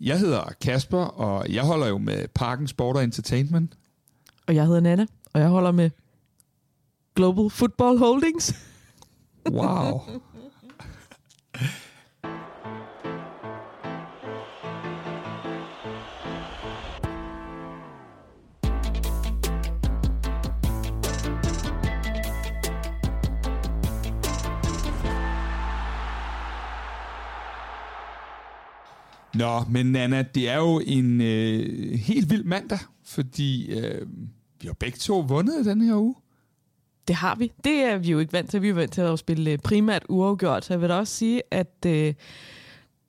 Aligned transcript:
Jeg 0.00 0.18
hedder 0.18 0.42
Kasper, 0.60 0.98
og 0.98 1.52
jeg 1.52 1.62
holder 1.62 1.86
jo 1.86 1.98
med 1.98 2.28
Parken 2.34 2.68
Sport 2.68 2.96
og 2.96 3.04
Entertainment. 3.04 3.74
Og 4.46 4.54
jeg 4.54 4.66
hedder 4.66 4.80
Nana, 4.80 5.06
og 5.32 5.40
jeg 5.40 5.48
holder 5.48 5.72
med 5.72 5.90
Global 7.14 7.50
Football 7.50 7.98
Holdings. 7.98 8.54
Wow. 9.50 10.00
Nå, 29.38 29.60
men 29.70 29.86
Nana, 29.92 30.22
det 30.34 30.48
er 30.48 30.56
jo 30.56 30.80
en 30.86 31.20
øh, 31.20 31.92
helt 31.98 32.30
vild 32.30 32.44
mandag, 32.44 32.78
fordi 33.04 33.78
øh, 33.78 34.06
vi 34.60 34.66
har 34.66 34.74
begge 34.74 34.98
to 34.98 35.18
vundet 35.20 35.64
den 35.64 35.80
her 35.80 35.94
uge. 35.96 36.14
Det 37.08 37.16
har 37.16 37.34
vi. 37.34 37.52
Det 37.64 37.72
er 37.84 37.98
vi 37.98 38.10
jo 38.10 38.18
ikke 38.18 38.32
vant 38.32 38.50
til. 38.50 38.62
Vi 38.62 38.68
er 38.68 38.74
vant 38.74 38.92
til 38.92 39.00
at 39.00 39.18
spille 39.18 39.50
øh, 39.50 39.58
primært 39.58 40.04
uafgjort. 40.08 40.64
Så 40.64 40.72
jeg 40.72 40.80
vil 40.80 40.88
da 40.88 40.94
også 40.94 41.14
sige, 41.14 41.42
at 41.50 41.86
øh, 41.86 42.14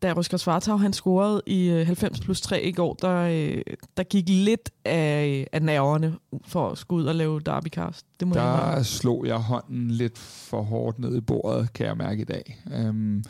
da 0.02 0.14
Rutger 0.14 0.38
Svartau 0.38 0.78
han 0.78 0.94
scorede 0.94 1.42
i 1.48 1.70
øh, 1.70 1.86
90 1.86 2.20
plus 2.20 2.42
3 2.42 2.62
i 2.64 2.72
går, 2.72 2.94
der, 2.94 3.16
øh, 3.18 3.62
der 3.98 4.04
gik 4.04 4.30
lidt 4.30 4.70
af, 4.86 5.48
af 5.52 5.62
nerverne 5.62 6.16
for 6.48 6.70
at 6.70 6.78
skulle 6.78 7.04
ud 7.04 7.08
og 7.08 7.16
lave 7.16 7.40
derbycast. 7.40 8.06
Det 8.20 8.28
må 8.28 8.36
jeg 8.36 8.44
Der 8.44 8.54
indrømme. 8.62 8.84
slog 8.84 9.26
jeg 9.28 9.38
hånden 9.38 9.92
lidt 9.92 10.18
for 10.18 10.62
hårdt 10.62 11.00
ned 11.00 11.18
i 11.18 11.22
bordet, 11.22 11.74
kan 11.74 11.86
jeg 11.86 11.98
mærke 11.98 12.22
i 12.22 12.26
dag. 12.26 12.64
Øhm, 12.74 13.24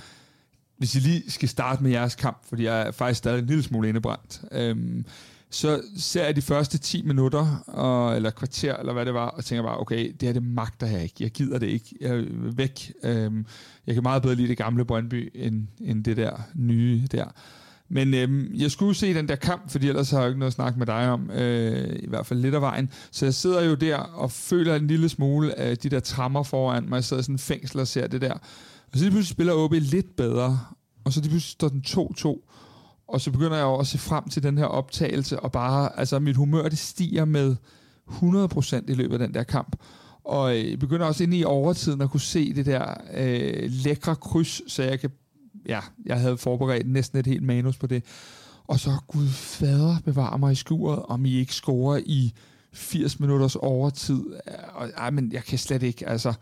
hvis 0.77 0.95
I 0.95 0.99
lige 0.99 1.31
skal 1.31 1.49
starte 1.49 1.83
med 1.83 1.91
jeres 1.91 2.15
kamp, 2.15 2.37
fordi 2.49 2.63
jeg 2.63 2.81
er 2.81 2.91
faktisk 2.91 3.17
stadig 3.17 3.39
en 3.39 3.45
lille 3.45 3.63
smule 3.63 3.89
indebrændt, 3.89 4.41
øhm, 4.51 5.05
så 5.49 5.81
ser 5.97 6.25
jeg 6.25 6.35
de 6.35 6.41
første 6.41 6.77
10 6.77 7.01
minutter, 7.01 7.63
og, 7.67 8.15
eller 8.15 8.29
kvarter, 8.29 8.77
eller 8.77 8.93
hvad 8.93 9.05
det 9.05 9.13
var, 9.13 9.27
og 9.27 9.45
tænker 9.45 9.63
bare, 9.63 9.79
okay, 9.79 10.11
det 10.19 10.21
her 10.21 10.33
det 10.33 10.43
magter 10.43 10.87
jeg 10.87 11.03
ikke. 11.03 11.15
Jeg 11.19 11.31
gider 11.31 11.59
det 11.59 11.67
ikke. 11.67 11.95
Jeg 12.01 12.17
er 12.17 12.23
væk. 12.55 12.93
Øhm, 13.03 13.45
jeg 13.87 13.93
kan 13.93 14.03
meget 14.03 14.21
bedre 14.21 14.35
lide 14.35 14.47
det 14.47 14.57
gamle 14.57 14.85
Brøndby, 14.85 15.31
end, 15.35 15.67
end 15.81 16.03
det 16.03 16.17
der 16.17 16.41
nye 16.55 17.07
der. 17.11 17.25
Men 17.89 18.13
øhm, 18.13 18.51
jeg 18.53 18.71
skulle 18.71 18.95
se 18.95 19.13
den 19.13 19.27
der 19.27 19.35
kamp, 19.35 19.71
fordi 19.71 19.87
ellers 19.87 20.11
har 20.11 20.19
jeg 20.19 20.27
ikke 20.27 20.39
noget 20.39 20.51
at 20.51 20.55
snakke 20.55 20.79
med 20.79 20.87
dig 20.87 21.09
om, 21.09 21.31
øh, 21.31 21.95
i 21.99 22.07
hvert 22.07 22.25
fald 22.25 22.39
lidt 22.39 22.55
af 22.55 22.61
vejen. 22.61 22.89
Så 23.11 23.25
jeg 23.25 23.33
sidder 23.33 23.63
jo 23.63 23.75
der 23.75 23.97
og 23.97 24.31
føler 24.31 24.75
en 24.75 24.87
lille 24.87 25.09
smule 25.09 25.59
af 25.59 25.77
de 25.77 25.89
der 25.89 25.99
trammer 25.99 26.43
foran 26.43 26.89
mig. 26.89 26.95
Jeg 26.95 27.03
sidder 27.03 27.21
i 27.21 27.23
sådan 27.23 27.35
en 27.35 27.39
fængsel 27.39 27.79
og 27.79 27.87
ser 27.87 28.07
det 28.07 28.21
der. 28.21 28.37
Og 28.91 28.97
så 28.97 29.03
lige 29.03 29.11
pludselig 29.11 29.33
spiller 29.33 29.53
OB 29.53 29.73
lidt 29.73 30.15
bedre, 30.15 30.59
og 31.05 31.13
så 31.13 31.19
lige 31.21 31.29
pludselig 31.29 31.51
står 31.51 31.69
den 31.69 31.83
2-2. 31.87 32.47
Og 33.07 33.21
så 33.21 33.31
begynder 33.31 33.57
jeg 33.57 33.63
jo 33.63 33.75
at 33.75 33.87
se 33.87 33.97
frem 33.97 34.29
til 34.29 34.43
den 34.43 34.57
her 34.57 34.65
optagelse, 34.65 35.39
og 35.39 35.51
bare, 35.51 35.99
altså 35.99 36.19
mit 36.19 36.35
humør 36.35 36.69
det 36.69 36.77
stiger 36.77 37.25
med 37.25 37.55
100% 38.09 38.83
i 38.87 38.93
løbet 38.93 39.13
af 39.13 39.19
den 39.19 39.33
der 39.33 39.43
kamp. 39.43 39.75
Og 40.23 40.57
øh, 40.57 40.71
jeg 40.71 40.79
begynder 40.79 41.05
også 41.05 41.23
ind 41.23 41.33
i 41.33 41.43
overtiden 41.43 42.01
at 42.01 42.09
kunne 42.09 42.21
se 42.21 42.53
det 42.53 42.65
der 42.65 42.93
øh, 43.13 43.69
lækre 43.71 44.15
kryds, 44.15 44.71
så 44.71 44.83
jeg 44.83 44.99
kan, 44.99 45.09
ja, 45.65 45.79
jeg 46.05 46.19
havde 46.19 46.37
forberedt 46.37 46.87
næsten 46.87 47.19
et 47.19 47.27
helt 47.27 47.43
manus 47.43 47.77
på 47.77 47.87
det. 47.87 48.03
Og 48.67 48.79
så, 48.79 48.91
Gud 49.07 49.27
fader, 49.27 49.95
bevarer 50.05 50.37
mig 50.37 50.51
i 50.51 50.55
skuret, 50.55 51.03
om 51.03 51.25
I 51.25 51.35
ikke 51.35 51.53
scorer 51.53 52.01
i 52.05 52.33
80 52.73 53.19
minutters 53.19 53.55
overtid. 53.55 54.23
Øh, 54.47 54.53
og, 54.73 54.89
ej, 54.97 55.09
men 55.09 55.31
jeg 55.31 55.43
kan 55.43 55.57
slet 55.57 55.83
ikke, 55.83 56.09
altså... 56.09 56.33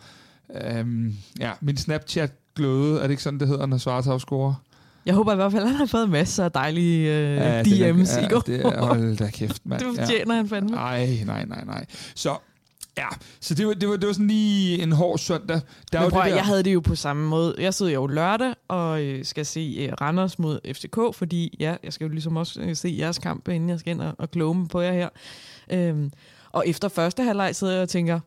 Øhm, 0.61 1.15
ja, 1.39 1.51
min 1.61 1.77
Snapchat 1.77 2.31
gløde, 2.55 2.97
er 2.99 3.03
det 3.03 3.11
ikke 3.11 3.23
sådan, 3.23 3.39
det 3.39 3.47
hedder, 3.47 3.65
når 3.65 3.77
Svartov 3.77 4.19
scorer? 4.19 4.53
Jeg 5.05 5.13
håber 5.13 5.33
i 5.33 5.35
hvert 5.35 5.52
fald, 5.52 5.63
at 5.63 5.69
han 5.69 5.77
har 5.77 5.85
fået 5.85 6.09
masser 6.09 6.45
af 6.45 6.52
dejlige 6.52 7.09
øh, 7.17 7.35
Ja, 7.35 7.57
ja, 7.57 7.63
det 7.63 7.71
DM's 7.71 8.19
ja, 8.19 8.25
i 8.25 8.29
går. 8.29 8.39
Det 8.39 8.79
hold 8.79 9.17
da 9.17 9.29
kæft, 9.29 9.65
mand. 9.65 9.79
det 9.81 9.97
ja. 9.97 10.02
fortjener 10.02 10.35
han 10.35 10.49
fandme. 10.49 10.77
Ej, 10.77 11.19
nej, 11.25 11.45
nej, 11.45 11.63
nej. 11.65 11.85
Så, 12.15 12.37
ja, 12.97 13.07
så 13.39 13.53
det 13.53 13.67
var, 13.67 13.73
det 13.73 13.89
var, 13.89 13.95
det 13.95 14.07
var 14.07 14.13
sådan 14.13 14.27
lige 14.27 14.83
en 14.83 14.92
hård 14.92 15.17
søndag. 15.17 15.61
Der 15.92 15.99
er 15.99 16.02
Men 16.03 16.11
prøv, 16.11 16.21
det 16.21 16.30
der, 16.30 16.36
jeg 16.36 16.45
havde 16.45 16.64
det 16.64 16.73
jo 16.73 16.80
på 16.80 16.95
samme 16.95 17.27
måde. 17.30 17.55
Jeg 17.59 17.73
sidder 17.73 17.91
jo 17.91 18.08
lørdag 18.08 18.53
og 18.67 19.03
øh, 19.03 19.25
skal 19.25 19.45
se 19.45 19.77
øh, 19.80 19.93
Randers 20.02 20.39
mod 20.39 20.59
FCK, 20.73 21.17
fordi 21.17 21.58
ja, 21.59 21.75
jeg 21.83 21.93
skal 21.93 22.05
jo 22.05 22.11
ligesom 22.11 22.37
også 22.37 22.61
øh, 22.61 22.75
se 22.75 22.95
jeres 22.99 23.20
kamp, 23.20 23.47
inden 23.47 23.70
jeg 23.70 23.80
skal 23.80 23.91
ind 23.91 24.02
og, 24.02 24.15
og 24.17 24.31
kloge 24.31 24.67
på 24.67 24.81
jer 24.81 24.93
her. 24.93 25.09
Øhm, 25.71 26.11
og 26.52 26.67
efter 26.67 26.87
første 26.89 27.23
halvleg 27.23 27.55
sidder 27.55 27.73
jeg 27.73 27.81
og 27.81 27.89
tænker, 27.89 28.20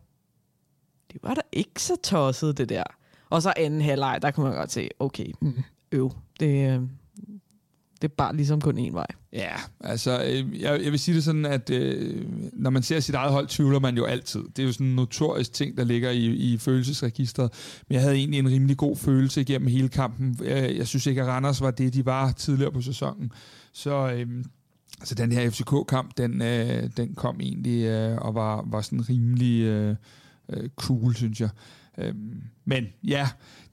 det 1.12 1.20
var 1.22 1.34
da 1.34 1.40
ikke 1.52 1.82
så 1.82 1.96
tosset, 2.02 2.58
det 2.58 2.68
der. 2.68 2.82
Og 3.30 3.42
så 3.42 3.52
anden 3.56 3.80
halvleg, 3.80 4.18
der 4.22 4.30
kan 4.30 4.44
man 4.44 4.52
godt 4.52 4.72
se, 4.72 4.88
okay, 4.98 5.32
mm, 5.40 5.54
øv, 5.92 6.12
det, 6.40 6.70
øh, 6.70 6.80
det 8.02 8.10
er 8.10 8.14
bare 8.16 8.36
ligesom 8.36 8.60
kun 8.60 8.78
en 8.78 8.94
vej. 8.94 9.06
Ja, 9.32 9.52
altså, 9.80 10.24
øh, 10.24 10.60
jeg, 10.60 10.80
jeg 10.84 10.92
vil 10.92 10.98
sige 10.98 11.14
det 11.14 11.24
sådan, 11.24 11.46
at 11.46 11.70
øh, 11.70 12.24
når 12.52 12.70
man 12.70 12.82
ser 12.82 13.00
sit 13.00 13.14
eget 13.14 13.32
hold, 13.32 13.46
tvivler 13.46 13.78
man 13.78 13.96
jo 13.96 14.04
altid. 14.04 14.42
Det 14.56 14.62
er 14.62 14.66
jo 14.66 14.72
sådan 14.72 14.86
en 14.86 14.94
notorisk 14.94 15.52
ting, 15.52 15.76
der 15.76 15.84
ligger 15.84 16.10
i, 16.10 16.26
i 16.26 16.58
følelsesregistret. 16.58 17.52
Men 17.88 17.94
jeg 17.94 18.02
havde 18.02 18.16
egentlig 18.16 18.38
en 18.38 18.48
rimelig 18.48 18.76
god 18.76 18.96
følelse 18.96 19.40
igennem 19.40 19.68
hele 19.68 19.88
kampen. 19.88 20.38
Jeg, 20.44 20.76
jeg 20.76 20.86
synes 20.86 21.06
ikke, 21.06 21.22
at 21.22 21.28
Randers 21.28 21.60
var 21.60 21.70
det, 21.70 21.94
de 21.94 22.06
var 22.06 22.32
tidligere 22.32 22.72
på 22.72 22.80
sæsonen. 22.80 23.32
Så, 23.72 24.12
øh, 24.12 24.44
så 25.04 25.14
den 25.14 25.32
her 25.32 25.50
FCK-kamp, 25.50 26.16
den, 26.16 26.42
øh, 26.42 26.90
den 26.96 27.14
kom 27.14 27.40
egentlig 27.40 27.84
øh, 27.84 28.18
og 28.18 28.34
var, 28.34 28.64
var 28.66 28.80
sådan 28.80 29.08
rimelig 29.08 29.62
øh, 29.62 29.96
øh, 30.48 30.68
cool, 30.76 31.14
synes 31.14 31.40
jeg. 31.40 31.48
Øh, 31.98 32.14
men 32.64 32.86
ja, 33.04 33.28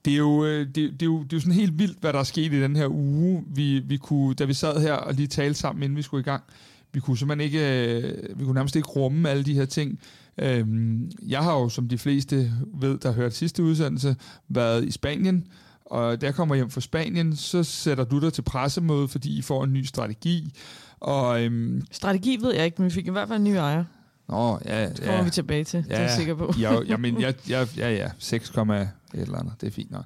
det 0.05 0.13
er, 0.13 0.17
jo, 0.17 0.45
øh, 0.45 0.67
det, 0.67 0.75
det, 0.75 1.01
er 1.01 1.05
jo, 1.05 1.23
det 1.23 1.33
er 1.33 1.37
jo 1.37 1.41
sådan 1.41 1.53
helt 1.53 1.79
vildt, 1.79 1.97
hvad 2.01 2.13
der 2.13 2.19
er 2.19 2.23
sket 2.23 2.53
i 2.53 2.61
den 2.61 2.75
her 2.75 2.87
uge. 2.87 3.43
Vi, 3.47 3.79
vi 3.79 3.97
kunne, 3.97 4.35
da 4.35 4.45
vi 4.45 4.53
sad 4.53 4.81
her 4.81 4.93
og 4.93 5.13
lige 5.13 5.27
talte 5.27 5.59
sammen, 5.59 5.83
inden 5.83 5.97
vi 5.97 6.01
skulle 6.01 6.21
i 6.21 6.23
gang, 6.23 6.43
vi 6.93 6.99
kunne 6.99 7.17
simpelthen 7.17 7.45
ikke, 7.45 7.97
øh, 7.97 8.39
vi 8.39 8.43
kunne 8.43 8.53
nærmest 8.53 8.75
ikke 8.75 8.87
rumme 8.87 9.29
alle 9.29 9.43
de 9.43 9.53
her 9.53 9.65
ting. 9.65 9.99
Øhm, 10.37 11.11
jeg 11.27 11.43
har 11.43 11.53
jo, 11.53 11.69
som 11.69 11.87
de 11.87 11.97
fleste 11.97 12.51
ved, 12.73 12.97
der 12.97 13.11
hørte 13.11 13.35
sidste 13.35 13.63
udsendelse, 13.63 14.15
været 14.47 14.85
i 14.85 14.91
Spanien, 14.91 15.47
og 15.85 16.21
der 16.21 16.31
kommer 16.31 16.55
hjem 16.55 16.69
fra 16.69 16.81
Spanien, 16.81 17.35
så 17.35 17.63
sætter 17.63 18.03
du 18.03 18.19
dig 18.19 18.33
til 18.33 18.41
pressemøde, 18.41 19.07
fordi 19.07 19.37
I 19.37 19.41
får 19.41 19.63
en 19.63 19.73
ny 19.73 19.83
strategi. 19.83 20.53
Og, 20.99 21.43
øhm, 21.43 21.81
Strategi 21.91 22.37
ved 22.41 22.53
jeg 22.53 22.65
ikke, 22.65 22.81
men 22.81 22.85
vi 22.85 22.93
fik 22.93 23.07
i 23.07 23.11
hvert 23.11 23.27
fald 23.27 23.39
en 23.39 23.43
ny 23.43 23.55
ejer 23.55 23.83
nå, 24.29 24.59
ja, 24.65 24.89
Det 24.89 24.99
kommer 24.99 25.17
ja. 25.17 25.23
vi 25.23 25.29
tilbage 25.29 25.63
til, 25.63 25.83
det 25.83 25.97
er 25.97 26.01
jeg 26.01 26.11
sikker 26.11 26.35
på. 26.35 26.53
Ja, 26.59 26.79
jeg, 26.87 26.99
men, 26.99 27.21
jeg, 27.21 27.33
jeg, 27.49 27.67
ja, 27.77 27.91
ja, 27.91 28.09
6, 28.19 28.49
et 29.15 29.21
eller 29.21 29.37
andet, 29.37 29.53
det 29.61 29.67
er 29.67 29.71
fint 29.71 29.91
nok. 29.91 30.05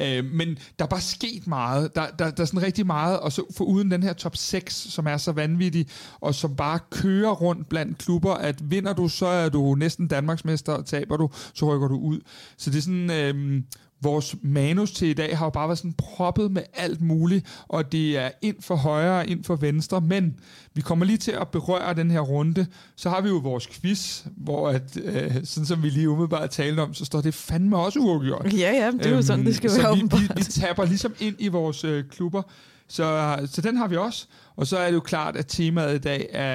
Øh, 0.00 0.24
men 0.24 0.58
der 0.78 0.84
er 0.84 0.88
bare 0.88 1.00
sket 1.00 1.46
meget. 1.46 1.94
Der, 1.94 2.06
der, 2.18 2.30
der 2.30 2.42
er 2.42 2.46
sådan 2.46 2.62
rigtig 2.62 2.86
meget, 2.86 3.20
og 3.20 3.32
så 3.32 3.42
for 3.56 3.64
uden 3.64 3.90
den 3.90 4.02
her 4.02 4.12
top 4.12 4.36
6, 4.36 4.74
som 4.74 5.06
er 5.06 5.16
så 5.16 5.32
vanvittig, 5.32 5.86
og 6.20 6.34
som 6.34 6.56
bare 6.56 6.78
kører 6.90 7.30
rundt 7.30 7.68
blandt 7.68 7.98
klubber, 7.98 8.34
at 8.34 8.70
vinder 8.70 8.92
du, 8.92 9.08
så 9.08 9.26
er 9.26 9.48
du 9.48 9.74
næsten 9.74 10.08
Danmarksmester, 10.08 10.72
og 10.72 10.86
taber 10.86 11.16
du, 11.16 11.30
så 11.54 11.74
rykker 11.74 11.88
du 11.88 11.98
ud. 11.98 12.20
Så 12.56 12.70
det 12.70 12.78
er 12.78 12.82
sådan... 12.82 13.10
Øh, 13.10 13.62
vores 14.02 14.36
manus 14.42 14.92
til 14.92 15.08
i 15.08 15.12
dag 15.12 15.38
har 15.38 15.46
jo 15.46 15.50
bare 15.50 15.68
været 15.68 15.78
sådan 15.78 15.92
proppet 15.92 16.50
med 16.50 16.62
alt 16.74 17.00
muligt, 17.00 17.64
og 17.68 17.92
det 17.92 18.18
er 18.18 18.30
ind 18.42 18.56
for 18.60 18.74
højre 18.74 19.18
og 19.20 19.26
ind 19.26 19.44
for 19.44 19.56
venstre, 19.56 20.00
men 20.00 20.34
vi 20.74 20.80
kommer 20.80 21.04
lige 21.04 21.18
til 21.18 21.30
at 21.32 21.48
berøre 21.48 21.94
den 21.94 22.10
her 22.10 22.20
runde. 22.20 22.66
Så 22.96 23.10
har 23.10 23.20
vi 23.20 23.28
jo 23.28 23.36
vores 23.36 23.66
quiz, 23.66 24.24
hvor 24.36 24.68
at, 24.68 24.98
øh, 25.04 25.34
sådan 25.44 25.66
som 25.66 25.82
vi 25.82 25.90
lige 25.90 26.10
umiddelbart 26.10 26.50
talte 26.50 26.80
om, 26.80 26.94
så 26.94 27.04
står 27.04 27.20
det 27.20 27.34
fandme 27.34 27.76
også 27.76 27.98
uafgjort. 27.98 28.52
Ja, 28.52 28.72
ja, 28.72 28.90
det 28.90 29.06
er 29.06 29.16
jo 29.16 29.22
sådan, 29.22 29.46
det 29.46 29.56
skal 29.56 29.70
så 29.70 29.82
være 29.82 29.94
vi, 29.94 30.02
vi, 30.02 30.28
vi 30.36 30.42
taber 30.42 30.84
ligesom 30.84 31.14
ind 31.20 31.36
i 31.38 31.48
vores 31.48 31.84
øh, 31.84 32.04
klubber. 32.10 32.42
Så, 32.88 33.36
så 33.46 33.60
den 33.60 33.76
har 33.76 33.88
vi 33.88 33.96
også. 33.96 34.26
Og 34.56 34.66
så 34.66 34.78
er 34.78 34.86
det 34.86 34.94
jo 34.94 35.00
klart, 35.00 35.36
at 35.36 35.46
temaet 35.46 35.94
i 35.94 35.98
dag 35.98 36.28
er, 36.32 36.50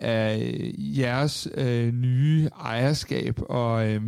er 0.00 0.52
jeres 0.78 1.48
øh, 1.54 1.92
nye 1.92 2.48
ejerskab. 2.60 3.40
Og 3.48 3.88
øh, 3.88 4.02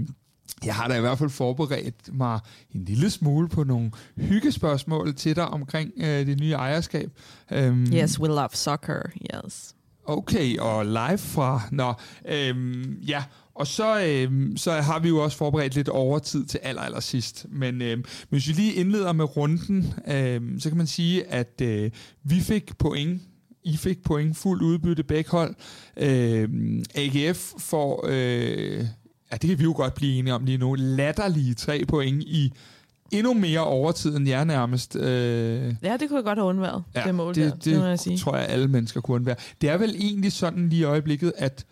jeg 0.65 0.75
har 0.75 0.89
da 0.89 0.97
i 0.97 1.01
hvert 1.01 1.19
fald 1.19 1.31
forberedt 1.31 2.15
mig 2.15 2.41
en 2.75 2.85
lille 2.85 3.11
smule 3.11 3.49
på 3.49 3.65
nogle 3.65 3.91
hyggespørgsmål 4.17 5.15
til 5.15 5.37
dig 5.37 5.49
omkring 5.49 5.91
øh, 5.97 6.27
det 6.27 6.41
nye 6.41 6.53
ejerskab. 6.53 7.11
Um, 7.57 7.87
Yes, 7.93 8.21
we 8.21 8.29
love 8.29 8.49
soccer, 8.53 9.03
yes. 9.35 9.75
Okay, 10.05 10.59
og 10.59 10.87
live 10.87 11.19
fra... 11.19 11.61
Nå, 11.73 11.95
øhm, 12.29 12.99
ja, 13.09 13.25
og 13.55 13.67
så, 13.67 14.05
øhm, 14.05 14.57
så 14.57 14.73
har 14.73 14.99
vi 14.99 15.09
jo 15.09 15.19
også 15.19 15.37
forberedt 15.37 15.75
lidt 15.75 15.89
overtid 15.89 16.45
til 16.45 16.61
aller, 16.63 16.83
aller 16.83 17.01
sidst. 17.01 17.47
Men 17.49 17.83
øhm, 17.83 18.05
hvis 18.29 18.49
vi 18.49 18.53
lige 18.53 18.73
indleder 18.75 19.13
med 19.13 19.37
runden, 19.37 19.95
øhm, 20.09 20.61
så 20.61 20.69
kan 20.71 20.77
man 20.79 20.87
sige, 20.87 21.27
at 21.27 21.61
øh, 21.63 21.91
vi 22.25 22.41
fik 22.41 22.79
point. 22.79 23.23
I 23.65 23.77
fik 23.77 24.03
point 24.05 24.37
fuld 24.37 24.63
udbytte 24.63 25.03
begge 25.05 25.31
hold. 25.31 25.55
Øhm, 25.97 26.85
AGF 26.95 27.53
får, 27.59 28.05
øh, 28.09 28.85
ja 29.33 29.37
det 29.37 29.49
kan 29.49 29.59
vi 29.59 29.65
jo 29.65 29.73
godt 29.77 29.95
blive 29.95 30.19
enige 30.19 30.35
om 30.35 30.45
lige 30.45 30.59
nu, 30.59 30.75
latterlige 30.75 31.55
tre 31.55 31.85
point 31.89 32.23
i 32.23 32.53
endnu 33.11 33.35
mere 33.35 33.61
overtid 33.65 34.17
end 34.17 34.29
jer 34.29 34.45
nærmest. 34.45 34.97
Øh, 34.97 35.75
Ja, 35.83 35.97
det 35.97 36.09
kunne 36.09 36.17
jeg 36.17 36.25
godt 36.25 36.39
have 36.39 36.49
undværet, 36.49 36.85
ja, 36.95 37.03
det 37.07 37.15
mål 37.15 37.35
det, 37.35 37.45
der, 37.45 37.51
det, 37.55 37.65
det 37.65 37.79
må 37.79 37.85
jeg 37.85 37.99
sige. 37.99 38.19
tror 38.19 38.37
jeg, 38.37 38.47
alle 38.49 38.69
mennesker 38.69 39.01
kunne 39.01 39.15
undvære. 39.15 39.37
Det 39.61 39.71
er 39.71 39.77
vel 39.77 39.95
egentlig 39.99 40.33
sådan 40.33 40.69
lige 40.69 40.81
i 40.81 40.85
øjeblikket, 40.85 41.33
at 41.37 41.67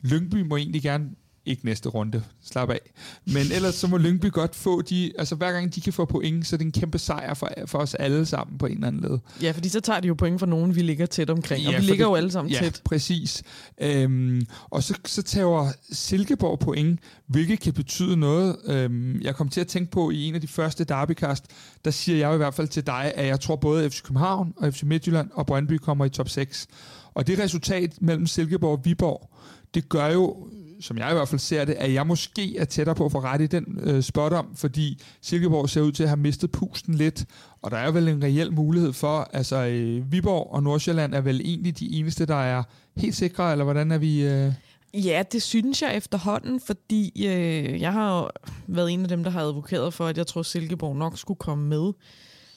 Lyngby 0.00 0.42
må 0.42 0.56
egentlig 0.56 0.82
gerne 0.82 1.04
ikke 1.46 1.64
næste 1.64 1.88
runde. 1.88 2.22
Slap 2.44 2.70
af. 2.70 2.80
Men 3.26 3.52
ellers 3.52 3.74
så 3.74 3.86
må 3.86 3.98
Lyngby 3.98 4.32
godt 4.32 4.54
få 4.54 4.82
de... 4.82 5.12
Altså 5.18 5.34
hver 5.34 5.52
gang 5.52 5.74
de 5.74 5.80
kan 5.80 5.92
få 5.92 6.04
point, 6.04 6.46
så 6.46 6.56
er 6.56 6.58
det 6.58 6.64
en 6.64 6.72
kæmpe 6.72 6.98
sejr 6.98 7.34
for, 7.34 7.50
for 7.66 7.78
os 7.78 7.94
alle 7.94 8.26
sammen 8.26 8.58
på 8.58 8.66
en 8.66 8.72
eller 8.72 8.86
anden 8.86 9.02
led. 9.02 9.18
Ja, 9.42 9.50
fordi 9.50 9.68
så 9.68 9.80
tager 9.80 10.00
de 10.00 10.08
jo 10.08 10.14
point 10.14 10.38
for 10.38 10.46
nogen, 10.46 10.76
vi 10.76 10.82
ligger 10.82 11.06
tæt 11.06 11.30
omkring. 11.30 11.62
Ja, 11.62 11.68
og 11.68 11.74
vi 11.74 11.80
ligger 11.80 12.04
det, 12.04 12.10
jo 12.10 12.14
alle 12.14 12.30
sammen 12.30 12.52
ja, 12.52 12.58
tæt. 12.58 12.80
præcis. 12.84 13.42
Øhm, 13.80 14.46
og 14.70 14.82
så, 14.82 14.94
så 15.06 15.22
tager 15.22 15.72
Silkeborg 15.92 16.58
point, 16.58 17.00
hvilket 17.26 17.60
kan 17.60 17.72
betyde 17.72 18.16
noget. 18.16 18.56
Øhm, 18.66 19.20
jeg 19.20 19.34
kom 19.34 19.48
til 19.48 19.60
at 19.60 19.66
tænke 19.66 19.90
på 19.90 20.10
i 20.10 20.24
en 20.24 20.34
af 20.34 20.40
de 20.40 20.48
første 20.48 20.84
derbykast, 20.84 21.44
der 21.84 21.90
siger 21.90 22.18
jeg 22.18 22.34
i 22.34 22.36
hvert 22.36 22.54
fald 22.54 22.68
til 22.68 22.86
dig, 22.86 23.12
at 23.14 23.26
jeg 23.26 23.40
tror 23.40 23.56
både 23.56 23.90
FC 23.90 24.02
København 24.02 24.54
og 24.56 24.74
FC 24.74 24.82
Midtjylland 24.82 25.30
og 25.32 25.46
Brøndby 25.46 25.72
kommer 25.72 26.04
i 26.04 26.08
top 26.08 26.28
6. 26.28 26.66
Og 27.14 27.26
det 27.26 27.38
resultat 27.38 27.92
mellem 28.00 28.26
Silkeborg 28.26 28.78
og 28.78 28.84
Viborg, 28.84 29.30
det 29.74 29.88
gør 29.88 30.06
jo, 30.06 30.48
som 30.84 30.98
jeg 30.98 31.10
i 31.10 31.14
hvert 31.14 31.28
fald 31.28 31.38
ser 31.38 31.64
det, 31.64 31.72
at 31.72 31.92
jeg 31.92 32.06
måske 32.06 32.58
er 32.58 32.64
tættere 32.64 32.94
på 32.94 33.04
at 33.04 33.12
få 33.12 33.18
ret 33.20 33.40
i 33.40 33.46
den 33.46 33.78
øh, 33.82 34.02
spot 34.02 34.32
om, 34.32 34.56
fordi 34.56 35.02
Silkeborg 35.20 35.70
ser 35.70 35.80
ud 35.80 35.92
til 35.92 36.02
at 36.02 36.08
have 36.08 36.20
mistet 36.20 36.50
pusten 36.50 36.94
lidt, 36.94 37.24
og 37.62 37.70
der 37.70 37.76
er 37.76 37.90
vel 37.90 38.08
en 38.08 38.22
reel 38.22 38.52
mulighed 38.52 38.92
for, 38.92 39.30
altså 39.32 39.56
øh, 39.56 40.12
Viborg 40.12 40.52
og 40.52 40.62
Nordsjælland 40.62 41.14
er 41.14 41.20
vel 41.20 41.40
egentlig 41.40 41.78
de 41.78 41.98
eneste, 41.98 42.26
der 42.26 42.34
er 42.34 42.62
helt 42.96 43.16
sikre, 43.16 43.52
eller 43.52 43.64
hvordan 43.64 43.92
er 43.92 43.98
vi... 43.98 44.22
Øh 44.22 44.52
Ja, 44.94 45.22
det 45.32 45.42
synes 45.42 45.82
jeg 45.82 45.96
efterhånden, 45.96 46.60
fordi 46.60 47.26
øh, 47.28 47.80
jeg 47.80 47.92
har 47.92 48.20
jo 48.20 48.30
været 48.66 48.90
en 48.90 49.02
af 49.02 49.08
dem, 49.08 49.24
der 49.24 49.30
har 49.30 49.40
advokeret 49.40 49.94
for, 49.94 50.06
at 50.06 50.18
jeg 50.18 50.26
tror, 50.26 50.42
Silkeborg 50.42 50.96
nok 50.96 51.18
skulle 51.18 51.38
komme 51.38 51.68
med. 51.68 51.92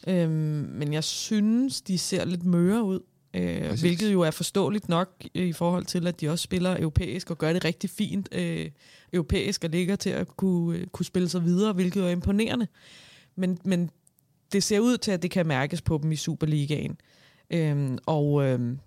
Øhm, 0.07 0.69
men 0.79 0.93
jeg 0.93 1.03
synes, 1.03 1.81
de 1.81 1.97
ser 1.97 2.25
lidt 2.25 2.45
møre 2.45 2.83
ud. 2.83 2.99
Øh, 3.37 3.79
hvilket 3.79 4.13
jo 4.13 4.21
er 4.21 4.31
forståeligt 4.31 4.89
nok 4.89 5.23
i 5.33 5.53
forhold 5.53 5.85
til, 5.85 6.07
at 6.07 6.21
de 6.21 6.29
også 6.29 6.43
spiller 6.43 6.77
europæisk 6.79 7.31
og 7.31 7.37
gør 7.37 7.53
det 7.53 7.65
rigtig 7.65 7.89
fint 7.89 8.29
øh, 8.31 8.69
europæisk 9.13 9.63
og 9.63 9.69
ligger 9.69 9.95
til 9.95 10.09
at 10.09 10.27
kunne, 10.37 10.77
øh, 10.77 10.87
kunne 10.87 11.05
spille 11.05 11.29
sig 11.29 11.43
videre, 11.43 11.73
hvilket 11.73 12.03
er 12.03 12.09
imponerende. 12.09 12.67
Men, 13.35 13.59
men 13.63 13.89
det 14.51 14.63
ser 14.63 14.79
ud 14.79 14.97
til, 14.97 15.11
at 15.11 15.21
det 15.21 15.31
kan 15.31 15.47
mærkes 15.47 15.81
på 15.81 15.99
dem 16.03 16.11
i 16.11 16.15
Superligaen. 16.15 16.97
Øh, 17.49 17.97
og, 18.05 18.43
øh, 18.43 18.77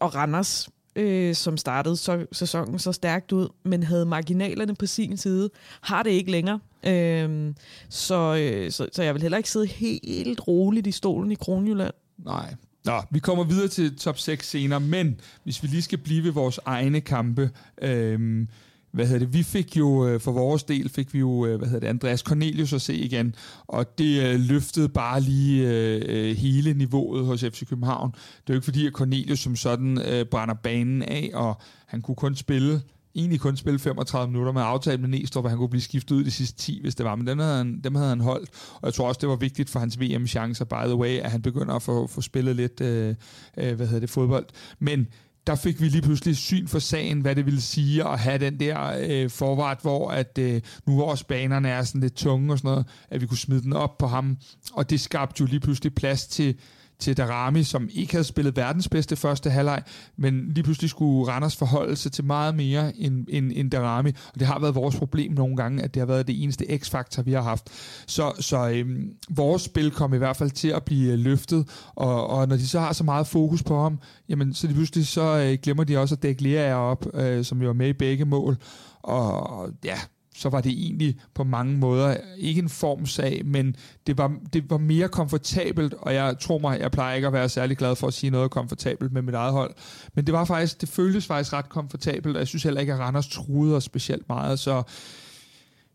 og 0.00 0.14
Randers, 0.14 0.68
øh, 0.96 1.34
som 1.34 1.56
startede 1.56 1.96
så, 1.96 2.26
sæsonen 2.32 2.78
så 2.78 2.92
stærkt 2.92 3.32
ud, 3.32 3.48
men 3.62 3.82
havde 3.82 4.06
marginalerne 4.06 4.74
på 4.74 4.86
sin 4.86 5.16
side, 5.16 5.50
har 5.80 6.02
det 6.02 6.10
ikke 6.10 6.30
længere. 6.30 6.60
Øh, 6.86 7.54
så, 7.88 8.36
øh, 8.36 8.70
så, 8.70 8.88
så 8.92 9.02
jeg 9.02 9.14
vil 9.14 9.22
heller 9.22 9.38
ikke 9.38 9.50
sidde 9.50 9.66
helt 9.66 10.48
roligt 10.48 10.86
i 10.86 10.92
stolen 10.92 11.32
i 11.32 11.34
Kronjylland. 11.34 11.94
Nej, 12.18 12.54
Nå, 12.84 13.02
vi 13.10 13.18
kommer 13.18 13.44
videre 13.44 13.68
til 13.68 13.96
top 13.96 14.18
6 14.18 14.48
senere, 14.48 14.80
men 14.80 15.20
hvis 15.44 15.62
vi 15.62 15.68
lige 15.68 15.82
skal 15.82 15.98
blive 15.98 16.24
ved 16.24 16.30
vores 16.30 16.60
egne 16.64 17.00
kampe, 17.00 17.50
øhm, 17.82 18.48
hvad 18.90 19.06
hedder 19.06 19.18
det, 19.18 19.34
vi 19.34 19.42
fik 19.42 19.76
jo, 19.76 20.06
øh, 20.08 20.20
for 20.20 20.32
vores 20.32 20.64
del 20.64 20.88
fik 20.88 21.14
vi 21.14 21.18
jo, 21.18 21.46
øh, 21.46 21.58
hvad 21.58 21.68
hedder 21.68 21.80
det, 21.80 21.86
Andreas 21.86 22.20
Cornelius 22.20 22.72
at 22.72 22.82
se 22.82 22.94
igen, 22.94 23.34
og 23.66 23.98
det 23.98 24.22
øh, 24.22 24.40
løftede 24.40 24.88
bare 24.88 25.20
lige 25.20 25.68
øh, 25.68 26.02
øh 26.08 26.36
hele 26.36 26.74
niveauet 26.74 27.26
hos 27.26 27.40
FC 27.40 27.68
København. 27.68 28.10
Det 28.10 28.18
er 28.50 28.54
jo 28.54 28.54
ikke 28.54 28.64
fordi, 28.64 28.86
at 28.86 28.92
Cornelius 28.92 29.38
som 29.38 29.56
sådan 29.56 29.98
øh, 29.98 30.26
brænder 30.26 30.54
banen 30.54 31.02
af, 31.02 31.30
og 31.34 31.60
han 31.86 32.02
kunne 32.02 32.14
kun 32.14 32.36
spille 32.36 32.82
egentlig 33.14 33.40
kun 33.40 33.56
spille 33.56 33.78
35 33.78 34.32
minutter 34.32 34.52
med 34.52 34.62
aftalen 34.62 35.00
med 35.00 35.08
Næstrup, 35.08 35.44
at 35.44 35.50
han 35.50 35.58
kunne 35.58 35.68
blive 35.68 35.82
skiftet 35.82 36.14
ud 36.14 36.24
de 36.24 36.30
sidste 36.30 36.58
10, 36.58 36.80
hvis 36.80 36.94
det 36.94 37.06
var. 37.06 37.16
Men 37.16 37.26
dem 37.26 37.38
havde 37.38 37.56
han, 37.56 37.80
dem 37.84 37.94
havde 37.94 38.08
han 38.08 38.20
holdt. 38.20 38.50
Og 38.74 38.86
jeg 38.86 38.94
tror 38.94 39.08
også, 39.08 39.18
det 39.18 39.28
var 39.28 39.36
vigtigt 39.36 39.70
for 39.70 39.80
hans 39.80 40.00
VM-chancer, 40.00 40.64
by 40.64 40.84
the 40.86 40.96
way, 40.96 41.18
at 41.18 41.30
han 41.30 41.42
begynder 41.42 41.74
at 41.74 41.82
få, 41.82 42.06
få 42.06 42.20
spillet 42.20 42.56
lidt 42.56 42.80
øh, 42.80 43.14
øh, 43.58 43.74
hvad 43.74 43.86
hedder 43.86 44.00
det, 44.00 44.10
fodbold. 44.10 44.46
Men 44.78 45.06
der 45.46 45.54
fik 45.54 45.80
vi 45.80 45.88
lige 45.88 46.02
pludselig 46.02 46.36
syn 46.36 46.66
for 46.66 46.78
sagen, 46.78 47.20
hvad 47.20 47.36
det 47.36 47.46
ville 47.46 47.60
sige 47.60 48.04
at 48.04 48.18
have 48.18 48.38
den 48.38 48.60
der 48.60 48.96
øh, 49.08 49.30
forvart, 49.30 49.78
hvor 49.82 50.10
at 50.10 50.38
øh, 50.38 50.60
nu 50.86 50.96
vores 50.96 51.24
banerne 51.24 51.68
er 51.68 51.82
sådan 51.82 52.00
lidt 52.00 52.14
tunge 52.14 52.52
og 52.52 52.58
sådan 52.58 52.70
noget, 52.70 52.86
at 53.10 53.20
vi 53.20 53.26
kunne 53.26 53.38
smide 53.38 53.62
den 53.62 53.72
op 53.72 53.98
på 53.98 54.06
ham. 54.06 54.38
Og 54.72 54.90
det 54.90 55.00
skabte 55.00 55.40
jo 55.40 55.46
lige 55.46 55.60
pludselig 55.60 55.94
plads 55.94 56.26
til 56.26 56.54
til 56.98 57.16
Darami, 57.16 57.62
som 57.62 57.88
ikke 57.92 58.12
havde 58.12 58.24
spillet 58.24 58.56
verdens 58.56 58.88
bedste 58.88 59.16
første 59.16 59.50
halvleg, 59.50 59.82
men 60.16 60.48
lige 60.48 60.64
pludselig 60.64 60.90
skulle 60.90 61.32
Randers 61.32 61.56
forholde 61.56 61.96
sig 61.96 62.12
til 62.12 62.24
meget 62.24 62.54
mere 62.54 62.96
end, 62.96 63.26
end, 63.28 63.52
end 63.54 63.70
Darami, 63.70 64.08
og 64.08 64.40
det 64.40 64.46
har 64.46 64.58
været 64.58 64.74
vores 64.74 64.96
problem 64.96 65.32
nogle 65.32 65.56
gange, 65.56 65.82
at 65.82 65.94
det 65.94 66.00
har 66.00 66.06
været 66.06 66.26
det 66.26 66.42
eneste 66.42 66.78
x-faktor, 66.78 67.22
vi 67.22 67.32
har 67.32 67.42
haft. 67.42 67.68
Så, 68.06 68.32
så 68.40 68.68
øhm, 68.68 69.12
vores 69.30 69.62
spil 69.62 69.90
kom 69.90 70.14
i 70.14 70.18
hvert 70.18 70.36
fald 70.36 70.50
til 70.50 70.68
at 70.68 70.84
blive 70.84 71.12
øh, 71.12 71.18
løftet, 71.18 71.68
og, 71.94 72.26
og 72.30 72.48
når 72.48 72.56
de 72.56 72.68
så 72.68 72.80
har 72.80 72.92
så 72.92 73.04
meget 73.04 73.26
fokus 73.26 73.62
på 73.62 73.82
ham, 73.82 73.98
jamen 74.28 74.54
så 74.54 74.66
lige 74.66 74.76
pludselig 74.76 75.06
så 75.06 75.38
øh, 75.38 75.58
glemmer 75.62 75.84
de 75.84 75.98
også 75.98 76.14
at 76.14 76.22
dække 76.22 76.42
Lea 76.42 76.74
op, 76.74 77.06
øh, 77.14 77.44
som 77.44 77.62
jo 77.62 77.68
er 77.68 77.72
med 77.72 77.88
i 77.88 77.92
begge 77.92 78.24
mål, 78.24 78.56
og 79.02 79.70
ja, 79.84 79.98
så 80.34 80.48
var 80.48 80.60
det 80.60 80.72
egentlig 80.72 81.16
på 81.34 81.44
mange 81.44 81.78
måder 81.78 82.16
ikke 82.38 82.58
en 82.58 82.68
formsag, 82.68 83.42
men 83.44 83.76
det 84.06 84.18
var, 84.18 84.36
det 84.52 84.70
var 84.70 84.78
mere 84.78 85.08
komfortabelt, 85.08 85.94
og 85.94 86.14
jeg 86.14 86.38
tror 86.40 86.58
mig, 86.58 86.80
jeg 86.80 86.90
plejer 86.90 87.14
ikke 87.14 87.26
at 87.26 87.32
være 87.32 87.48
særlig 87.48 87.76
glad 87.76 87.96
for 87.96 88.06
at 88.06 88.14
sige 88.14 88.30
noget 88.30 88.50
komfortabelt 88.50 89.12
med 89.12 89.22
mit 89.22 89.34
eget 89.34 89.52
hold, 89.52 89.74
men 90.14 90.26
det 90.26 90.34
var 90.34 90.44
faktisk, 90.44 90.80
det 90.80 90.88
føltes 90.88 91.26
faktisk 91.26 91.52
ret 91.52 91.68
komfortabelt, 91.68 92.36
og 92.36 92.40
jeg 92.40 92.48
synes 92.48 92.62
heller 92.62 92.80
ikke, 92.80 92.92
at 92.92 92.98
Randers 92.98 93.28
truede 93.28 93.76
os 93.76 93.84
specielt 93.84 94.28
meget, 94.28 94.58
så 94.58 94.82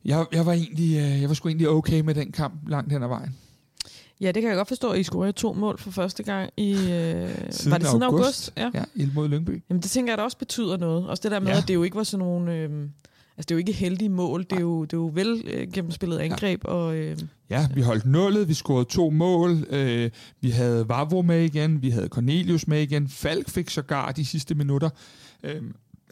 jeg, 0.05 0.25
jeg 0.31 0.45
var 0.45 0.53
egentlig, 0.53 0.97
øh, 0.97 1.21
jeg 1.21 1.29
var 1.29 1.35
sgu 1.35 1.47
egentlig 1.47 1.69
okay 1.69 1.99
med 1.99 2.15
den 2.15 2.31
kamp 2.31 2.69
langt 2.69 2.93
hen 2.93 3.03
ad 3.03 3.07
vejen. 3.07 3.35
Ja, 4.21 4.31
det 4.31 4.41
kan 4.41 4.49
jeg 4.49 4.57
godt 4.57 4.67
forstå, 4.67 4.93
I 4.93 5.03
scorede 5.03 5.31
to 5.31 5.53
mål 5.53 5.77
for 5.77 5.91
første 5.91 6.23
gang 6.23 6.49
i... 6.57 6.71
Øh, 6.71 7.29
siden 7.49 7.71
var 7.71 7.77
det 7.77 7.87
siden 7.87 8.03
august? 8.03 8.03
august? 8.03 8.53
Ja, 8.57 8.71
ja 8.99 9.05
mod 9.13 9.27
Lyngby. 9.27 9.63
Jamen, 9.69 9.81
det 9.81 9.91
tænker 9.91 10.13
jeg, 10.13 10.19
at 10.19 10.23
også 10.23 10.37
betyder 10.37 10.77
noget. 10.77 11.07
Også 11.07 11.21
det 11.23 11.31
der 11.31 11.39
med, 11.39 11.51
ja. 11.51 11.57
at 11.57 11.67
det 11.67 11.73
jo 11.73 11.83
ikke 11.83 11.97
var 11.97 12.03
sådan 12.03 12.25
nogle... 12.25 12.53
Øh, 12.53 12.89
Altså, 13.39 13.47
det 13.47 13.51
er 13.51 13.55
jo 13.55 13.59
ikke 13.59 13.71
heldige 13.71 14.09
mål. 14.09 14.43
Det 14.43 14.51
er 14.51 14.61
jo, 14.61 14.83
det 14.83 14.93
er 14.93 14.97
jo 14.97 15.11
vel 15.13 15.43
øh, 15.45 15.71
gennemspillet 15.73 16.17
angreb. 16.17 16.63
Ja. 16.63 16.69
Og, 16.69 16.95
øh, 16.95 17.17
ja, 17.49 17.67
vi 17.73 17.81
holdt 17.81 18.05
nullet. 18.05 18.47
Vi 18.47 18.53
scorede 18.53 18.85
to 18.85 19.09
mål. 19.09 19.67
Øh, 19.69 20.11
vi 20.41 20.49
havde 20.49 20.89
Vavro 20.89 21.21
med 21.21 21.43
igen. 21.43 21.81
Vi 21.81 21.89
havde 21.89 22.07
Cornelius 22.07 22.67
med 22.67 22.81
igen. 22.81 23.07
Falk 23.07 23.49
fik 23.49 23.69
sågar 23.69 24.11
de 24.11 24.25
sidste 24.25 24.55
minutter. 24.55 24.89
Øh, 25.43 25.61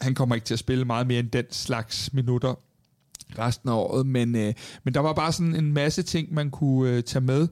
han 0.00 0.14
kommer 0.14 0.34
ikke 0.34 0.44
til 0.44 0.54
at 0.54 0.58
spille 0.58 0.84
meget 0.84 1.06
mere 1.06 1.18
end 1.18 1.30
den 1.30 1.44
slags 1.50 2.12
minutter 2.12 2.54
resten 3.38 3.68
af 3.68 3.74
året, 3.74 4.06
men, 4.06 4.36
øh, 4.36 4.54
men 4.84 4.94
der 4.94 5.00
var 5.00 5.12
bare 5.12 5.32
sådan 5.32 5.54
en 5.54 5.72
masse 5.72 6.02
ting, 6.02 6.34
man 6.34 6.50
kunne 6.50 6.90
øh, 6.90 7.02
tage 7.02 7.24
med. 7.24 7.48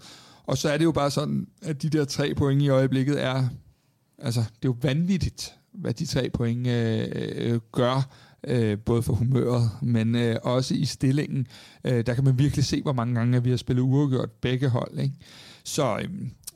Og 0.46 0.58
så 0.58 0.68
er 0.68 0.78
det 0.78 0.84
jo 0.84 0.92
bare 0.92 1.10
sådan, 1.10 1.46
at 1.62 1.82
de 1.82 1.90
der 1.90 2.04
tre 2.04 2.34
point 2.34 2.62
i 2.62 2.68
øjeblikket 2.68 3.22
er, 3.24 3.48
altså 4.18 4.40
det 4.40 4.68
er 4.68 4.68
jo 4.68 4.76
vanvittigt, 4.82 5.54
hvad 5.72 5.94
de 5.94 6.06
tre 6.06 6.30
point 6.30 6.66
øh, 6.66 7.08
øh, 7.14 7.60
gør 7.72 8.08
øh, 8.46 8.78
både 8.78 9.02
for 9.02 9.12
humøret, 9.12 9.70
men 9.82 10.14
øh, 10.14 10.36
også 10.42 10.74
i 10.74 10.84
stillingen. 10.84 11.46
Øh, 11.84 12.06
der 12.06 12.14
kan 12.14 12.24
man 12.24 12.38
virkelig 12.38 12.64
se, 12.64 12.82
hvor 12.82 12.92
mange 12.92 13.14
gange 13.14 13.42
vi 13.42 13.50
har 13.50 13.56
spillet 13.56 13.82
uafgjort 13.82 14.30
begge 14.30 14.68
hold. 14.68 14.98
Ikke? 14.98 15.14
Så 15.64 15.96
øh, 15.96 16.08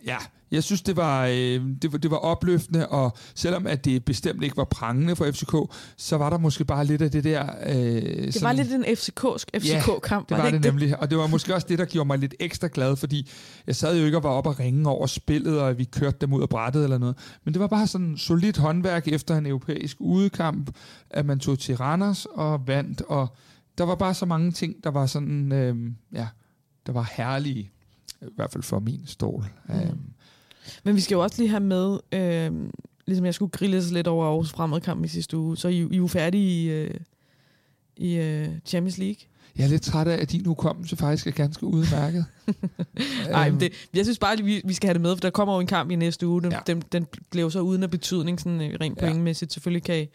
ja, 0.06 0.16
jeg 0.50 0.64
synes, 0.64 0.82
det 0.82 0.96
var, 0.96 1.26
øh, 1.26 1.60
det, 1.82 1.92
var, 1.92 1.98
det 1.98 2.10
var 2.10 2.16
opløftende, 2.16 2.88
og 2.88 3.16
selvom 3.34 3.66
at 3.66 3.84
det 3.84 4.04
bestemt 4.04 4.42
ikke 4.44 4.56
var 4.56 4.64
prangende 4.64 5.16
for 5.16 5.30
FCK, 5.30 5.54
så 5.96 6.16
var 6.16 6.30
der 6.30 6.38
måske 6.38 6.64
bare 6.64 6.84
lidt 6.84 7.02
af 7.02 7.10
det 7.10 7.24
der... 7.24 7.46
Øh, 7.66 7.74
det 7.74 8.34
sådan, 8.34 8.44
var 8.44 8.52
lidt 8.52 8.72
en 8.72 8.96
FCK-kamp, 8.96 9.62
FCK 9.62 10.28
det 10.28 10.38
var, 10.38 10.44
det, 10.44 10.52
det 10.52 10.64
nemlig, 10.64 11.00
og 11.00 11.10
det 11.10 11.18
var 11.18 11.26
måske 11.26 11.54
også 11.54 11.66
det, 11.70 11.78
der 11.78 11.84
gjorde 11.84 12.06
mig 12.06 12.18
lidt 12.18 12.34
ekstra 12.40 12.68
glad, 12.72 12.96
fordi 12.96 13.30
jeg 13.66 13.76
sad 13.76 13.98
jo 13.98 14.04
ikke 14.04 14.16
og 14.16 14.22
var 14.22 14.30
oppe 14.30 14.50
og 14.50 14.60
ringe 14.60 14.88
over 14.88 15.06
spillet, 15.06 15.60
og 15.60 15.78
vi 15.78 15.84
kørte 15.84 16.16
dem 16.20 16.32
ud 16.32 16.42
af 16.42 16.48
brættet 16.48 16.84
eller 16.84 16.98
noget, 16.98 17.16
men 17.44 17.54
det 17.54 17.60
var 17.60 17.66
bare 17.66 17.86
sådan 17.86 18.16
solidt 18.16 18.56
håndværk 18.56 19.08
efter 19.08 19.36
en 19.36 19.46
europæisk 19.46 19.96
udekamp, 20.00 20.70
at 21.10 21.26
man 21.26 21.38
tog 21.38 21.58
til 21.58 21.76
Randers 21.76 22.26
og 22.26 22.66
vandt, 22.66 23.02
og 23.02 23.36
der 23.78 23.84
var 23.84 23.94
bare 23.94 24.14
så 24.14 24.26
mange 24.26 24.52
ting, 24.52 24.74
der 24.84 24.90
var 24.90 25.06
sådan, 25.06 25.52
øh, 25.52 25.76
ja, 26.12 26.28
der 26.86 26.92
var 26.92 27.12
herlige, 27.16 27.70
i 28.22 28.26
hvert 28.36 28.52
fald 28.52 28.62
for 28.62 28.78
min 28.78 29.02
stol. 29.06 29.44
Mm. 29.68 29.74
Øh, 29.74 29.92
men 30.84 30.96
vi 30.96 31.00
skal 31.00 31.14
jo 31.14 31.22
også 31.22 31.42
lige 31.42 31.50
have 31.50 31.60
med, 31.60 31.98
øh, 32.12 32.70
ligesom 33.06 33.24
jeg 33.24 33.34
skulle 33.34 33.50
grille 33.50 33.80
lidt 33.80 34.06
over 34.06 34.26
Aarhus 34.26 34.50
fremad 34.50 35.04
i 35.04 35.08
sidste 35.08 35.36
uge, 35.36 35.56
så 35.56 35.68
I, 35.68 35.76
I 35.76 35.92
er 35.92 35.96
jo 35.96 36.06
færdige 36.06 36.62
i, 36.62 36.70
øh, 36.70 36.94
i 37.96 38.16
øh, 38.16 38.48
Champions 38.66 38.98
League. 38.98 39.16
Jeg 39.56 39.64
er 39.64 39.68
lidt 39.68 39.82
træt 39.82 40.08
af, 40.08 40.22
at 40.22 40.32
din 40.32 40.46
hukommelse 40.46 40.96
faktisk 40.96 41.26
er 41.26 41.30
ganske 41.30 41.66
udmærket. 41.66 42.26
Nej, 43.30 43.50
men 43.50 43.60
det, 43.60 43.72
jeg 43.94 44.04
synes 44.04 44.18
bare, 44.18 44.32
at 44.32 44.46
vi, 44.46 44.62
vi 44.64 44.74
skal 44.74 44.86
have 44.86 44.94
det 44.94 45.00
med, 45.00 45.16
for 45.16 45.20
der 45.20 45.30
kommer 45.30 45.54
jo 45.54 45.60
en 45.60 45.66
kamp 45.66 45.90
i 45.90 45.96
næste 45.96 46.26
uge. 46.26 46.42
Den, 46.42 46.52
ja. 46.52 46.58
den, 46.66 46.82
den 46.92 47.06
blev 47.30 47.50
så 47.50 47.60
uden 47.60 47.82
af 47.82 47.90
betydning, 47.90 48.40
sådan 48.40 48.60
øh, 48.60 48.78
rent 48.80 48.98
pointmæssigt. 48.98 49.52
Selvfølgelig 49.52 49.82
kan 49.82 50.02
I, 50.02 50.06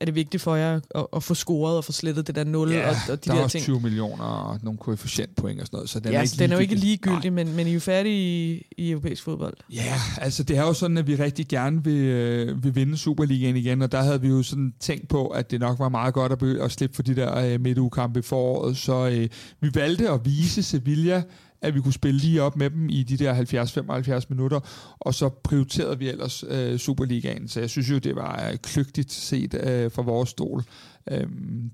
er 0.00 0.04
det 0.04 0.14
vigtigt 0.14 0.42
for 0.42 0.56
jer 0.56 0.80
at, 0.94 1.06
at 1.16 1.22
få 1.22 1.34
scoret 1.34 1.76
og 1.76 1.84
få 1.84 1.92
slettet 1.92 2.26
det 2.26 2.34
der 2.34 2.44
0 2.44 2.70
ja, 2.70 2.88
og, 2.88 2.96
og 3.10 3.24
de 3.24 3.30
der 3.30 3.36
der 3.36 3.44
er 3.44 3.48
ting. 3.48 3.64
20 3.64 3.80
millioner 3.80 4.24
og 4.24 4.58
nogle 4.62 4.78
koefficientpoint 4.78 5.60
og 5.60 5.66
sådan 5.66 5.76
noget, 5.76 5.90
så 5.90 6.00
den 6.00 6.12
ja, 6.12 6.18
er 6.18 6.22
ikke 6.22 6.34
den 6.38 6.50
er 6.50 6.56
jo 6.56 6.60
ikke 6.60 6.74
ligegyldig, 6.74 7.32
men, 7.32 7.56
men 7.56 7.66
I 7.66 7.70
er 7.70 7.74
jo 7.74 7.80
færdige 7.80 8.50
i, 8.50 8.66
i 8.76 8.90
europæisk 8.90 9.22
fodbold. 9.22 9.54
Ja, 9.72 9.94
altså 10.18 10.42
det 10.42 10.56
er 10.56 10.62
jo 10.62 10.72
sådan, 10.72 10.98
at 10.98 11.06
vi 11.06 11.14
rigtig 11.14 11.48
gerne 11.48 11.84
vil, 11.84 12.04
øh, 12.04 12.64
vil 12.64 12.74
vinde 12.74 12.96
Superligaen 12.96 13.56
igen, 13.56 13.82
og 13.82 13.92
der 13.92 14.02
havde 14.02 14.20
vi 14.20 14.28
jo 14.28 14.42
sådan 14.42 14.74
tænkt 14.80 15.08
på, 15.08 15.26
at 15.26 15.50
det 15.50 15.60
nok 15.60 15.78
var 15.78 15.88
meget 15.88 16.14
godt 16.14 16.32
at, 16.32 16.42
at 16.42 16.72
slippe 16.72 16.96
for 16.96 17.02
de 17.02 17.16
der 17.16 17.38
øh, 17.38 17.60
midtugekampe 17.60 18.18
i 18.18 18.22
foråret, 18.22 18.76
så 18.76 19.08
øh, 19.08 19.28
vi 19.60 19.70
valgte 19.74 20.10
at 20.10 20.20
vise 20.24 20.62
Sevilla, 20.62 21.22
at 21.62 21.74
vi 21.74 21.80
kunne 21.80 21.92
spille 21.92 22.20
lige 22.20 22.42
op 22.42 22.56
med 22.56 22.70
dem 22.70 22.88
i 22.88 23.02
de 23.02 23.16
der 23.16 24.20
70-75 24.22 24.26
minutter, 24.28 24.60
og 25.00 25.14
så 25.14 25.28
prioriterede 25.28 25.98
vi 25.98 26.08
ellers 26.08 26.44
øh, 26.48 26.78
Superligaen. 26.78 27.48
Så 27.48 27.60
jeg 27.60 27.70
synes 27.70 27.90
jo, 27.90 27.98
det 27.98 28.16
var 28.16 28.48
øh, 28.50 28.56
kløgtigt 28.56 29.12
set 29.12 29.54
øh, 29.54 29.90
fra 29.90 30.02
vores 30.02 30.30
stol. 30.30 30.62
Øh, 31.10 31.26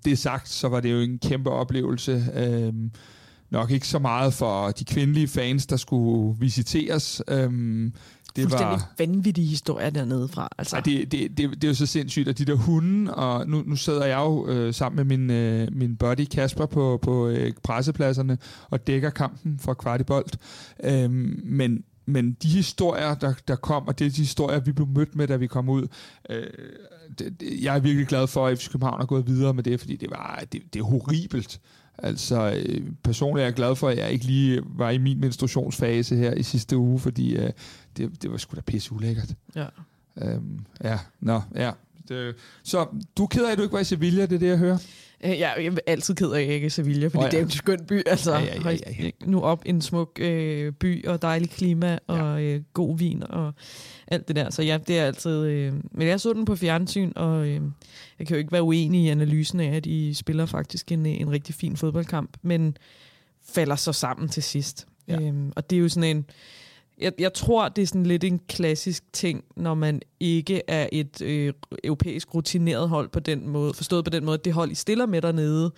det 0.05 0.19
sagt, 0.19 0.49
så 0.49 0.69
var 0.69 0.81
det 0.81 0.93
jo 0.93 1.01
en 1.01 1.19
kæmpe 1.19 1.51
oplevelse. 1.51 2.25
Øh, 2.35 2.73
nok 3.51 3.71
ikke 3.71 3.89
så 3.89 3.99
meget 3.99 4.35
for 4.35 4.71
de 4.71 4.85
kvindelige 4.85 5.29
fans, 5.29 5.67
der 5.67 5.77
skulle 5.77 6.41
visiteres. 6.41 7.23
Øhm, 7.29 7.93
det 8.37 8.53
var 8.53 8.93
vanvittige 8.99 9.47
historier 9.47 9.91
dernede 9.91 10.29
fra. 10.29 10.49
Altså. 10.59 10.81
Det, 10.85 11.13
det, 11.13 11.39
det, 11.39 11.51
det 11.51 11.65
er 11.65 11.69
jo 11.69 11.75
så 11.75 11.87
sindssygt, 11.87 12.29
at 12.29 12.39
de 12.39 12.45
der 12.45 12.55
hunde, 12.55 13.15
og 13.15 13.49
nu, 13.49 13.63
nu 13.67 13.77
sidder 13.77 14.05
jeg 14.05 14.19
jo 14.19 14.49
øh, 14.49 14.75
sammen 14.75 14.97
med 14.97 15.19
min, 15.19 15.31
øh, 15.31 15.69
min 15.73 15.97
buddy 15.97 16.25
Kasper 16.25 16.67
på, 16.67 16.99
på 17.03 17.29
øh, 17.29 17.53
pressepladserne 17.63 18.39
og 18.71 18.87
dækker 18.87 19.11
kampen 19.11 19.59
for 19.59 19.75
kvart 19.75 20.01
i 20.01 20.05
bold. 20.05 20.27
Øhm, 20.85 21.41
men 21.45 21.85
men 22.09 22.33
de 22.43 22.49
historier, 22.49 23.15
der, 23.15 23.35
der 23.49 23.57
kom, 23.57 23.89
og 23.89 23.99
det 23.99 24.07
er 24.07 24.11
de 24.11 24.17
historier, 24.17 24.61
vi 24.61 24.73
blev 24.73 24.89
mødt 24.89 25.17
med, 25.17 25.27
da 25.29 25.37
vi 25.37 25.47
kom 25.47 25.69
ud, 25.69 25.87
øh, 26.31 26.47
det, 27.19 27.41
det, 27.41 27.63
jeg 27.63 27.77
er 27.77 27.81
virkelig 27.81 28.07
glad 28.07 28.27
for, 28.27 28.47
at 28.47 28.59
FC 28.59 28.71
København 28.71 29.01
er 29.01 29.07
gået 29.07 29.27
videre 29.27 29.55
med 29.55 29.63
det, 29.63 29.81
fordi 29.81 29.97
det, 29.97 30.11
var, 30.11 30.45
det, 30.53 30.63
det 30.75 30.81
er 30.81 30.85
horribelt. 30.85 31.61
Altså, 31.99 32.63
øh, 32.67 32.81
personligt 33.05 33.43
er 33.43 33.47
jeg 33.47 33.55
glad 33.55 33.77
for, 33.77 33.89
at 33.89 33.99
jeg 33.99 34.11
ikke 34.11 34.25
lige 34.25 34.63
var 34.65 34.91
i 34.91 34.99
min 34.99 35.21
menstruationsfase 35.21 36.17
her 36.17 36.35
i 36.35 36.43
sidste 36.43 36.77
uge, 36.77 36.99
fordi 36.99 37.37
øh, 37.37 37.51
det, 37.97 38.23
det 38.23 38.31
var 38.31 38.37
sgu 38.37 38.57
da 38.57 38.61
pisse 38.61 38.93
ulækkert. 38.93 39.35
Ja. 39.55 39.67
Øhm, 40.23 40.61
ja, 40.85 40.99
nå, 41.21 41.41
ja. 41.55 41.71
Det, 42.09 42.35
så 42.63 42.87
du 43.17 43.23
er 43.23 43.27
ked 43.27 43.45
af, 43.45 43.53
at 43.53 43.59
du 43.59 43.63
ikke 43.63 43.73
var 43.73 43.81
i 43.81 43.85
Sevilla, 43.85 44.23
det 44.23 44.33
er 44.33 44.39
det, 44.39 44.47
jeg 44.47 44.59
hører? 44.59 44.79
Øh, 45.25 45.31
ja, 45.31 45.51
jeg 45.57 45.67
er 45.67 45.77
altid 45.87 46.15
ked 46.15 46.31
af, 46.31 46.41
at 46.41 46.47
jeg 46.47 46.55
ikke 46.55 46.65
er 46.65 46.67
i 46.67 46.71
Sevilla, 46.71 47.07
fordi 47.07 47.17
oh, 47.17 47.23
ja. 47.25 47.31
det 47.31 47.39
er 47.39 47.43
en 47.43 47.51
skøn 47.51 47.85
by. 47.89 48.03
Altså, 48.07 48.33
ja, 48.33 48.45
ja, 48.45 48.71
ja, 48.71 48.71
ja, 48.71 49.05
ja. 49.05 49.11
Nu 49.25 49.41
op 49.41 49.63
en 49.67 49.83
smuk 49.83 50.19
øh, 50.21 50.73
by, 50.73 51.07
og 51.07 51.23
dejlig 51.23 51.51
klima, 51.51 51.99
og 52.07 52.43
ja. 52.43 52.55
øh, 52.55 52.63
god 52.73 52.99
vin, 52.99 53.23
og 53.31 53.53
alt 54.07 54.29
det 54.29 54.37
der. 54.37 54.51
Så 54.51 54.63
ja, 54.63 54.79
det 54.87 54.99
er 54.99 55.05
altid... 55.05 55.45
Øh, 55.45 55.73
men 55.93 56.09
jeg 56.09 56.21
så 56.21 56.33
den 56.33 56.45
på 56.45 56.57
fjernsyn, 56.57 57.13
og 57.17 57.47
øh, 57.47 57.61
jeg 58.19 58.27
kan 58.27 58.35
jo 58.37 58.39
ikke 58.39 58.53
være 58.53 58.63
uenig 58.63 59.05
i 59.05 59.09
analysen 59.09 59.61
af, 59.61 59.77
at 59.77 59.85
de 59.85 60.15
spiller 60.15 60.47
faktisk 60.47 60.93
en, 60.93 61.07
en 61.07 61.31
rigtig 61.31 61.55
fin 61.55 61.77
fodboldkamp, 61.77 62.37
men 62.43 62.77
falder 63.49 63.77
så 63.77 63.93
sammen 63.93 64.29
til 64.29 64.43
sidst. 64.43 64.87
Ja. 65.09 65.21
Øhm, 65.21 65.53
og 65.57 65.71
det 65.71 65.77
er 65.77 65.81
jo 65.81 65.89
sådan 65.89 66.17
en 66.17 66.25
jeg, 67.01 67.13
jeg 67.19 67.35
tror, 67.35 67.69
det 67.69 67.83
er 67.83 67.87
sådan 67.87 68.07
lidt 68.07 68.25
en 68.25 68.41
klassisk 68.49 69.13
ting, 69.13 69.45
når 69.57 69.75
man 69.75 70.01
ikke 70.21 70.63
er 70.69 70.89
et 70.93 71.23
øh, 71.23 71.53
europæisk 71.85 72.35
rutineret 72.35 72.89
hold 72.89 73.09
på 73.09 73.21
den 73.21 73.49
måde, 73.49 73.75
forstået 73.75 74.05
på 74.05 74.11
den 74.11 74.25
måde, 74.25 74.35
at 74.35 74.45
det 74.45 74.53
hold, 74.53 74.71
I 74.71 74.75
stiller 74.75 75.07
med 75.07 75.23
dernede, 75.23 75.73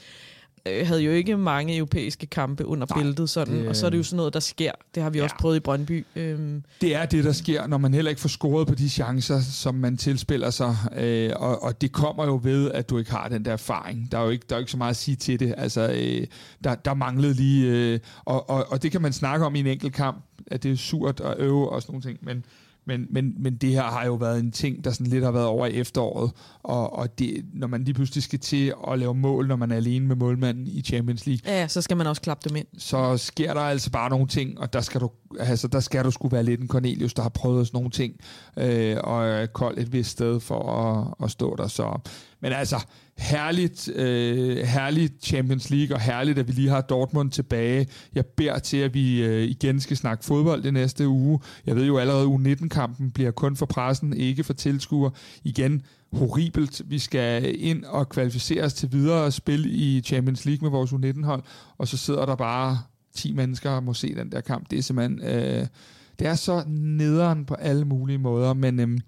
øh, 0.67 0.87
havde 0.87 1.01
jo 1.01 1.11
ikke 1.11 1.37
mange 1.37 1.77
europæiske 1.77 2.27
kampe 2.27 2.67
under 2.67 2.87
Nej, 2.91 3.03
bæltet, 3.03 3.31
sådan, 3.31 3.55
det, 3.55 3.69
og 3.69 3.77
så 3.77 3.87
er 3.87 3.91
det 3.91 3.99
jo 3.99 4.03
sådan 4.03 4.17
noget, 4.17 4.35
der 4.35 4.41
sker. 4.41 4.73
Det 4.95 5.03
har 5.03 5.11
vi 5.11 5.19
ja. 5.19 5.25
også 5.25 5.37
prøvet 5.41 5.57
i 5.57 5.61
Brøndby. 5.61 6.07
Øhm. 6.17 6.63
Det 6.81 6.95
er 6.95 7.07
det, 7.07 7.25
der 7.25 7.33
sker, 7.33 7.67
når 7.67 7.79
man 7.79 7.95
heller 7.95 8.09
ikke 8.09 8.21
får 8.21 8.29
scoret 8.29 8.69
på 8.69 8.75
de 8.75 8.89
chancer, 8.89 9.41
som 9.41 9.75
man 9.75 9.97
tilspiller 9.97 10.51
sig, 10.51 10.77
øh, 10.97 11.31
og, 11.37 11.63
og 11.63 11.81
det 11.81 11.93
kommer 11.93 12.25
jo 12.25 12.41
ved, 12.43 12.71
at 12.71 12.91
du 12.91 12.99
ikke 12.99 13.11
har 13.11 13.29
den 13.29 13.45
der 13.45 13.53
erfaring. 13.53 14.13
Der 14.13 14.19
er 14.19 14.23
jo 14.23 14.31
ikke, 14.31 14.47
der 14.49 14.55
er 14.55 14.59
jo 14.59 14.63
ikke 14.63 14.73
så 14.73 14.79
meget 14.79 14.91
at 14.91 14.97
sige 14.97 15.17
til 15.17 15.41
det. 15.41 15.55
Altså, 15.57 15.93
øh, 15.93 16.27
der, 16.65 16.75
der 16.75 16.95
manglede 16.95 17.35
lige, 17.35 17.67
øh, 17.67 18.01
og, 18.25 18.51
og, 18.51 18.67
og 18.71 18.83
det 18.83 18.93
kan 18.93 19.03
man 19.03 19.13
snakke 19.13 19.47
om 19.47 19.55
i 19.55 19.61
en 19.61 19.67
enkelt 19.67 19.95
kamp, 19.95 20.25
at 20.51 20.63
det 20.63 20.73
er 20.73 20.77
surt 20.77 21.21
at 21.21 21.35
øve 21.39 21.69
og 21.69 21.83
sådan 21.83 21.93
nogle 21.93 22.03
ting, 22.03 22.19
men 22.23 22.45
men, 22.89 23.07
men, 23.11 23.35
men 23.39 23.57
det 23.57 23.71
her 23.71 23.83
har 23.83 24.07
jo 24.07 24.15
været 24.15 24.41
en 24.41 24.53
ting, 24.53 24.85
der 24.85 24.91
sådan 24.91 25.07
lidt 25.07 25.25
har 25.25 25.31
været 25.31 25.47
over 25.47 25.67
i 25.67 25.75
efteråret, 25.75 26.31
og, 26.63 26.93
og 26.93 27.19
det, 27.19 27.45
når 27.55 27.67
man 27.67 27.85
lige 27.85 27.95
pludselig 27.95 28.23
skal 28.23 28.39
til 28.39 28.75
at 28.91 28.99
lave 28.99 29.15
mål, 29.15 29.49
når 29.49 29.57
man 29.57 29.71
er 29.71 29.77
alene 29.77 30.07
med 30.07 30.17
målmanden 30.17 30.67
i 30.67 30.83
Champions 30.83 31.27
League. 31.27 31.53
Ja, 31.53 31.69
så 31.69 31.83
skal 31.83 31.97
man 31.97 32.07
også 32.07 32.23
klappe 32.23 32.49
dem 32.49 32.57
ind. 32.57 32.67
Så 32.79 33.17
sker 33.17 33.55
der 33.55 33.61
altså 33.61 33.91
bare 33.91 34.11
nogle 34.11 34.27
ting, 34.27 34.61
og 34.61 34.73
der 34.73 34.81
skal 34.81 35.01
du, 35.01 35.11
altså, 35.39 35.69
der 35.69 35.81
skal 35.81 36.05
du 36.05 36.11
skulle 36.11 36.33
være 36.33 36.43
lidt 36.43 36.61
en 36.61 36.69
Cornelius, 36.69 37.15
der 37.15 37.23
har 37.23 37.29
prøvet 37.29 37.67
sådan 37.67 37.77
nogle 37.77 37.91
ting, 37.91 38.15
øh, 38.57 38.97
og 39.05 39.27
er 39.27 39.47
kold 39.47 39.79
et 39.79 39.93
vist 39.93 40.11
sted 40.11 40.41
for 40.41 40.73
at, 40.73 41.25
at 41.25 41.31
stå 41.31 41.57
der. 41.57 41.69
Så. 41.69 41.99
Men 42.41 42.53
altså, 42.53 42.77
herligt, 43.19 43.89
øh, 43.89 44.57
herligt 44.57 45.25
Champions 45.25 45.71
League, 45.71 45.97
og 45.97 46.01
herligt, 46.01 46.39
at 46.39 46.49
vi 46.49 46.53
lige 46.53 46.69
har 46.69 46.81
Dortmund 46.81 47.31
tilbage. 47.31 47.87
Jeg 48.15 48.27
beder 48.27 48.59
til, 48.59 48.77
at 48.77 48.95
vi 48.95 49.23
øh, 49.25 49.43
igen 49.43 49.81
skal 49.81 49.97
snakke 49.97 50.25
fodbold 50.25 50.63
det 50.63 50.73
næste 50.73 51.09
uge. 51.09 51.41
Jeg 51.67 51.77
ved 51.77 51.87
jo 51.87 51.99
allerede, 51.99 52.23
at 52.23 52.29
U19-kampen 52.29 53.11
bliver 53.11 53.31
kun 53.31 53.57
for 53.57 53.67
pressen, 53.67 54.13
ikke 54.13 54.45
for 54.45 54.53
tilskuer. 54.53 55.11
Igen, 55.45 55.83
horribelt. 56.13 56.83
Vi 56.87 56.99
skal 56.99 57.55
ind 57.65 57.85
og 57.85 58.09
kvalificere 58.09 58.65
os 58.65 58.75
til 58.75 58.93
videre 58.93 59.33
spil 59.33 59.67
i 59.71 60.01
Champions 60.01 60.45
League 60.45 60.71
med 60.71 60.71
vores 60.71 60.93
U19-hold, 60.93 61.43
og 61.79 61.89
så 61.89 61.97
sidder 61.97 62.27
der 62.27 62.37
bare 62.37 62.79
10 63.15 63.33
mennesker 63.33 63.71
og 63.71 63.83
må 63.83 63.95
se 63.95 64.15
den 64.15 64.33
der 64.33 64.41
kamp. 64.41 64.71
Det 64.71 64.79
er 64.79 64.83
simpelthen... 64.83 65.23
Øh, 65.23 65.67
det 66.19 66.27
er 66.27 66.35
så 66.35 66.65
nederen 66.67 67.45
på 67.45 67.55
alle 67.55 67.85
mulige 67.85 68.19
måder, 68.19 68.55
men 68.55 68.81
øhm, 68.81 68.99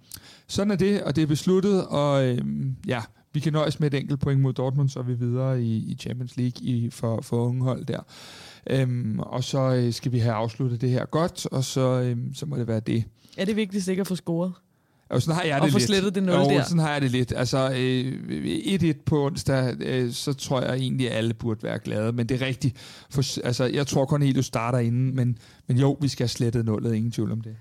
sådan 0.46 0.70
er 0.70 0.76
det, 0.76 1.02
og 1.02 1.16
det 1.16 1.22
er 1.22 1.26
besluttet, 1.26 1.86
og 1.86 2.24
øhm, 2.24 2.76
ja, 2.86 3.00
vi 3.32 3.40
kan 3.40 3.52
nøjes 3.52 3.80
med 3.80 3.94
et 3.94 3.98
enkelt 3.98 4.20
point 4.20 4.40
mod 4.40 4.52
Dortmund, 4.52 4.88
så 4.88 4.98
er 4.98 5.02
vi 5.02 5.14
videre 5.14 5.62
i, 5.62 5.76
i 5.76 5.96
Champions 6.00 6.36
League 6.36 6.62
i, 6.62 6.90
for, 6.90 7.20
for 7.20 7.46
unge 7.46 7.64
hold 7.64 7.84
der. 7.84 8.00
Øhm, 8.70 9.18
og 9.18 9.44
så 9.44 9.74
øh, 9.74 9.92
skal 9.92 10.12
vi 10.12 10.18
have 10.18 10.34
afsluttet 10.34 10.80
det 10.80 10.90
her 10.90 11.04
godt, 11.04 11.46
og 11.46 11.64
så, 11.64 12.00
øhm, 12.00 12.34
så 12.34 12.46
må 12.46 12.56
det 12.56 12.68
være 12.68 12.80
det. 12.80 13.04
Er 13.36 13.44
det 13.44 13.56
vigtigst 13.56 13.88
ikke 13.88 14.00
at 14.00 14.06
få 14.06 14.16
scoret? 14.16 14.52
Og 15.10 15.22
sådan 15.22 15.36
har 15.36 15.42
jeg 15.42 15.56
det 15.56 15.66
og 15.66 15.72
få 15.72 15.78
slettet 15.78 16.14
det 16.14 16.22
0 16.22 16.34
jo, 16.34 16.44
der. 16.44 16.62
sådan 16.62 16.78
har 16.78 16.92
jeg 16.92 17.02
det 17.02 17.10
lidt. 17.10 17.32
Altså, 17.36 17.72
øh, 17.76 18.92
1-1 18.94 19.02
på 19.06 19.26
onsdag, 19.26 19.74
øh, 19.80 20.12
så 20.12 20.32
tror 20.32 20.60
jeg 20.60 20.76
egentlig, 20.76 21.10
at 21.10 21.16
alle 21.16 21.34
burde 21.34 21.62
være 21.62 21.78
glade. 21.78 22.12
Men 22.12 22.26
det 22.28 22.42
er 22.42 22.46
rigtigt. 22.46 22.76
For, 23.10 23.40
altså, 23.44 23.64
jeg 23.64 23.86
tror 23.86 24.04
kun 24.04 24.22
helt, 24.22 24.36
du 24.36 24.42
starter 24.42 24.78
inden. 24.78 25.16
Men, 25.16 25.38
men 25.66 25.76
jo, 25.76 25.98
vi 26.00 26.08
skal 26.08 26.24
have 26.24 26.28
slettet 26.28 26.64
nullet. 26.64 26.94
Ingen 26.94 27.12
tvivl 27.12 27.32
om 27.32 27.40
det. 27.40 27.56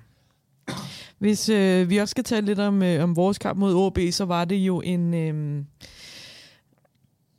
Hvis 1.20 1.50
øh, 1.50 1.90
vi 1.90 1.98
også 1.98 2.12
skal 2.12 2.24
tale 2.24 2.46
lidt 2.46 2.60
om, 2.60 2.84
øh, 2.84 3.04
om 3.04 3.16
vores 3.16 3.38
kamp 3.38 3.60
mod 3.60 3.76
OB, 3.76 4.00
så 4.12 4.26
var 4.26 4.46
det 4.46 4.56
jo 4.56 4.82
en... 4.82 5.14
Øh, 5.14 5.64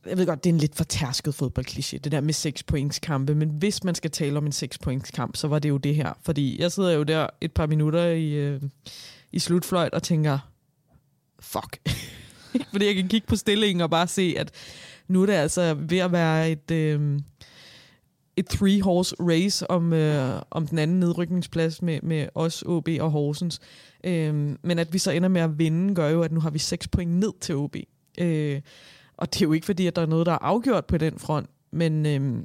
jeg 0.06 0.18
ved 0.18 0.26
godt, 0.26 0.44
det 0.44 0.50
er 0.50 0.54
en 0.54 0.60
lidt 0.60 0.76
fortærsket 0.76 1.34
fodboldkliché, 1.34 1.98
det 1.98 2.12
der 2.12 2.20
med 2.20 2.32
6 2.32 2.62
points 2.62 2.98
kampe, 2.98 3.34
men 3.34 3.48
hvis 3.48 3.84
man 3.84 3.94
skal 3.94 4.10
tale 4.10 4.38
om 4.38 4.46
en 4.46 4.52
6 4.52 4.78
points 4.78 5.10
kamp, 5.10 5.36
så 5.36 5.48
var 5.48 5.58
det 5.58 5.68
jo 5.68 5.76
det 5.76 5.94
her. 5.94 6.12
Fordi 6.22 6.60
jeg 6.60 6.72
sidder 6.72 6.90
jo 6.92 7.02
der 7.02 7.26
et 7.40 7.52
par 7.52 7.66
minutter 7.66 8.06
i, 8.06 8.30
øh, 8.32 8.62
i 9.32 9.38
slutfløjt 9.38 9.94
og 9.94 10.02
tænker, 10.02 10.38
fuck. 11.40 11.78
fordi 12.72 12.86
jeg 12.86 12.94
kan 12.94 13.08
kigge 13.08 13.26
på 13.26 13.36
stillingen 13.36 13.80
og 13.80 13.90
bare 13.90 14.06
se, 14.06 14.34
at 14.38 14.50
nu 15.08 15.22
er 15.22 15.26
det 15.26 15.32
altså 15.32 15.74
ved 15.74 15.98
at 15.98 16.12
være 16.12 16.50
et... 16.50 16.70
Øh, 16.70 17.20
et 18.40 18.54
three-horse 18.54 19.14
race 19.20 19.70
om, 19.70 19.92
øh, 19.92 20.42
om 20.50 20.66
den 20.66 20.78
anden 20.78 21.00
nedrykningsplads 21.00 21.82
med, 21.82 21.98
med 22.02 22.28
os, 22.34 22.62
OB 22.66 22.88
og 23.00 23.10
Horsens. 23.10 23.60
Øh, 24.04 24.34
men 24.62 24.78
at 24.78 24.92
vi 24.92 24.98
så 24.98 25.10
ender 25.10 25.28
med 25.28 25.40
at 25.40 25.58
vinde, 25.58 25.94
gør 25.94 26.08
jo, 26.08 26.22
at 26.22 26.32
nu 26.32 26.40
har 26.40 26.50
vi 26.50 26.58
seks 26.58 26.88
point 26.88 27.10
ned 27.10 27.32
til 27.40 27.56
OB. 27.56 27.76
Øh, 28.18 28.60
og 29.16 29.34
det 29.34 29.42
er 29.42 29.46
jo 29.46 29.52
ikke 29.52 29.66
fordi, 29.66 29.86
at 29.86 29.96
der 29.96 30.02
er 30.02 30.06
noget, 30.06 30.26
der 30.26 30.32
er 30.32 30.38
afgjort 30.38 30.86
på 30.86 30.98
den 30.98 31.18
front, 31.18 31.50
men... 31.72 32.06
Øh, 32.06 32.42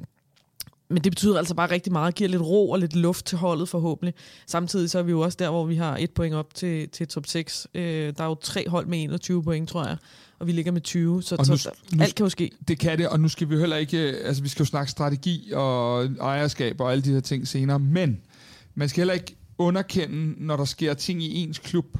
men 0.88 1.04
det 1.04 1.12
betyder 1.12 1.38
altså 1.38 1.54
bare 1.54 1.70
rigtig 1.70 1.92
meget, 1.92 2.14
giver 2.14 2.30
lidt 2.30 2.42
ro 2.42 2.70
og 2.70 2.78
lidt 2.78 2.96
luft 2.96 3.26
til 3.26 3.38
holdet 3.38 3.68
forhåbentlig. 3.68 4.14
Samtidig 4.46 4.90
så 4.90 4.98
er 4.98 5.02
vi 5.02 5.10
jo 5.10 5.20
også 5.20 5.36
der, 5.38 5.50
hvor 5.50 5.64
vi 5.64 5.76
har 5.76 5.96
et 5.96 6.10
point 6.10 6.34
op 6.34 6.54
til, 6.54 6.88
til 6.88 7.08
top 7.08 7.26
6. 7.26 7.68
Øh, 7.74 8.12
der 8.16 8.24
er 8.24 8.28
jo 8.28 8.34
tre 8.34 8.68
hold 8.68 8.86
med 8.86 9.02
21 9.02 9.42
point, 9.42 9.68
tror 9.68 9.86
jeg 9.86 9.96
og 10.38 10.46
vi 10.46 10.52
ligger 10.52 10.72
med 10.72 10.80
20, 10.80 11.22
så, 11.22 11.36
nu, 11.48 11.56
så 11.56 11.70
nu, 11.92 12.02
alt 12.02 12.14
kan 12.14 12.24
jo 12.24 12.30
ske. 12.30 12.50
Det 12.68 12.78
kan 12.78 12.98
det, 12.98 13.08
og 13.08 13.20
nu 13.20 13.28
skal 13.28 13.50
vi 13.50 13.56
heller 13.56 13.76
ikke, 13.76 13.98
altså 13.98 14.42
vi 14.42 14.48
skal 14.48 14.62
jo 14.62 14.66
snakke 14.66 14.90
strategi 14.90 15.52
og 15.54 16.04
ejerskab 16.04 16.80
og 16.80 16.92
alle 16.92 17.02
de 17.02 17.12
her 17.12 17.20
ting 17.20 17.48
senere, 17.48 17.78
men 17.78 18.20
man 18.74 18.88
skal 18.88 19.00
heller 19.00 19.14
ikke 19.14 19.36
underkende, 19.58 20.46
når 20.46 20.56
der 20.56 20.64
sker 20.64 20.94
ting 20.94 21.22
i 21.22 21.42
ens 21.42 21.58
klub 21.58 21.98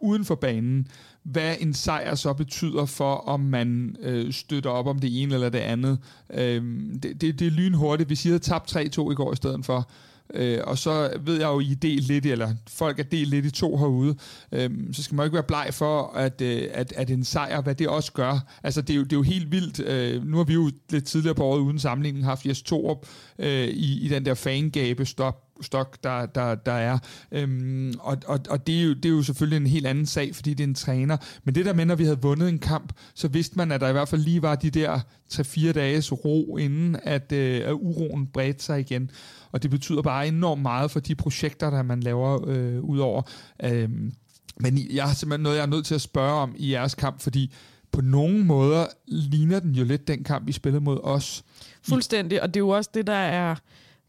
uden 0.00 0.24
for 0.24 0.34
banen, 0.34 0.88
hvad 1.22 1.56
en 1.60 1.74
sejr 1.74 2.14
så 2.14 2.32
betyder 2.32 2.86
for, 2.86 3.14
om 3.14 3.40
man 3.40 3.96
øh, 4.00 4.32
støtter 4.32 4.70
op 4.70 4.86
om 4.86 4.98
det 4.98 5.22
ene 5.22 5.34
eller 5.34 5.48
det 5.48 5.58
andet. 5.58 5.98
Øh, 6.34 6.62
det, 7.02 7.20
det, 7.20 7.38
det 7.38 7.46
er 7.46 7.50
lynhurtigt. 7.50 8.08
Hvis 8.08 8.24
I 8.24 8.28
havde 8.28 8.38
tabt 8.38 8.76
3-2 8.76 8.80
i 8.80 9.14
går 9.14 9.32
i 9.32 9.36
stedet 9.36 9.64
for, 9.64 9.90
Øh, 10.34 10.58
og 10.64 10.78
så 10.78 11.10
ved 11.20 11.34
jeg 11.40 11.46
jo, 11.46 11.60
I 11.60 11.72
er 11.72 11.76
delt 11.76 12.06
lidt, 12.06 12.26
eller 12.26 12.54
folk 12.68 12.98
er 12.98 13.02
delt 13.02 13.28
lidt 13.28 13.46
i 13.46 13.50
to 13.50 13.76
herude, 13.76 14.16
øh, 14.52 14.70
så 14.92 15.02
skal 15.02 15.14
man 15.14 15.22
jo 15.22 15.24
ikke 15.24 15.34
være 15.34 15.42
bleg 15.42 15.68
for, 15.72 16.12
at, 16.16 16.40
øh, 16.40 16.68
at, 16.72 16.92
at 16.96 17.10
en 17.10 17.24
sejr, 17.24 17.60
hvad 17.60 17.74
det 17.74 17.88
også 17.88 18.12
gør. 18.12 18.58
Altså, 18.62 18.80
det 18.80 18.90
er 18.90 18.96
jo, 18.96 19.02
det 19.02 19.12
er 19.12 19.16
jo 19.16 19.22
helt 19.22 19.52
vildt. 19.52 19.80
Øh, 19.80 20.24
nu 20.26 20.36
har 20.36 20.44
vi 20.44 20.54
jo 20.54 20.70
lidt 20.90 21.04
tidligere 21.04 21.34
på 21.34 21.44
året 21.44 21.60
uden 21.60 21.78
sammenligning 21.78 22.24
haft 22.24 22.46
Jes 22.46 22.62
Torup 22.62 23.06
øh, 23.38 23.68
i, 23.68 24.04
i 24.04 24.08
den 24.08 24.24
der 24.24 24.34
fangabe 24.34 25.04
stop 25.04 25.40
stok, 25.60 26.04
der, 26.04 26.26
der, 26.26 26.54
der 26.54 26.72
er. 26.72 26.98
Øhm, 27.32 27.94
og 28.00 28.16
og, 28.26 28.40
og 28.50 28.66
det, 28.66 28.78
er 28.78 28.82
jo, 28.82 28.94
det 28.94 29.04
er 29.04 29.10
jo 29.10 29.22
selvfølgelig 29.22 29.56
en 29.56 29.66
helt 29.66 29.86
anden 29.86 30.06
sag, 30.06 30.34
fordi 30.34 30.54
det 30.54 30.64
er 30.64 30.68
en 30.68 30.74
træner. 30.74 31.16
Men 31.44 31.54
det 31.54 31.64
der 31.64 31.72
med, 31.72 31.84
når 31.84 31.94
vi 31.94 32.04
havde 32.04 32.22
vundet 32.22 32.48
en 32.48 32.58
kamp, 32.58 32.92
så 33.14 33.28
vidste 33.28 33.56
man, 33.56 33.72
at 33.72 33.80
der 33.80 33.88
i 33.88 33.92
hvert 33.92 34.08
fald 34.08 34.20
lige 34.20 34.42
var 34.42 34.54
de 34.54 34.70
der 34.70 35.00
3-4 35.32 35.72
dages 35.72 36.12
ro, 36.12 36.56
inden 36.56 36.96
at, 37.02 37.32
øh, 37.32 37.68
at 37.68 37.72
uroen 37.72 38.26
bredte 38.26 38.64
sig 38.64 38.80
igen 38.80 39.10
og 39.54 39.62
det 39.62 39.70
betyder 39.70 40.02
bare 40.02 40.28
enormt 40.28 40.62
meget 40.62 40.90
for 40.90 41.00
de 41.00 41.14
projekter, 41.14 41.70
der 41.70 41.82
man 41.82 42.00
laver 42.00 42.48
øh, 42.48 42.80
ud 42.80 42.98
over. 42.98 43.22
Øhm, 43.64 44.12
men 44.60 44.78
jeg 44.90 45.04
har 45.04 45.14
simpelthen 45.14 45.42
noget, 45.42 45.56
jeg 45.56 45.62
er 45.62 45.66
nødt 45.66 45.86
til 45.86 45.94
at 45.94 46.00
spørge 46.00 46.32
om 46.32 46.54
i 46.56 46.72
jeres 46.72 46.94
kamp, 46.94 47.20
fordi 47.20 47.52
på 47.92 48.00
nogle 48.00 48.44
måder 48.44 48.86
ligner 49.06 49.60
den 49.60 49.72
jo 49.72 49.84
lidt 49.84 50.08
den 50.08 50.24
kamp, 50.24 50.46
vi 50.46 50.52
spillede 50.52 50.84
mod 50.84 50.98
os. 51.02 51.44
Fuldstændig, 51.82 52.42
og 52.42 52.48
det 52.48 52.56
er 52.56 52.64
jo 52.64 52.68
også 52.68 52.90
det, 52.94 53.06
der 53.06 53.12
er 53.12 53.54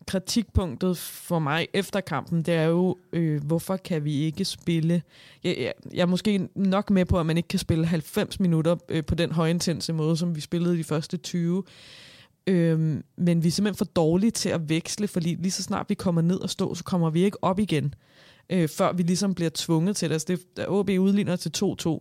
kritikpunktet 0.07 0.97
for 0.97 1.39
mig 1.39 1.67
efter 1.73 1.99
kampen, 1.99 2.41
det 2.41 2.53
er 2.53 2.65
jo, 2.65 2.97
øh, 3.13 3.43
hvorfor 3.43 3.77
kan 3.77 4.05
vi 4.05 4.13
ikke 4.13 4.45
spille... 4.45 5.01
Jeg, 5.43 5.55
jeg, 5.59 5.73
jeg 5.93 6.01
er 6.01 6.05
måske 6.05 6.49
nok 6.55 6.89
med 6.89 7.05
på, 7.05 7.19
at 7.19 7.25
man 7.25 7.37
ikke 7.37 7.47
kan 7.47 7.59
spille 7.59 7.85
90 7.85 8.39
minutter 8.39 8.75
øh, 8.89 9.05
på 9.05 9.15
den 9.15 9.31
højintense 9.31 9.93
måde, 9.93 10.17
som 10.17 10.35
vi 10.35 10.41
spillede 10.41 10.77
de 10.77 10.83
første 10.83 11.17
20. 11.17 11.63
Øh, 12.47 12.79
men 13.17 13.43
vi 13.43 13.47
er 13.47 13.51
simpelthen 13.51 13.77
for 13.77 13.85
dårlige 13.85 14.31
til 14.31 14.49
at 14.49 14.69
veksle, 14.69 15.07
fordi 15.07 15.35
lige 15.35 15.51
så 15.51 15.63
snart 15.63 15.89
vi 15.89 15.95
kommer 15.95 16.21
ned 16.21 16.39
og 16.39 16.49
stå, 16.49 16.75
så 16.75 16.83
kommer 16.83 17.09
vi 17.09 17.23
ikke 17.23 17.43
op 17.43 17.59
igen, 17.59 17.95
øh, 18.49 18.69
før 18.69 18.93
vi 18.93 19.03
ligesom 19.03 19.35
bliver 19.35 19.51
tvunget 19.53 19.95
til 19.95 20.09
det. 20.09 20.13
Altså, 20.13 20.25
det 20.27 20.57
da 20.57 20.65
OB 20.67 20.89
udligner 20.89 21.35
til 21.35 21.51
2-2, 21.57 21.99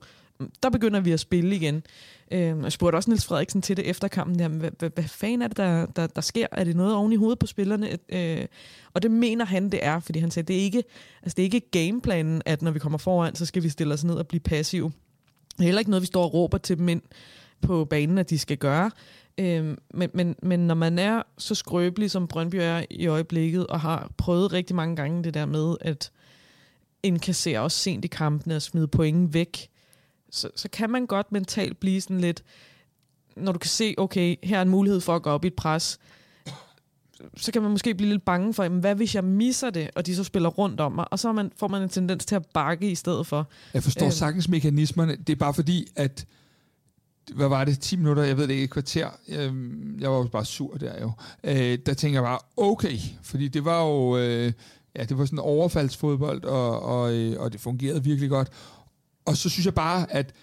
der 0.63 0.71
begynder 0.71 1.01
vi 1.01 1.13
at 1.13 1.21
spille 1.21 1.57
igen. 1.57 1.83
Øh, 2.31 2.41
jeg 2.63 2.73
spurgte 2.73 2.97
også 2.97 3.11
Niels 3.11 3.27
Frederiksen 3.27 3.63
til 3.63 3.77
det 3.77 3.87
efter 3.91 4.09
kampen. 4.09 4.41
Jamen, 4.41 4.59
hvad, 4.59 4.71
hvad, 4.79 4.91
hvad 4.95 5.05
fanden 5.05 5.43
er 5.43 5.49
det, 5.49 5.57
der, 5.57 5.87
der, 5.87 6.07
der 6.07 6.21
sker? 6.21 6.47
Er 6.53 6.65
det 6.65 6.77
noget 6.77 6.95
oven 6.95 7.13
i 7.13 7.17
hovedet 7.17 7.39
på 7.39 7.47
spillerne? 7.47 7.99
Øh, 8.09 8.47
og 8.95 9.03
det 9.03 9.11
mener 9.11 9.45
han, 9.45 9.71
det 9.71 9.81
er, 9.83 10.01
fordi 10.01 10.19
han 10.19 10.31
sagde, 10.31 10.47
det 10.47 10.57
er 10.57 10.61
ikke, 10.61 10.85
altså, 11.23 11.35
det 11.37 11.43
er 11.43 11.45
ikke 11.45 11.71
gameplanen, 11.71 12.43
at 12.47 12.63
når 12.63 12.71
vi 12.71 12.79
kommer 12.79 12.99
foran, 12.99 13.35
så 13.35 13.47
skal 13.47 13.63
vi 13.63 13.69
stille 13.69 13.95
os 13.95 14.05
ned 14.05 14.15
og 14.15 14.27
blive 14.27 14.41
passive. 14.41 14.93
Det 15.53 15.61
er 15.61 15.65
heller 15.65 15.79
ikke 15.79 15.91
noget, 15.91 16.03
vi 16.03 16.07
står 16.07 16.25
og 16.25 16.35
råber 16.35 16.59
til 16.59 16.79
dem 16.79 16.89
ind 16.89 17.03
på 17.61 17.85
banen, 17.85 18.19
at 18.19 18.31
de 18.31 18.39
skal 18.39 18.57
gøre. 18.57 18.91
Øh, 19.39 19.77
men, 19.95 20.11
men, 20.15 20.37
men 20.43 20.61
når 20.61 20.75
man 20.75 20.99
er 20.99 21.23
så 21.39 21.55
skrøbelig, 21.55 22.11
som 22.11 22.29
Brøndby 22.29 22.57
er 22.57 22.85
i 22.91 23.07
øjeblikket, 23.07 23.67
og 23.67 23.81
har 23.81 24.13
prøvet 24.17 24.53
rigtig 24.53 24.77
mange 24.77 24.97
gange 24.97 25.25
det 25.25 25.35
der 25.35 25.47
med, 25.47 25.77
at 25.81 26.11
indkassere 27.03 27.61
også 27.61 27.79
sent 27.79 28.05
i 28.05 28.09
kampene 28.09 28.57
og 28.57 28.63
smide 28.63 28.89
point 28.89 29.35
væk, 29.35 29.69
så, 30.35 30.49
så 30.57 30.69
kan 30.69 30.91
man 30.91 31.07
godt 31.07 31.33
mentalt 31.33 31.81
blive 31.81 32.01
sådan 32.01 32.21
lidt, 32.21 32.45
når 33.37 33.53
du 33.53 33.59
kan 33.59 33.69
se, 33.69 33.95
okay, 33.99 34.37
her 34.43 34.59
er 34.59 34.63
en 34.63 34.69
mulighed 34.69 35.01
for 35.01 35.17
at 35.17 35.23
gå 35.23 35.31
op 35.31 35.45
i 35.45 35.47
et 35.47 35.55
pres, 35.55 35.99
så 37.37 37.53
kan 37.53 37.63
man 37.63 37.71
måske 37.71 37.95
blive 37.95 38.11
lidt 38.11 38.25
bange 38.25 38.55
for, 38.55 38.63
jamen, 38.63 38.81
hvad 38.81 38.95
hvis 38.95 39.15
jeg 39.15 39.25
misser 39.25 39.71
det, 39.71 39.91
og 39.95 40.07
de 40.07 40.17
så 40.17 40.25
spiller 40.25 40.49
rundt 40.49 40.81
om 40.81 40.93
mig, 40.93 41.13
og 41.13 41.19
så 41.19 41.33
man, 41.33 41.53
får 41.57 41.69
man 41.69 41.83
en 41.83 41.89
tendens 41.89 42.27
til 42.27 42.35
at 42.35 42.47
bakke 42.55 42.91
i 42.91 42.95
stedet 42.95 43.27
for. 43.27 43.49
Jeg 43.75 43.83
forstår 43.83 44.07
øhm. 44.07 44.13
sagtens 44.13 44.49
mekanismerne. 44.49 45.17
Det 45.17 45.31
er 45.31 45.37
bare 45.37 45.55
fordi, 45.55 45.87
at 45.97 46.27
hvad 47.35 47.49
var 47.49 47.65
det, 47.65 47.81
10 47.81 47.97
minutter, 47.97 48.23
jeg 48.23 48.37
ved 48.37 48.49
det 48.49 48.55
ikke, 48.55 48.65
et 48.65 48.71
kvarter, 48.71 49.09
øhm, 49.29 49.99
jeg 50.01 50.11
var 50.11 50.17
jo 50.17 50.25
bare 50.25 50.45
sur 50.45 50.77
der 50.77 51.01
jo, 51.01 51.13
øh, 51.45 51.79
der 51.87 51.95
tænker 51.95 52.21
jeg 52.21 52.25
bare, 52.27 52.39
okay, 52.57 52.99
fordi 53.23 53.49
det 53.49 53.65
var 53.65 53.85
jo, 53.85 54.17
øh, 54.17 54.53
ja, 54.97 55.05
det 55.05 55.19
var 55.19 55.25
sådan 55.25 55.39
overfaldsfodbold, 55.39 56.45
og, 56.45 56.83
og, 56.83 57.15
øh, 57.15 57.41
og 57.41 57.53
det 57.53 57.61
fungerede 57.61 58.05
virkelig 58.05 58.31
godt, 58.31 58.51
og 59.25 59.37
så 59.37 59.49
synes 59.49 59.67
jeg 59.67 59.75
bare, 59.75 60.13
at 60.13 60.35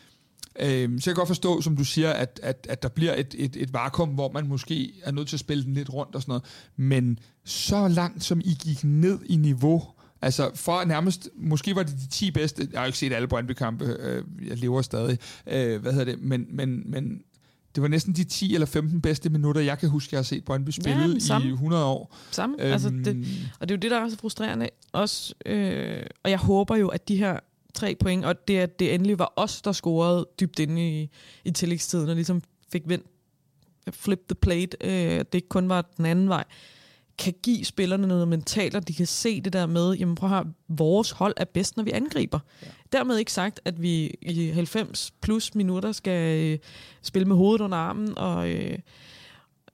øh, 0.59 0.89
så 0.89 1.09
jeg 1.09 1.15
kan 1.15 1.15
godt 1.15 1.27
forstå, 1.27 1.61
som 1.61 1.77
du 1.77 1.83
siger, 1.83 2.11
at, 2.11 2.39
at, 2.43 2.67
at 2.69 2.83
der 2.83 2.89
bliver 2.89 3.15
et, 3.15 3.35
et, 3.37 3.55
et 3.55 3.73
vakuum, 3.73 4.09
hvor 4.09 4.31
man 4.31 4.47
måske 4.47 4.93
er 5.03 5.11
nødt 5.11 5.27
til 5.27 5.35
at 5.35 5.39
spille 5.39 5.63
den 5.63 5.73
lidt 5.73 5.93
rundt 5.93 6.15
og 6.15 6.21
sådan 6.21 6.31
noget. 6.31 6.43
Men 6.75 7.19
så 7.45 7.87
langt, 7.87 8.23
som 8.23 8.39
I 8.39 8.57
gik 8.63 8.83
ned 8.83 9.19
i 9.25 9.35
niveau, 9.35 9.83
altså 10.21 10.51
for 10.55 10.83
nærmest, 10.83 11.29
måske 11.35 11.75
var 11.75 11.83
det 11.83 11.93
de 11.93 12.07
10 12.07 12.31
bedste, 12.31 12.67
jeg 12.71 12.79
har 12.79 12.85
ikke 12.85 12.97
set 12.97 13.13
alle 13.13 13.27
Brøndby-kampe, 13.27 13.85
øh, 13.99 14.23
jeg 14.47 14.57
lever 14.57 14.81
stadig, 14.81 15.17
øh, 15.47 15.81
hvad 15.81 15.91
hedder 15.93 16.11
det, 16.11 16.21
men, 16.21 16.45
men, 16.49 16.91
men 16.91 17.21
det 17.75 17.81
var 17.81 17.87
næsten 17.87 18.13
de 18.13 18.23
10 18.23 18.53
eller 18.53 18.67
15 18.67 19.01
bedste 19.01 19.29
minutter, 19.29 19.61
jeg 19.61 19.79
kan 19.79 19.89
huske, 19.89 20.09
jeg 20.11 20.17
har 20.17 20.23
set 20.23 20.45
Brøndby 20.45 20.69
spille 20.69 21.19
ja, 21.29 21.39
i 21.39 21.47
100 21.47 21.85
år. 21.85 22.15
Samme, 22.31 22.55
øhm, 22.63 22.71
altså 22.71 22.89
det, 22.89 23.25
og 23.59 23.69
det 23.69 23.73
er 23.73 23.77
jo 23.77 23.79
det, 23.79 23.91
der 23.91 23.97
er 23.97 24.09
så 24.09 24.17
frustrerende. 24.17 24.69
Også, 24.91 25.33
øh, 25.45 26.03
og 26.23 26.31
jeg 26.31 26.39
håber 26.39 26.75
jo, 26.75 26.87
at 26.87 27.07
de 27.07 27.15
her 27.17 27.39
tre 27.73 27.95
point, 27.95 28.25
og 28.25 28.47
det, 28.47 28.57
at 28.57 28.79
det 28.79 28.93
endelig 28.93 29.19
var 29.19 29.33
os, 29.35 29.61
der 29.61 29.71
scorede 29.71 30.27
dybt 30.39 30.59
inde 30.59 31.01
i, 31.01 31.09
i 31.45 31.51
tillægstiden, 31.51 32.09
og 32.09 32.15
ligesom 32.15 32.43
fik 32.71 32.81
vendt, 32.85 33.05
flip 33.91 34.19
the 34.29 34.35
plate, 34.35 34.77
øh, 34.81 35.19
det 35.19 35.33
ikke 35.33 35.49
kun 35.49 35.69
var 35.69 35.81
den 35.97 36.05
anden 36.05 36.29
vej, 36.29 36.43
kan 37.17 37.33
give 37.43 37.65
spillerne 37.65 38.07
noget 38.07 38.27
mentalt, 38.27 38.75
og 38.75 38.87
de 38.87 38.93
kan 38.93 39.05
se 39.05 39.41
det 39.41 39.53
der 39.53 39.65
med, 39.65 39.93
jamen 39.93 40.15
prøv 40.15 40.29
at 40.29 40.35
høre, 40.35 40.53
vores 40.67 41.11
hold 41.11 41.33
er 41.37 41.45
bedst, 41.45 41.77
når 41.77 41.83
vi 41.83 41.91
angriber. 41.91 42.39
Ja. 42.61 42.67
Dermed 42.91 43.17
ikke 43.17 43.33
sagt, 43.33 43.59
at 43.65 43.81
vi 43.81 44.17
i 44.21 44.49
90 44.49 45.11
plus 45.21 45.55
minutter 45.55 45.91
skal 45.91 46.39
øh, 46.39 46.59
spille 47.01 47.27
med 47.27 47.35
hovedet 47.35 47.61
under 47.61 47.77
armen, 47.77 48.17
og... 48.17 48.49
Øh, 48.49 48.79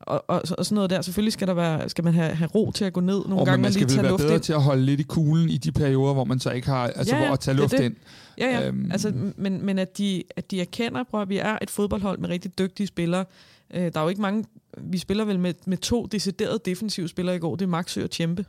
og, 0.07 0.23
og, 0.27 0.41
og 0.57 0.65
sådan 0.65 0.75
noget 0.75 0.89
der. 0.89 1.01
Selvfølgelig 1.01 1.33
skal, 1.33 1.47
der 1.47 1.53
være, 1.53 1.89
skal 1.89 2.03
man 2.03 2.13
have, 2.13 2.35
have 2.35 2.49
ro 2.55 2.71
til 2.71 2.85
at 2.85 2.93
gå 2.93 3.01
ned 3.01 3.21
nogle 3.25 3.39
og 3.39 3.45
gange. 3.45 3.61
man 3.61 3.73
skal 3.73 3.89
vel 3.89 4.03
være 4.03 4.17
bedre 4.17 4.33
ind. 4.33 4.41
til 4.41 4.53
at 4.53 4.61
holde 4.61 4.85
lidt 4.85 4.99
i 4.99 5.03
kuglen 5.03 5.49
i 5.49 5.57
de 5.57 5.71
perioder, 5.71 6.13
hvor 6.13 6.23
man 6.23 6.39
så 6.39 6.51
ikke 6.51 6.67
har, 6.67 6.87
altså 6.87 7.15
ja, 7.15 7.21
ja, 7.21 7.27
hvor 7.27 7.33
at 7.33 7.39
tage 7.39 7.57
luft 7.57 7.71
det. 7.71 7.83
ind. 7.83 7.95
Ja, 8.37 8.59
ja. 8.59 8.67
Øhm. 8.67 8.91
Altså, 8.91 9.13
men, 9.35 9.65
men 9.65 9.79
at, 9.79 9.97
de, 9.97 10.23
at 10.35 10.51
de 10.51 10.61
erkender, 10.61 11.03
prøv, 11.03 11.21
at 11.21 11.29
vi 11.29 11.37
er 11.37 11.57
et 11.61 11.69
fodboldhold 11.69 12.19
med 12.19 12.29
rigtig 12.29 12.59
dygtige 12.59 12.87
spillere. 12.87 13.25
Øh, 13.73 13.81
der 13.81 13.99
er 13.99 14.03
jo 14.03 14.09
ikke 14.09 14.21
mange, 14.21 14.45
vi 14.77 14.97
spiller 14.97 15.25
vel 15.25 15.39
med, 15.39 15.53
med 15.65 15.77
to 15.77 16.05
deciderede 16.05 16.59
defensive 16.65 17.07
spillere 17.07 17.35
i 17.35 17.39
går, 17.39 17.55
det 17.55 17.65
er 17.65 17.69
Maxø 17.69 18.03
og 18.03 18.11
Tjempe. 18.11 18.45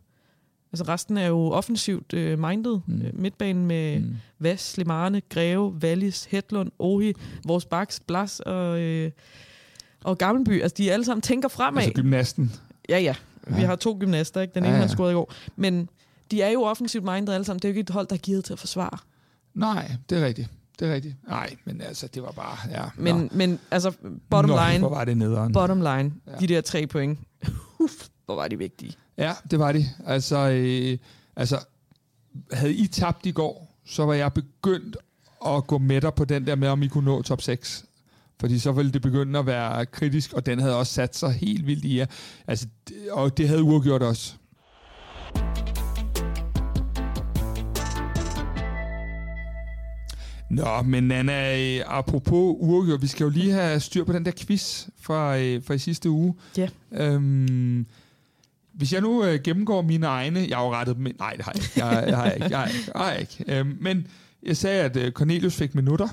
Altså 0.72 0.84
resten 0.88 1.16
er 1.16 1.26
jo 1.26 1.38
offensivt 1.38 2.12
øh, 2.12 2.38
minded. 2.38 2.78
Mm. 2.86 3.02
Øh, 3.02 3.20
midtbanen 3.20 3.66
med 3.66 4.00
mm. 4.00 4.16
Vas, 4.38 4.76
Limane, 4.78 5.22
Greve, 5.28 5.74
Wallis, 5.82 6.24
Hedlund, 6.24 6.70
Ohi, 6.78 7.12
vores 7.44 7.64
baks, 7.64 8.00
Blas 8.00 8.40
og... 8.40 8.80
Øh, 8.80 9.10
og 10.04 10.18
Gammelby, 10.18 10.62
altså 10.62 10.74
de 10.78 10.92
alle 10.92 11.04
sammen 11.04 11.22
tænker 11.22 11.48
fremad. 11.48 11.82
Altså 11.82 12.02
gymnasten. 12.02 12.52
Ja, 12.88 12.98
ja. 12.98 13.14
Vi 13.46 13.60
ja. 13.60 13.66
har 13.66 13.76
to 13.76 13.96
gymnaster, 14.00 14.40
ikke? 14.40 14.54
Den 14.54 14.64
ene 14.64 14.72
ja, 14.72 14.76
ja. 14.76 14.80
har 14.80 14.88
scoret 14.88 15.10
i 15.10 15.14
går. 15.14 15.32
Men 15.56 15.88
de 16.30 16.42
er 16.42 16.50
jo 16.50 16.62
offensivt 16.62 17.04
minded 17.04 17.34
alle 17.34 17.44
sammen. 17.44 17.58
Det 17.58 17.64
er 17.64 17.68
jo 17.68 17.72
ikke 17.72 17.80
et 17.80 17.90
hold, 17.90 18.06
der 18.06 18.14
er 18.14 18.18
givet 18.18 18.44
til 18.44 18.52
at 18.52 18.58
forsvare. 18.58 18.98
Nej, 19.54 19.92
det 20.10 20.18
er 20.18 20.26
rigtigt. 20.26 20.48
Det 20.78 20.88
er 20.88 20.94
rigtigt. 20.94 21.28
Nej, 21.28 21.56
men 21.64 21.80
altså, 21.80 22.06
det 22.06 22.22
var 22.22 22.30
bare... 22.30 22.56
Ja, 22.70 22.84
men, 22.96 23.30
men 23.32 23.60
altså, 23.70 23.92
bottom 24.30 24.50
Nå, 24.50 24.56
line... 24.68 24.78
Hvor 24.78 24.88
var 24.88 25.04
det 25.04 25.16
nederen. 25.16 25.52
Bottom 25.52 25.78
line. 25.78 26.12
Ja. 26.26 26.32
De 26.40 26.46
der 26.46 26.60
tre 26.60 26.86
point. 26.86 27.18
Uff, 27.80 28.08
hvor 28.26 28.34
var 28.34 28.48
de 28.48 28.58
vigtige. 28.58 28.92
Ja, 29.16 29.32
det 29.50 29.58
var 29.58 29.72
de. 29.72 29.84
Altså, 30.06 30.36
øh, 30.36 30.98
altså, 31.36 31.58
havde 32.52 32.74
I 32.74 32.86
tabt 32.86 33.26
i 33.26 33.30
går, 33.30 33.76
så 33.86 34.06
var 34.06 34.14
jeg 34.14 34.32
begyndt 34.32 34.96
at 35.46 35.66
gå 35.66 35.78
med 35.78 36.00
dig 36.00 36.14
på 36.14 36.24
den 36.24 36.46
der 36.46 36.54
med, 36.54 36.68
om 36.68 36.82
I 36.82 36.88
kunne 36.88 37.04
nå 37.04 37.22
top 37.22 37.42
6. 37.42 37.84
Fordi 38.40 38.58
så 38.58 38.72
ville 38.72 38.92
det 38.92 39.02
begynde 39.02 39.38
at 39.38 39.46
være 39.46 39.86
kritisk, 39.86 40.32
og 40.32 40.46
den 40.46 40.58
havde 40.58 40.76
også 40.76 40.92
sat 40.92 41.16
sig 41.16 41.32
helt 41.32 41.66
vildt 41.66 41.84
i 41.84 41.98
jer. 41.98 42.06
Altså, 42.46 42.66
og 43.10 43.38
det 43.38 43.48
havde 43.48 43.62
uafgjort 43.62 44.02
også. 44.02 44.34
Nå, 50.50 50.82
men 50.82 51.10
Anna, 51.10 51.76
øh, 51.76 51.84
apropos 51.86 52.56
uafgjort, 52.58 53.02
vi 53.02 53.06
skal 53.06 53.24
jo 53.24 53.30
lige 53.30 53.52
have 53.52 53.80
styr 53.80 54.04
på 54.04 54.12
den 54.12 54.24
der 54.24 54.32
quiz 54.46 54.86
fra, 55.00 55.38
øh, 55.38 55.62
fra 55.64 55.74
i 55.74 55.78
sidste 55.78 56.10
uge. 56.10 56.34
Ja. 56.56 56.68
Yeah. 56.92 57.14
Øhm, 57.14 57.86
hvis 58.72 58.92
jeg 58.92 59.00
nu 59.00 59.24
øh, 59.24 59.40
gennemgår 59.44 59.82
mine 59.82 60.06
egne... 60.06 60.46
Jeg 60.48 60.56
har 60.56 60.64
jo 60.64 60.72
rettet 60.72 60.96
dem... 60.96 61.06
Nej, 61.18 61.32
det 61.32 61.44
har 61.44 61.52
jeg 61.54 61.62
ikke. 61.62 61.84
Jeg, 61.84 62.04
jeg 62.08 62.16
har 62.16 62.30
ikke. 62.30 62.46
Jeg 62.50 62.58
har 62.58 62.66
ikke. 62.66 62.90
Jeg 62.94 63.04
har 63.04 63.12
ikke. 63.12 63.44
Øhm, 63.48 63.78
men 63.80 64.06
jeg 64.42 64.56
sagde, 64.56 64.82
at 64.82 64.96
øh, 64.96 65.12
Cornelius 65.12 65.56
fik 65.56 65.74
minutter. 65.74 66.08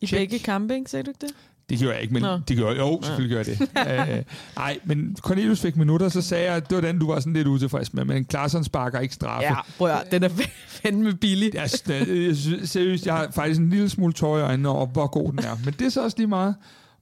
I 0.00 0.06
Check. 0.06 0.20
begge 0.20 0.38
kampe, 0.38 0.74
ikke? 0.74 0.90
Sagde 0.90 1.02
du 1.02 1.10
ikke 1.10 1.26
det? 1.26 1.34
Det 1.70 1.78
gjorde 1.78 1.94
jeg 1.94 2.02
ikke, 2.02 2.14
men 2.14 2.22
Nå. 2.22 2.38
det 2.48 2.56
gjorde 2.56 2.74
jeg. 2.74 2.80
Jo, 2.80 3.00
selvfølgelig 3.02 3.44
gjorde 3.44 3.50
jeg 3.50 4.08
det. 4.08 4.18
uh, 4.18 4.24
nej, 4.56 4.78
men 4.84 5.16
Cornelius 5.20 5.60
fik 5.60 5.76
minutter, 5.76 6.08
så 6.08 6.22
sagde 6.22 6.44
jeg, 6.44 6.54
at 6.56 6.70
det 6.70 6.76
var 6.76 6.82
den, 6.82 6.98
du 6.98 7.06
var 7.06 7.20
sådan 7.20 7.32
lidt 7.32 7.46
utilfreds 7.46 7.94
med, 7.94 8.04
men 8.04 8.24
Klaarsson 8.24 8.64
sparker 8.64 9.00
ikke 9.00 9.14
straffe. 9.14 9.46
Ja, 9.46 9.54
prøv 9.78 9.88
at, 9.88 10.04
den 10.10 10.22
er 10.22 10.28
fandme 10.82 11.14
billig. 11.14 11.54
Jeg, 11.54 11.70
jeg, 11.88 12.36
seriøst, 12.64 13.06
jeg 13.06 13.14
har 13.14 13.30
faktisk 13.30 13.60
en 13.60 13.70
lille 13.70 13.88
smule 13.88 14.12
tøj 14.12 14.38
i 14.38 14.42
øjnene 14.42 14.68
over, 14.68 14.86
hvor 14.86 15.06
god 15.06 15.32
den 15.32 15.38
er. 15.38 15.56
Men 15.64 15.74
det 15.78 15.86
er 15.86 15.90
så 15.90 16.04
også 16.04 16.16
lige 16.18 16.26
meget. 16.26 16.54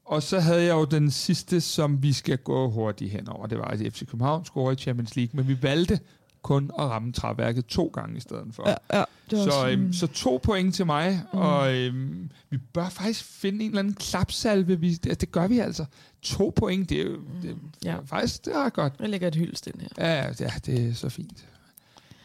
Og 0.04 0.22
så 0.22 0.40
havde 0.40 0.62
jeg 0.62 0.72
jo 0.74 0.85
den 0.85 1.11
sidste, 1.11 1.61
som 1.61 2.02
vi 2.02 2.12
skal 2.12 2.38
gå 2.38 2.70
hurtigt 2.70 3.11
henover. 3.11 3.46
Det 3.46 3.59
var, 3.59 3.64
at 3.64 3.78
FC 3.78 4.07
København 4.07 4.44
scorede 4.44 4.72
i 4.72 4.83
Champions 4.83 5.16
League, 5.16 5.31
men 5.35 5.48
vi 5.48 5.62
valgte 5.62 6.00
kun 6.42 6.70
at 6.79 6.85
ramme 6.85 7.12
træværket 7.12 7.66
to 7.66 7.90
gange 7.94 8.16
i 8.16 8.20
stedet 8.20 8.46
for. 8.53 8.68
Ja, 8.68 8.98
ja, 8.98 9.05
det 9.31 9.38
så, 9.38 9.51
sådan... 9.51 9.79
øhm, 9.79 9.92
så 9.92 10.07
to 10.07 10.40
point 10.42 10.74
til 10.74 10.87
mig, 10.87 11.22
mm. 11.33 11.38
og 11.38 11.77
øhm, 11.77 12.31
vi 12.51 12.59
bør 12.59 12.88
faktisk 12.88 13.24
finde 13.24 13.64
en 13.64 13.70
eller 13.70 13.79
anden 13.79 13.94
klapsalve. 13.94 14.81
Vi, 14.81 14.94
det, 14.94 15.20
det 15.20 15.33
gør 15.33 15.46
vi 15.46 15.59
altså. 15.59 15.85
To 16.22 16.53
point, 16.57 16.90
det 16.90 17.01
er 17.01 17.05
jo 17.05 17.16
det, 17.42 17.57
ja. 17.85 17.96
faktisk 18.07 18.44
det 18.44 18.55
er 18.55 18.68
godt. 18.68 18.92
Jeg 19.01 19.09
lægger 19.09 19.29
et 19.29 19.35
hyldest 19.35 19.66
ind 19.66 19.81
her. 19.81 19.88
Ja, 19.98 20.27
ja, 20.40 20.51
det 20.66 20.88
er 20.88 20.94
så 20.94 21.09
fint. 21.09 21.44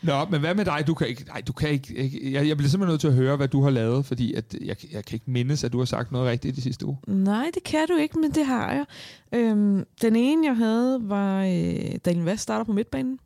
Nå, 0.04 0.26
men 0.26 0.40
hvad 0.40 0.56
med 0.56 0.66
dig? 0.66 0.84
Du 0.88 0.94
kan 0.94 1.08
ikke, 1.08 1.24
nej, 1.28 1.42
du 1.48 1.54
kan 1.54 1.70
ikke, 1.70 1.96
ikke 1.96 2.34
jeg, 2.34 2.48
jeg 2.48 2.58
bliver 2.58 2.70
simpelthen 2.70 2.92
nødt 2.92 3.02
til 3.02 3.08
at 3.08 3.14
høre, 3.14 3.36
hvad 3.36 3.48
du 3.48 3.64
har 3.64 3.70
lavet, 3.70 4.06
fordi 4.06 4.34
at 4.34 4.56
jeg, 4.62 4.76
jeg 4.92 5.06
kan 5.06 5.16
ikke 5.16 5.32
mindes, 5.32 5.64
at 5.64 5.74
du 5.74 5.78
har 5.78 5.86
sagt 5.86 6.12
noget 6.12 6.28
rigtigt 6.28 6.54
i 6.54 6.56
de 6.56 6.62
sidste 6.62 6.86
uge. 6.86 6.98
Nej, 7.08 7.52
det 7.54 7.64
kan 7.64 7.88
du 7.88 7.96
ikke, 7.96 8.20
men 8.20 8.32
det 8.32 8.46
har 8.46 8.72
jeg. 8.72 8.86
Øhm, 9.32 9.86
den 10.02 10.16
ene, 10.16 10.48
jeg 10.48 10.58
havde, 10.58 11.00
var 11.02 11.44
øh, 11.44 11.96
Daniel 12.06 12.26
Vest 12.26 12.44
starter 12.44 12.66
på 12.66 12.74
midtbanen. 12.74 13.20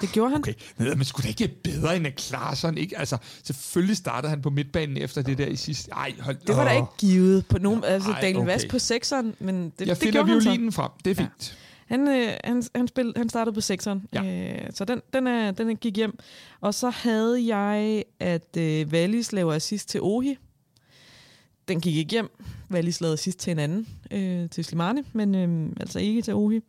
Det 0.00 0.12
gjorde 0.12 0.30
han. 0.30 0.38
Okay, 0.38 0.54
men 0.78 1.04
skulle 1.04 1.28
det 1.28 1.40
ikke 1.40 1.54
bedre 1.62 1.96
end 1.96 2.06
at 2.06 2.14
klare 2.14 2.56
sådan, 2.56 2.78
ikke? 2.78 2.98
Altså, 2.98 3.16
selvfølgelig 3.42 3.96
startede 3.96 4.30
han 4.30 4.42
på 4.42 4.50
midtbanen 4.50 4.96
efter 4.96 5.22
det 5.22 5.38
der 5.38 5.46
i 5.46 5.56
sidste... 5.56 5.90
Ej, 5.90 6.14
hold, 6.20 6.36
Det 6.46 6.56
var 6.56 6.64
da 6.64 6.70
ikke 6.70 6.88
givet 6.98 7.46
på 7.46 7.58
nogen... 7.58 7.84
Altså, 7.84 8.10
Ej, 8.10 8.20
Daniel 8.20 8.36
okay. 8.36 8.46
Vast 8.46 8.68
på 8.68 8.78
sekseren, 8.78 9.34
men 9.38 9.64
det, 9.64 9.86
jeg 9.86 9.96
det 9.96 9.98
finder 9.98 10.22
violinen 10.22 10.72
frem. 10.72 10.90
Det 11.04 11.10
er 11.10 11.14
fint. 11.14 11.56
Ja. 11.90 11.94
Han, 11.96 12.08
øh, 12.08 12.32
han, 12.44 12.62
han, 12.74 12.88
spil, 12.88 13.12
han 13.16 13.28
startede 13.28 13.54
på 13.54 13.60
sekseren, 13.60 14.02
ja. 14.12 14.24
øh, 14.24 14.70
så 14.74 14.84
den, 14.84 15.00
den, 15.12 15.26
er, 15.26 15.50
den 15.50 15.76
gik 15.76 15.96
hjem. 15.96 16.18
Og 16.60 16.74
så 16.74 16.90
havde 16.90 17.56
jeg, 17.56 18.04
at 18.20 18.56
øh, 18.58 18.86
Wallis 18.86 19.32
laver 19.32 19.52
assist 19.52 19.88
til 19.88 20.00
Ohi. 20.02 20.36
Den 21.68 21.80
gik 21.80 21.96
ikke 21.96 22.10
hjem. 22.10 22.30
Wallis 22.70 23.00
lavede 23.00 23.12
assist 23.12 23.38
til 23.38 23.50
en 23.50 23.58
anden, 23.58 23.88
øh, 24.10 24.50
til 24.50 24.64
Slimane, 24.64 25.04
men 25.12 25.34
øh, 25.34 25.72
altså 25.80 25.98
ikke 25.98 26.22
til 26.22 26.34
Ohi 26.34 26.60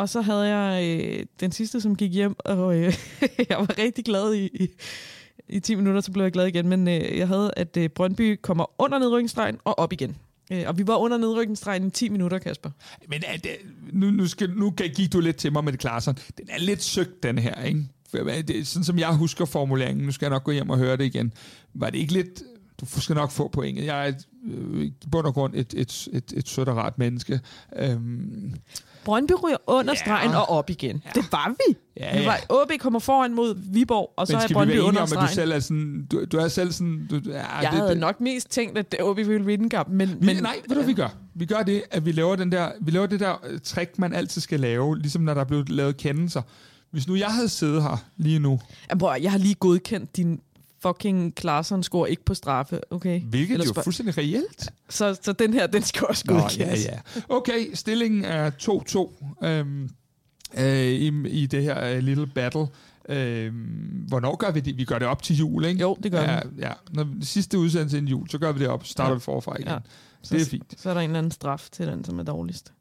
og 0.00 0.08
så 0.08 0.20
havde 0.20 0.56
jeg 0.56 1.00
øh, 1.00 1.26
den 1.40 1.52
sidste, 1.52 1.80
som 1.80 1.96
gik 1.96 2.12
hjem, 2.12 2.36
og 2.38 2.76
øh, 2.76 2.94
jeg 3.48 3.58
var 3.58 3.78
rigtig 3.78 4.04
glad 4.04 4.34
i, 4.34 4.44
i, 4.44 4.68
i 5.48 5.60
10 5.60 5.74
minutter, 5.74 6.00
så 6.00 6.12
blev 6.12 6.22
jeg 6.24 6.32
glad 6.32 6.46
igen. 6.46 6.68
Men 6.68 6.88
øh, 6.88 7.18
jeg 7.18 7.28
havde, 7.28 7.50
at 7.56 7.76
øh, 7.76 7.88
Brøndby 7.88 8.38
kommer 8.42 8.82
under 8.82 8.98
nedrykningsstregen 8.98 9.58
og 9.64 9.78
op 9.78 9.92
igen. 9.92 10.16
Øh, 10.52 10.64
og 10.66 10.78
vi 10.78 10.86
var 10.86 10.96
under 10.96 11.16
nedrykningsstregen 11.18 11.86
i 11.86 11.90
10 11.90 12.08
minutter, 12.08 12.38
Kasper. 12.38 12.70
Men 13.08 13.22
er 13.26 13.36
det, 13.36 13.56
nu, 13.92 14.10
nu, 14.10 14.26
skal, 14.26 14.50
nu 14.50 14.70
gik 14.70 15.12
du 15.12 15.20
lidt 15.20 15.36
til 15.36 15.52
mig 15.52 15.64
med 15.64 15.72
det 15.72 15.80
klare 15.80 16.00
sådan. 16.00 16.22
Den 16.38 16.46
er 16.50 16.58
lidt 16.58 16.82
søgt, 16.82 17.22
den 17.22 17.38
her, 17.38 17.62
ikke? 17.62 17.84
Det, 18.48 18.66
sådan 18.66 18.84
som 18.84 18.98
jeg 18.98 19.14
husker 19.14 19.44
formuleringen, 19.44 20.06
nu 20.06 20.12
skal 20.12 20.26
jeg 20.26 20.30
nok 20.30 20.44
gå 20.44 20.50
hjem 20.50 20.70
og 20.70 20.78
høre 20.78 20.96
det 20.96 21.04
igen. 21.04 21.32
Var 21.74 21.90
det 21.90 21.98
ikke 21.98 22.12
lidt... 22.12 22.42
Du 22.80 23.00
skal 23.00 23.16
nok 23.16 23.30
få 23.30 23.48
pointet. 23.48 23.84
Jeg 23.84 24.14
øh, 24.46 24.82
i 24.82 24.92
bund 25.10 25.26
og 25.26 25.34
grund 25.34 25.54
et, 25.54 25.74
et, 25.76 26.08
et, 26.12 26.32
et 26.36 26.48
sødt 26.48 26.68
og 26.68 26.76
rart 26.76 26.98
menneske. 26.98 27.40
Øhm, 27.76 28.54
Brøndby 29.04 29.32
ryger 29.44 29.56
under 29.66 29.92
ja. 29.92 29.98
stregen 29.98 30.30
og 30.30 30.48
op 30.48 30.70
igen. 30.70 31.02
Ja. 31.04 31.20
Det 31.20 31.32
var 31.32 31.48
vi. 31.48 31.76
Ja, 31.96 32.14
ja. 32.14 32.20
Vi 32.20 32.26
var, 32.26 32.40
OB 32.48 32.70
kommer 32.78 32.98
foran 32.98 33.34
mod 33.34 33.54
Viborg, 33.72 34.12
og 34.16 34.26
så 34.26 34.36
er 34.36 34.48
Brøndby 34.52 34.78
under 34.78 35.06
stregen. 35.06 35.22
Men 35.22 35.28
du 35.28 35.34
selv 35.34 35.52
er 35.52 35.60
sådan... 35.60 36.06
Du, 36.10 36.24
du 36.24 36.36
er 36.36 36.48
selv 36.48 36.72
sådan... 36.72 37.06
Du, 37.10 37.20
ja, 37.26 37.38
jeg 37.38 37.58
det, 37.60 37.68
havde 37.68 37.90
det, 37.90 37.98
nok 37.98 38.20
mest 38.20 38.50
tænkt, 38.50 38.78
at 38.78 38.96
OB 39.00 39.16
ville 39.16 39.44
vinde 39.44 39.68
kamp, 39.68 39.88
men... 39.88 40.08
Vi, 40.08 40.26
men 40.26 40.42
nej, 40.42 40.56
ved 40.68 40.76
du, 40.76 40.82
vi 40.82 40.92
gør? 40.92 41.08
Vi 41.34 41.46
gør 41.46 41.62
det, 41.62 41.82
at 41.90 42.06
vi 42.06 42.12
laver, 42.12 42.36
den 42.36 42.52
der, 42.52 42.72
vi 42.80 42.90
laver 42.90 43.06
det 43.06 43.20
der 43.20 43.34
uh, 43.52 43.58
trick, 43.64 43.98
man 43.98 44.12
altid 44.12 44.40
skal 44.40 44.60
lave, 44.60 44.98
ligesom 44.98 45.22
når 45.22 45.34
der 45.34 45.40
er 45.40 45.44
blevet 45.44 45.68
lavet 45.68 45.96
kendelser. 45.96 46.42
Hvis 46.90 47.08
nu 47.08 47.14
jeg 47.14 47.28
havde 47.28 47.48
siddet 47.48 47.82
her 47.82 48.04
lige 48.16 48.38
nu... 48.38 48.60
Jamen, 48.90 48.98
prøv, 48.98 49.14
jeg 49.22 49.30
har 49.30 49.38
lige 49.38 49.54
godkendt 49.54 50.16
din 50.16 50.40
fucking 50.82 51.34
Klaarsson 51.34 51.82
scorer 51.82 52.06
ikke 52.06 52.24
på 52.24 52.34
straffe, 52.34 52.80
okay? 52.92 53.20
Hvilket 53.20 53.54
Eller 53.54 53.66
jo 53.76 53.82
fuldstændig 53.82 54.18
reelt. 54.18 54.70
Så, 54.88 55.18
så 55.22 55.32
den 55.32 55.54
her, 55.54 55.66
den 55.66 55.82
skal 55.82 56.06
også 56.06 56.24
godkendes. 56.24 56.84
Ja, 56.84 56.92
ja. 56.92 57.20
Okay, 57.28 57.74
stillingen 57.74 58.24
er 58.24 58.50
2-2 59.40 59.46
øhm, 59.46 59.90
øh, 60.58 60.86
i, 60.86 61.28
i 61.28 61.46
det 61.46 61.62
her 61.62 61.96
uh, 61.96 61.98
little 61.98 62.26
battle. 62.26 62.66
Øh, 63.08 63.52
hvornår 64.08 64.36
gør 64.36 64.50
vi 64.50 64.60
det? 64.60 64.76
Vi 64.76 64.84
gør 64.84 64.98
det 64.98 65.08
op 65.08 65.22
til 65.22 65.36
jul, 65.36 65.64
ikke? 65.64 65.80
Jo, 65.80 65.96
det 66.02 66.12
gør 66.12 66.22
ja, 66.22 66.40
vi. 66.44 66.62
Ja. 66.62 66.72
Når 66.90 67.04
det 67.04 67.26
sidste 67.26 67.58
udsendelse 67.58 67.98
inden 67.98 68.10
jul, 68.10 68.28
så 68.28 68.38
gør 68.38 68.52
vi 68.52 68.60
det 68.60 68.68
op. 68.68 68.86
Starter 68.86 69.10
ja. 69.10 69.14
det 69.14 69.22
forfra 69.22 69.56
igen. 69.58 69.68
Ja. 69.68 69.78
Så, 70.22 70.34
det 70.34 70.42
er 70.42 70.46
fint. 70.46 70.74
Så 70.78 70.90
er 70.90 70.94
der 70.94 71.00
en 71.00 71.10
eller 71.10 71.18
anden 71.18 71.32
straf 71.32 71.68
til 71.72 71.86
den, 71.86 72.04
som 72.04 72.18
er 72.18 72.22
dårligst. 72.22 72.72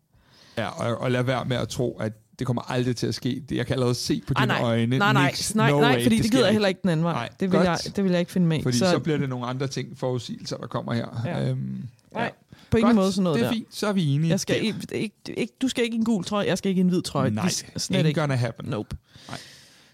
Ja, 0.58 0.68
og, 0.68 0.98
og 0.98 1.12
lad 1.12 1.24
være 1.24 1.46
med 1.46 1.58
at 1.58 1.70
tro, 1.70 1.98
at 1.98 2.14
det 2.40 2.48
kommer 2.48 2.72
aldrig 2.72 2.96
til 2.96 3.08
at 3.08 3.16
ske. 3.16 3.44
Jeg 3.52 3.66
kan 3.66 3.74
allerede 3.74 3.96
se 3.96 4.22
på 4.28 4.34
dine 4.34 4.42
ah, 4.42 4.48
nej. 4.48 4.62
øjne. 4.62 4.98
Nej, 4.98 5.14
nej, 5.14 5.28
Nix, 5.28 5.56
nej, 5.56 5.72
no 5.72 5.80
nej 5.80 5.96
way, 5.96 6.04
fordi 6.04 6.16
det, 6.16 6.24
det 6.24 6.32
gider 6.32 6.46
jeg 6.46 6.52
heller 6.52 6.68
ikke 6.68 6.82
den 6.82 6.90
anden 6.90 7.04
vej. 7.04 7.14
Nej, 7.14 7.30
det, 7.40 7.52
vil 7.52 7.60
jeg, 7.60 7.78
det 7.96 8.04
vil 8.04 8.12
jeg 8.12 8.20
ikke 8.20 8.32
finde 8.32 8.48
med. 8.48 8.64
Fordi 8.64 8.78
så, 8.78 8.92
så 8.92 9.00
bliver 9.00 9.18
det 9.18 9.30
nogle 9.30 9.46
andre 9.46 9.68
ting, 9.68 9.98
forudsigelser, 9.98 10.58
der 10.58 10.68
kommer 10.68 10.94
her. 10.94 11.08
Ja. 11.26 11.50
Øhm, 11.50 11.84
nej, 12.14 12.24
ja. 12.24 12.30
på 12.70 12.78
ingen 12.78 12.88
godt, 12.88 12.96
måde 12.96 13.12
sådan 13.12 13.24
noget 13.24 13.40
det 13.40 13.46
er 13.46 13.50
der. 13.50 13.56
fint, 13.56 13.68
så 13.76 13.88
er 13.88 13.94
vi 13.94 14.06
enige. 14.06 14.30
Jeg 14.30 14.40
skal 14.40 14.66
ikke, 14.66 14.80
ikke, 14.92 15.16
ikke, 15.28 15.54
du 15.62 15.68
skal 15.68 15.84
ikke 15.84 15.96
en 15.96 16.06
gul 16.06 16.24
trøje, 16.24 16.48
jeg 16.48 16.58
skal 16.58 16.70
ikke 16.70 16.82
en 16.82 16.90
hvid 16.90 17.02
trøje. 17.02 17.30
Nej, 17.30 17.50
slet 17.78 18.06
ikke. 18.06 18.20
gonna 18.20 18.36
happen. 18.36 18.70
Nope. 18.70 18.98
Nej. 19.28 19.38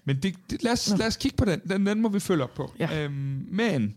Men 0.06 0.20
det, 0.24 0.36
det, 0.50 0.64
lad, 0.64 0.72
os, 0.72 0.94
lad 0.98 1.08
os 1.08 1.18
kigge 1.18 1.38
på 1.38 1.46
den. 1.46 1.62
den. 1.70 1.86
Den 1.86 2.02
må 2.02 2.10
vi 2.10 2.20
følge 2.20 2.44
op 2.44 2.54
på. 2.54 2.72
Ja. 2.80 3.04
Øhm, 3.04 3.48
men 3.52 3.96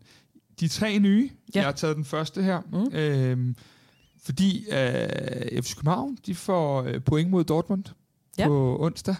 de 0.61 0.68
tre 0.68 0.98
nye, 0.98 1.30
ja. 1.54 1.58
jeg 1.58 1.66
har 1.66 1.72
taget 1.72 1.96
den 1.96 2.04
første 2.04 2.42
her, 2.42 2.61
mm. 2.72 2.96
øhm, 2.96 3.56
fordi 4.22 4.66
øh, 4.70 5.62
FC 5.62 5.74
København, 5.74 6.18
de 6.26 6.34
får 6.34 6.82
øh, 6.82 7.00
point 7.00 7.30
mod 7.30 7.44
Dortmund 7.44 7.84
ja. 8.38 8.46
på 8.46 8.77
onsdag. 8.81 9.14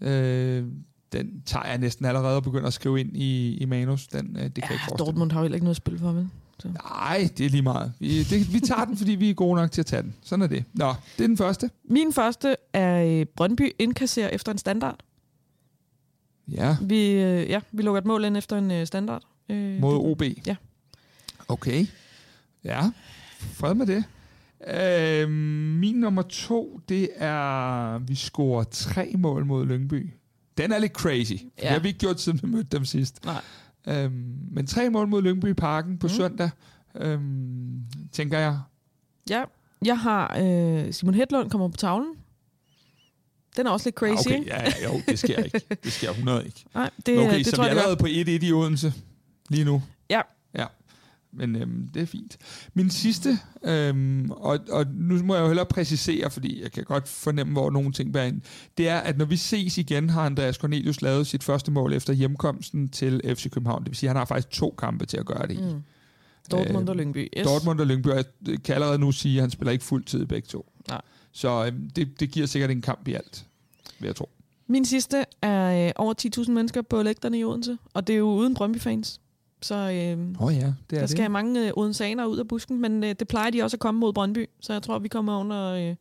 Øh, 0.00 0.64
den 1.12 1.42
tager 1.46 1.66
jeg 1.66 1.78
næsten 1.78 2.04
allerede 2.04 2.36
og 2.36 2.42
begynder 2.42 2.66
at 2.66 2.72
skrive 2.72 3.00
ind 3.00 3.16
i, 3.16 3.56
i 3.56 3.64
manus. 3.64 4.06
Den, 4.06 4.36
øh, 4.36 4.42
det 4.42 4.54
kan 4.54 4.64
ja, 4.70 4.72
ikke 4.72 4.98
Dortmund 4.98 5.32
har 5.32 5.40
jo 5.40 5.46
ikke 5.46 5.58
noget 5.58 5.70
at 5.70 5.76
spille 5.76 5.98
for, 5.98 6.12
vel? 6.12 6.28
Så. 6.58 6.68
Nej, 6.68 7.28
det 7.38 7.46
er 7.46 7.50
lige 7.50 7.62
meget. 7.62 7.92
Vi, 7.98 8.22
det, 8.22 8.52
vi 8.52 8.60
tager 8.60 8.84
den, 8.84 8.96
fordi 8.96 9.12
vi 9.12 9.30
er 9.30 9.34
gode 9.34 9.56
nok 9.56 9.72
til 9.72 9.80
at 9.80 9.86
tage 9.86 10.02
den. 10.02 10.14
Sådan 10.22 10.42
er 10.42 10.46
det. 10.46 10.64
Nå, 10.72 10.94
det 11.16 11.24
er 11.24 11.28
den 11.28 11.36
første. 11.36 11.70
Min 11.84 12.12
første 12.12 12.56
er 12.72 13.20
øh, 13.20 13.26
Brøndby 13.36 13.72
indkasserer 13.78 14.28
efter 14.28 14.52
en 14.52 14.58
standard. 14.58 14.96
Ja. 16.48 16.76
Vi, 16.82 17.10
øh, 17.10 17.50
ja, 17.50 17.60
vi 17.72 17.82
lukker 17.82 18.00
et 18.00 18.06
mål 18.06 18.24
ind 18.24 18.36
efter 18.36 18.58
en 18.58 18.70
øh, 18.70 18.86
standard. 18.86 19.22
Øh, 19.48 19.80
Mod 19.80 19.96
OB? 19.96 20.22
Ja. 20.46 20.56
Okay. 21.48 21.86
Ja, 22.64 22.90
fred 23.40 23.74
med 23.74 23.86
det. 23.86 24.04
Øh, 24.66 25.30
min 25.78 25.94
nummer 25.94 26.22
to, 26.22 26.80
det 26.88 27.08
er, 27.16 27.98
vi 27.98 28.14
scorer 28.14 28.64
tre 28.64 29.12
mål 29.18 29.46
mod 29.46 29.66
Lyngby. 29.66 30.10
Den 30.58 30.72
er 30.72 30.78
lidt 30.78 30.92
crazy, 30.92 31.32
ja. 31.32 31.62
det 31.62 31.68
har 31.68 31.78
vi 31.78 31.88
ikke 31.88 32.00
gjort, 32.00 32.20
siden 32.20 32.40
vi 32.42 32.48
mødte 32.48 32.76
dem 32.76 32.84
sidst. 32.84 33.24
Nej. 33.24 33.42
Øhm, 33.86 34.36
men 34.50 34.66
tre 34.66 34.90
mål 34.90 35.08
mod 35.08 35.22
Lyngby 35.22 35.50
i 35.50 35.54
parken 35.54 35.98
på 35.98 36.06
mm. 36.06 36.12
søndag, 36.12 36.50
øhm, 36.94 37.84
tænker 38.12 38.38
jeg. 38.38 38.60
Ja, 39.30 39.44
jeg 39.84 39.98
har 39.98 40.36
øh, 40.40 40.92
Simon 40.92 41.14
Hedlund 41.14 41.50
kommer 41.50 41.68
på 41.68 41.76
tavlen. 41.76 42.14
Den 43.56 43.66
er 43.66 43.70
også 43.70 43.86
lidt 43.86 43.96
crazy, 43.96 44.28
ah, 44.28 44.40
okay. 44.40 44.46
Ja, 44.46 44.62
ja, 44.62 44.92
jo, 44.92 45.00
det 45.08 45.18
sker 45.18 45.36
ikke. 45.42 45.62
Det 45.84 45.92
sker 45.92 46.10
100 46.10 46.44
ikke. 46.46 46.64
Nej, 46.74 46.90
det, 47.06 47.18
okay, 47.18 47.38
det 47.38 47.46
så 47.46 47.56
tror 47.56 47.64
vi 47.64 47.66
er 47.66 47.70
allerede 47.70 47.96
på 47.96 48.06
1-1 48.06 48.46
i 48.46 48.52
Odense 48.52 48.92
lige 49.48 49.64
nu. 49.64 49.82
Ja. 50.10 50.20
Ja, 50.54 50.66
men 51.32 51.56
øhm, 51.56 51.88
det 51.94 52.02
er 52.02 52.06
fint. 52.06 52.36
Min 52.74 52.90
sidste, 52.90 53.38
øhm, 53.64 54.30
og, 54.30 54.58
og 54.70 54.86
nu 54.94 55.22
må 55.22 55.34
jeg 55.34 55.42
jo 55.42 55.46
hellere 55.46 55.66
præcisere, 55.66 56.30
fordi 56.30 56.62
jeg 56.62 56.72
kan 56.72 56.84
godt 56.84 57.08
fornemme, 57.08 57.52
hvor 57.52 57.70
nogle 57.70 57.92
ting 57.92 58.12
bærer 58.12 58.26
ind, 58.26 58.40
det 58.78 58.88
er, 58.88 58.98
at 58.98 59.18
når 59.18 59.24
vi 59.24 59.36
ses 59.36 59.78
igen, 59.78 60.10
har 60.10 60.26
Andreas 60.26 60.56
Cornelius 60.56 61.02
lavet 61.02 61.26
sit 61.26 61.44
første 61.44 61.70
mål 61.70 61.92
efter 61.92 62.12
hjemkomsten 62.12 62.88
til 62.88 63.22
FC 63.24 63.50
København. 63.50 63.82
Det 63.82 63.90
vil 63.90 63.96
sige, 63.96 64.08
at 64.08 64.10
han 64.10 64.20
har 64.20 64.24
faktisk 64.24 64.50
to 64.50 64.74
kampe 64.78 65.06
til 65.06 65.16
at 65.16 65.26
gøre 65.26 65.46
det 65.46 65.54
i. 65.54 65.60
Mm. 65.60 65.82
Dortmund 66.50 66.88
og 66.88 66.96
Lyngby. 66.96 67.28
Yes. 67.38 67.46
Dortmund 67.46 67.80
og 67.80 67.86
Lyngby, 67.86 68.06
og 68.06 68.16
jeg 68.16 68.62
kan 68.64 68.74
allerede 68.74 68.98
nu 68.98 69.12
sige, 69.12 69.36
at 69.36 69.40
han 69.40 69.50
spiller 69.50 69.72
ikke 69.72 69.84
fuld 69.84 70.04
tid 70.04 70.26
begge 70.26 70.46
to. 70.46 70.72
Nej. 70.88 71.00
Så 71.32 71.66
øhm, 71.66 71.90
det, 71.90 72.20
det 72.20 72.30
giver 72.30 72.46
sikkert 72.46 72.70
en 72.70 72.82
kamp 72.82 73.08
i 73.08 73.14
alt, 73.14 73.44
vil 73.98 74.06
jeg 74.06 74.16
tro. 74.16 74.28
Min 74.66 74.84
sidste 74.84 75.24
er 75.42 75.86
øh, 75.86 75.92
over 75.96 76.14
10.000 76.44 76.50
mennesker 76.50 76.82
på 76.82 77.02
lægterne 77.02 77.38
i 77.38 77.44
Odense, 77.44 77.78
og 77.94 78.06
det 78.06 78.12
er 78.12 78.18
jo 78.18 78.26
uden 78.26 78.54
Brøndby-fans. 78.54 79.20
Så 79.62 79.74
øh, 79.74 80.18
oh 80.38 80.54
ja, 80.54 80.58
det 80.58 80.66
er 80.66 80.72
der 80.90 81.00
det. 81.00 81.10
skal 81.10 81.30
mange 81.30 81.66
øh, 81.66 81.72
odensaner 81.76 82.24
ud 82.26 82.38
af 82.38 82.48
busken, 82.48 82.80
men 82.80 83.04
øh, 83.04 83.14
det 83.18 83.28
plejer 83.28 83.50
de 83.50 83.62
også 83.62 83.74
at 83.76 83.80
komme 83.80 84.00
mod 84.00 84.12
Brøndby, 84.12 84.46
så 84.60 84.72
jeg 84.72 84.82
tror, 84.82 84.98
vi 84.98 85.08
kommer 85.08 85.40
under, 85.40 85.90
øh, 85.90 85.96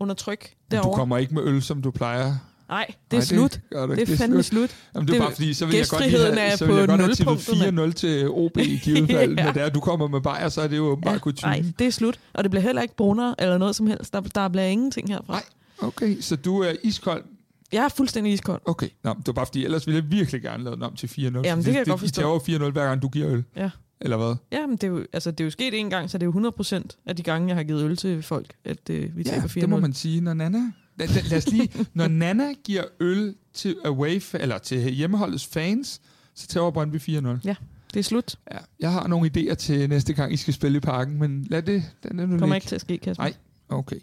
under 0.00 0.14
tryk 0.14 0.54
derovre. 0.70 0.90
du 0.90 0.96
kommer 0.96 1.18
ikke 1.18 1.34
med 1.34 1.42
øl, 1.42 1.62
som 1.62 1.82
du 1.82 1.90
plejer? 1.90 2.34
Nej, 2.68 2.86
det 3.10 3.16
er 3.16 3.20
Nej, 3.20 3.24
slut. 3.24 3.60
Det, 3.72 3.88
det, 3.88 4.06
det 4.06 4.12
er 4.12 4.16
fandme 4.16 4.42
slut. 4.42 4.70
slut. 4.70 4.76
Jamen, 4.94 5.08
det 5.08 5.14
er 5.16 5.20
bare 5.20 5.32
fordi, 5.32 5.54
så 5.54 5.66
vil 5.66 5.76
jeg 5.76 5.86
godt 5.90 6.02
have, 6.02 6.56
så 6.56 6.66
vil 6.66 6.76
jeg 6.76 6.86
godt 6.88 7.70
have 7.74 7.88
4-0 7.88 7.92
til 7.92 8.28
OB 8.30 8.56
i 8.58 8.76
givet 8.84 9.10
fald, 9.10 9.38
ja. 9.38 9.44
men 9.44 9.54
der 9.54 9.68
du 9.68 9.80
kommer 9.80 10.08
med 10.08 10.20
bajer, 10.20 10.48
så 10.48 10.60
er 10.60 10.66
det 10.68 10.76
jo 10.76 10.98
bare 11.02 11.12
ja, 11.12 11.18
kutume. 11.18 11.50
Nej, 11.52 11.64
det 11.78 11.86
er 11.86 11.90
slut. 11.90 12.20
Og 12.32 12.44
det 12.44 12.50
bliver 12.50 12.62
heller 12.62 12.82
ikke 12.82 12.96
brunner 12.96 13.34
eller 13.38 13.58
noget 13.58 13.76
som 13.76 13.86
helst. 13.86 14.12
Der, 14.12 14.20
der 14.20 14.48
bliver 14.48 14.64
ingenting 14.66 15.08
herfra. 15.08 15.32
Nej, 15.32 15.42
okay. 15.78 16.20
Så 16.20 16.36
du 16.36 16.58
er 16.62 16.72
iskold 16.82 17.24
jeg 17.74 17.84
er 17.84 17.88
fuldstændig 17.88 18.32
iskold. 18.32 18.62
Okay, 18.64 18.88
Nå, 19.02 19.10
det 19.10 19.26
var 19.26 19.32
bare 19.32 19.46
fordi, 19.46 19.64
ellers 19.64 19.86
ville 19.86 20.02
jeg 20.02 20.10
virkelig 20.10 20.42
gerne 20.42 20.64
lave 20.64 20.74
den 20.76 20.82
om 20.82 20.96
til 20.96 21.06
4-0. 21.06 21.20
Jamen, 21.20 21.34
det 21.34 21.44
kan 21.44 21.54
jeg 21.54 21.64
det, 21.64 21.86
godt 21.86 22.00
forstå. 22.00 22.42
De 22.46 22.56
4-0 22.56 22.70
hver 22.70 22.84
gang, 22.84 23.02
du 23.02 23.08
giver 23.08 23.30
øl. 23.30 23.44
Ja. 23.56 23.70
Eller 24.00 24.16
hvad? 24.16 24.36
Ja, 24.52 24.66
men 24.66 24.76
det 24.76 24.84
er, 24.84 24.88
jo, 24.88 25.06
altså, 25.12 25.30
det 25.30 25.40
er 25.40 25.44
jo 25.44 25.50
sket 25.50 25.80
en 25.80 25.90
gang, 25.90 26.10
så 26.10 26.18
det 26.18 26.26
er 26.26 26.40
jo 26.40 26.50
100% 26.62 27.02
af 27.06 27.16
de 27.16 27.22
gange, 27.22 27.48
jeg 27.48 27.56
har 27.56 27.62
givet 27.62 27.82
øl 27.84 27.96
til 27.96 28.22
folk, 28.22 28.54
at 28.64 28.90
øh, 28.90 29.16
vi 29.16 29.22
ja, 29.22 29.30
taber 29.30 29.48
4-0. 29.48 29.60
det 29.60 29.68
må 29.68 29.80
man 29.80 29.92
sige. 29.92 30.20
Når 30.20 30.34
Nana, 30.34 30.58
lad, 30.96 31.08
lad 31.30 31.38
os 31.38 31.48
lige, 31.52 31.70
når 31.94 32.08
Nana 32.08 32.52
giver 32.64 32.84
øl 33.00 33.34
til 33.52 33.76
away, 33.84 34.22
eller 34.34 34.58
til 34.58 34.90
hjemmeholdets 34.90 35.46
fans, 35.46 36.00
så 36.34 36.46
tager 36.46 36.70
Brøndby 36.70 36.96
4-0. 36.96 37.28
Ja, 37.44 37.54
det 37.94 38.00
er 38.00 38.04
slut. 38.04 38.36
Ja, 38.52 38.58
jeg 38.80 38.92
har 38.92 39.06
nogle 39.06 39.30
idéer 39.36 39.54
til 39.54 39.88
næste 39.88 40.12
gang, 40.12 40.32
I 40.32 40.36
skal 40.36 40.54
spille 40.54 40.76
i 40.76 40.80
parken, 40.80 41.18
men 41.18 41.46
lad 41.50 41.62
det, 41.62 41.82
den 42.02 42.18
er 42.18 42.26
nu 42.26 42.38
Kommer 42.38 42.54
ikke 42.54 42.66
til 42.66 42.74
at 42.74 42.80
ske, 42.80 42.98
Kasper. 42.98 43.24
Nej, 43.24 43.34
okay. 43.68 43.96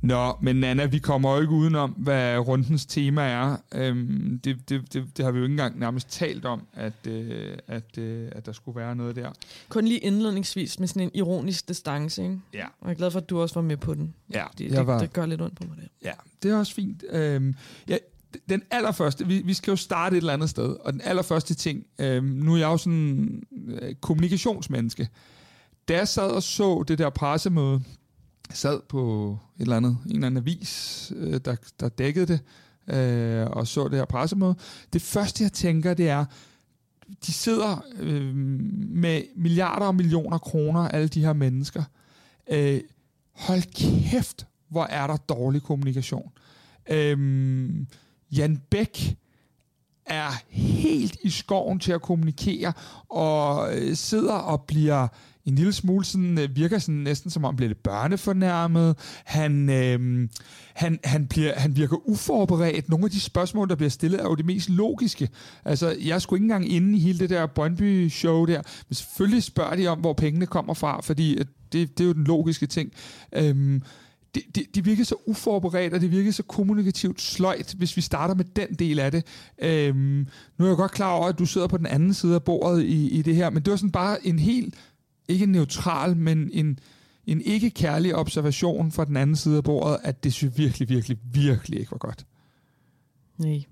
Nå, 0.00 0.36
men 0.42 0.56
Nana, 0.56 0.86
vi 0.86 0.98
kommer 0.98 1.34
jo 1.34 1.40
ikke 1.40 1.52
udenom, 1.52 1.90
hvad 1.90 2.38
rundens 2.38 2.86
tema 2.86 3.22
er. 3.22 3.56
Øhm, 3.74 4.40
det, 4.44 4.68
det, 4.68 4.92
det, 4.92 5.16
det 5.16 5.24
har 5.24 5.32
vi 5.32 5.38
jo 5.38 5.44
ikke 5.44 5.52
engang 5.52 5.78
nærmest 5.78 6.10
talt 6.10 6.44
om, 6.44 6.62
at, 6.74 7.06
øh, 7.06 7.58
at, 7.66 7.98
øh, 7.98 8.28
at 8.32 8.46
der 8.46 8.52
skulle 8.52 8.80
være 8.80 8.96
noget 8.96 9.16
der. 9.16 9.30
Kun 9.68 9.84
lige 9.84 9.98
indledningsvis 9.98 10.78
med 10.80 10.88
sådan 10.88 11.02
en 11.02 11.10
ironisk 11.14 11.68
distance, 11.68 12.22
ikke? 12.22 12.40
Ja. 12.54 12.64
Og 12.80 12.88
jeg 12.88 12.90
er 12.90 12.94
glad 12.94 13.10
for, 13.10 13.18
at 13.18 13.30
du 13.30 13.40
også 13.40 13.54
var 13.54 13.62
med 13.62 13.76
på 13.76 13.94
den. 13.94 14.14
Ja, 14.34 14.44
det, 14.58 14.70
det, 14.70 14.86
var... 14.86 14.98
det 14.98 15.12
gør 15.12 15.26
lidt 15.26 15.42
ondt 15.42 15.56
på 15.56 15.64
mig, 15.68 15.76
det. 15.76 15.88
Ja, 16.04 16.12
det 16.42 16.50
er 16.50 16.56
også 16.56 16.74
fint. 16.74 17.04
Øhm, 17.10 17.54
ja, 17.88 17.96
den 18.48 18.62
allerførste, 18.70 19.26
vi, 19.26 19.42
vi 19.44 19.54
skal 19.54 19.70
jo 19.70 19.76
starte 19.76 20.16
et 20.16 20.20
eller 20.20 20.32
andet 20.32 20.50
sted, 20.50 20.76
og 20.80 20.92
den 20.92 21.00
allerførste 21.04 21.54
ting, 21.54 21.86
øhm, 21.98 22.26
nu 22.26 22.54
er 22.54 22.58
jeg 22.58 22.66
jo 22.66 22.76
sådan 22.76 23.42
øh, 23.68 23.94
kommunikationsmenneske, 23.94 25.08
da 25.88 25.96
jeg 25.96 26.08
sad 26.08 26.30
og 26.30 26.42
så 26.42 26.84
det 26.88 26.98
der 26.98 27.10
pressemøde, 27.10 27.82
sad 28.52 28.80
på 28.88 29.30
et 29.56 29.62
eller 29.62 29.76
andet, 29.76 29.98
en 30.06 30.12
eller 30.12 30.26
anden 30.26 30.42
avis, 30.42 31.12
øh, 31.16 31.40
der, 31.44 31.56
der 31.80 31.88
dækkede 31.88 32.26
det, 32.26 32.40
øh, 32.96 33.46
og 33.46 33.66
så 33.66 33.88
det 33.88 33.98
her 33.98 34.04
pressemøde. 34.04 34.54
Det 34.92 35.02
første, 35.02 35.44
jeg 35.44 35.52
tænker, 35.52 35.94
det 35.94 36.08
er, 36.08 36.24
de 37.26 37.32
sidder 37.32 37.84
øh, 37.98 38.34
med 38.34 39.22
milliarder 39.36 39.86
og 39.86 39.94
millioner 39.94 40.38
kroner, 40.38 40.88
alle 40.88 41.08
de 41.08 41.24
her 41.24 41.32
mennesker. 41.32 41.82
Øh, 42.50 42.80
hold 43.32 43.62
kæft, 43.74 44.46
hvor 44.68 44.84
er 44.84 45.06
der 45.06 45.16
dårlig 45.16 45.62
kommunikation. 45.62 46.32
Øh, 46.90 47.70
Jan 48.32 48.62
Bæk 48.70 49.16
er 50.06 50.30
helt 50.48 51.16
i 51.22 51.30
skoven 51.30 51.78
til 51.78 51.92
at 51.92 52.02
kommunikere, 52.02 52.72
og 53.08 53.76
øh, 53.76 53.96
sidder 53.96 54.34
og 54.34 54.62
bliver 54.62 55.08
en 55.48 55.54
lille 55.54 55.72
smule 55.72 56.04
sådan, 56.04 56.38
øh, 56.38 56.56
virker 56.56 56.78
sådan 56.78 56.94
næsten 56.94 57.30
som 57.30 57.44
om 57.44 57.48
han 57.48 57.56
bliver 57.56 57.68
lidt 57.68 57.82
børnefornærmet. 57.82 58.96
Han, 59.24 59.70
øh, 59.70 60.28
han, 60.74 60.98
han, 61.04 61.26
bliver, 61.26 61.54
han 61.56 61.76
virker 61.76 62.08
uforberedt. 62.08 62.88
Nogle 62.88 63.04
af 63.04 63.10
de 63.10 63.20
spørgsmål, 63.20 63.68
der 63.68 63.74
bliver 63.74 63.90
stillet, 63.90 64.20
er 64.20 64.24
jo 64.24 64.34
det 64.34 64.46
mest 64.46 64.70
logiske. 64.70 65.28
Altså, 65.64 65.96
jeg 66.04 66.22
skulle 66.22 66.38
ikke 66.38 66.44
engang 66.44 66.72
inde 66.72 66.96
i 66.96 67.00
hele 67.00 67.18
det 67.18 67.30
der 67.30 67.46
Brøndby-show 67.46 68.44
der, 68.44 68.62
men 68.88 68.94
selvfølgelig 68.94 69.42
spørger 69.42 69.76
de 69.76 69.86
om, 69.86 69.98
hvor 69.98 70.12
pengene 70.12 70.46
kommer 70.46 70.74
fra, 70.74 71.00
fordi 71.00 71.38
det, 71.72 71.98
det 71.98 72.00
er 72.00 72.08
jo 72.08 72.12
den 72.12 72.24
logiske 72.24 72.66
ting. 72.66 72.92
Øh, 73.32 73.80
det, 74.34 74.42
det, 74.54 74.74
det 74.74 74.84
virker 74.84 75.04
så 75.04 75.14
uforberedt, 75.26 75.94
og 75.94 76.00
det 76.00 76.10
virker 76.10 76.30
så 76.30 76.42
kommunikativt 76.42 77.20
sløjt, 77.20 77.74
hvis 77.78 77.96
vi 77.96 78.02
starter 78.02 78.34
med 78.34 78.44
den 78.44 78.74
del 78.74 78.98
af 78.98 79.12
det. 79.12 79.24
Øhm, 79.62 80.26
nu 80.58 80.64
er 80.64 80.68
jeg 80.68 80.76
godt 80.76 80.92
klar 80.92 81.12
over, 81.12 81.28
at 81.28 81.38
du 81.38 81.46
sidder 81.46 81.66
på 81.66 81.76
den 81.76 81.86
anden 81.86 82.14
side 82.14 82.34
af 82.34 82.42
bordet 82.42 82.82
i, 82.82 83.08
i 83.08 83.22
det 83.22 83.36
her, 83.36 83.50
men 83.50 83.62
det 83.62 83.70
var 83.70 83.76
sådan 83.76 83.90
bare 83.90 84.26
en 84.26 84.38
helt, 84.38 84.74
ikke 85.28 85.42
en 85.42 85.52
neutral, 85.52 86.16
men 86.16 86.50
en, 86.52 86.78
en 87.26 87.40
ikke 87.40 87.70
kærlig 87.70 88.14
observation 88.14 88.92
fra 88.92 89.04
den 89.04 89.16
anden 89.16 89.36
side 89.36 89.56
af 89.56 89.64
bordet, 89.64 89.98
at 90.02 90.24
det 90.24 90.32
synes 90.32 90.58
virkelig, 90.58 90.88
virkelig, 90.88 91.18
virkelig 91.32 91.80
ikke 91.80 91.92
var 91.92 91.98
godt. 91.98 92.26
Nej. 93.38 93.64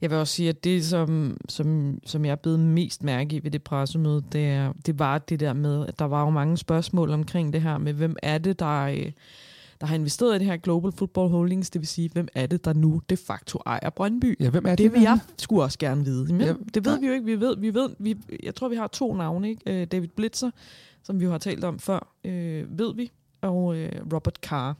Jeg 0.00 0.10
vil 0.10 0.18
også 0.18 0.34
sige, 0.34 0.48
at 0.48 0.64
det, 0.64 0.84
som, 0.84 1.36
som, 1.48 1.98
som 2.06 2.24
jeg 2.24 2.40
blev 2.40 2.58
mest 2.58 3.02
mærke 3.02 3.36
i 3.36 3.44
ved 3.44 3.50
det 3.50 3.62
pressemøde, 3.62 4.24
det, 4.32 4.46
er, 4.46 4.72
det 4.86 4.98
var 4.98 5.18
det 5.18 5.40
der 5.40 5.52
med, 5.52 5.86
at 5.86 5.98
der 5.98 6.04
var 6.04 6.24
jo 6.24 6.30
mange 6.30 6.56
spørgsmål 6.56 7.10
omkring 7.10 7.52
det 7.52 7.62
her 7.62 7.78
med, 7.78 7.92
hvem 7.92 8.16
er 8.22 8.38
det, 8.38 8.58
der... 8.58 8.80
Øh, 8.80 9.12
der 9.80 9.86
har 9.86 9.94
investeret 9.94 10.36
i 10.36 10.38
det 10.38 10.46
her 10.46 10.56
Global 10.56 10.92
Football 10.92 11.30
Holdings, 11.30 11.70
det 11.70 11.80
vil 11.80 11.88
sige, 11.88 12.10
hvem 12.12 12.28
er 12.34 12.46
det, 12.46 12.64
der 12.64 12.72
nu 12.72 13.02
de 13.10 13.16
facto 13.16 13.58
ejer 13.66 13.90
Brøndby? 13.90 14.36
Ja, 14.40 14.50
hvem 14.50 14.64
er 14.66 14.70
det? 14.70 14.78
Det 14.78 14.92
vil 14.92 15.02
jeg 15.02 15.18
skulle 15.38 15.62
også 15.62 15.78
gerne 15.78 16.04
vide. 16.04 16.32
Men 16.34 16.40
ja, 16.40 16.54
det 16.74 16.84
ved 16.84 16.94
ja. 16.94 17.00
vi 17.00 17.06
jo 17.06 17.12
ikke. 17.12 17.24
Vi 17.24 17.40
ved, 17.40 17.56
vi 17.56 17.74
ved, 17.74 17.90
vi, 17.98 18.16
jeg 18.42 18.54
tror, 18.54 18.68
vi 18.68 18.76
har 18.76 18.86
to 18.86 19.14
navne. 19.14 19.48
Ikke? 19.48 19.82
Uh, 19.82 19.88
David 19.92 20.08
Blitzer, 20.08 20.50
som 21.04 21.20
vi 21.20 21.24
jo 21.24 21.30
har 21.30 21.38
talt 21.38 21.64
om 21.64 21.78
før, 21.78 22.00
uh, 22.24 22.78
ved 22.78 22.94
vi, 22.94 23.10
og 23.40 23.64
uh, 23.64 24.12
Robert 24.12 24.38
Carr 24.42 24.74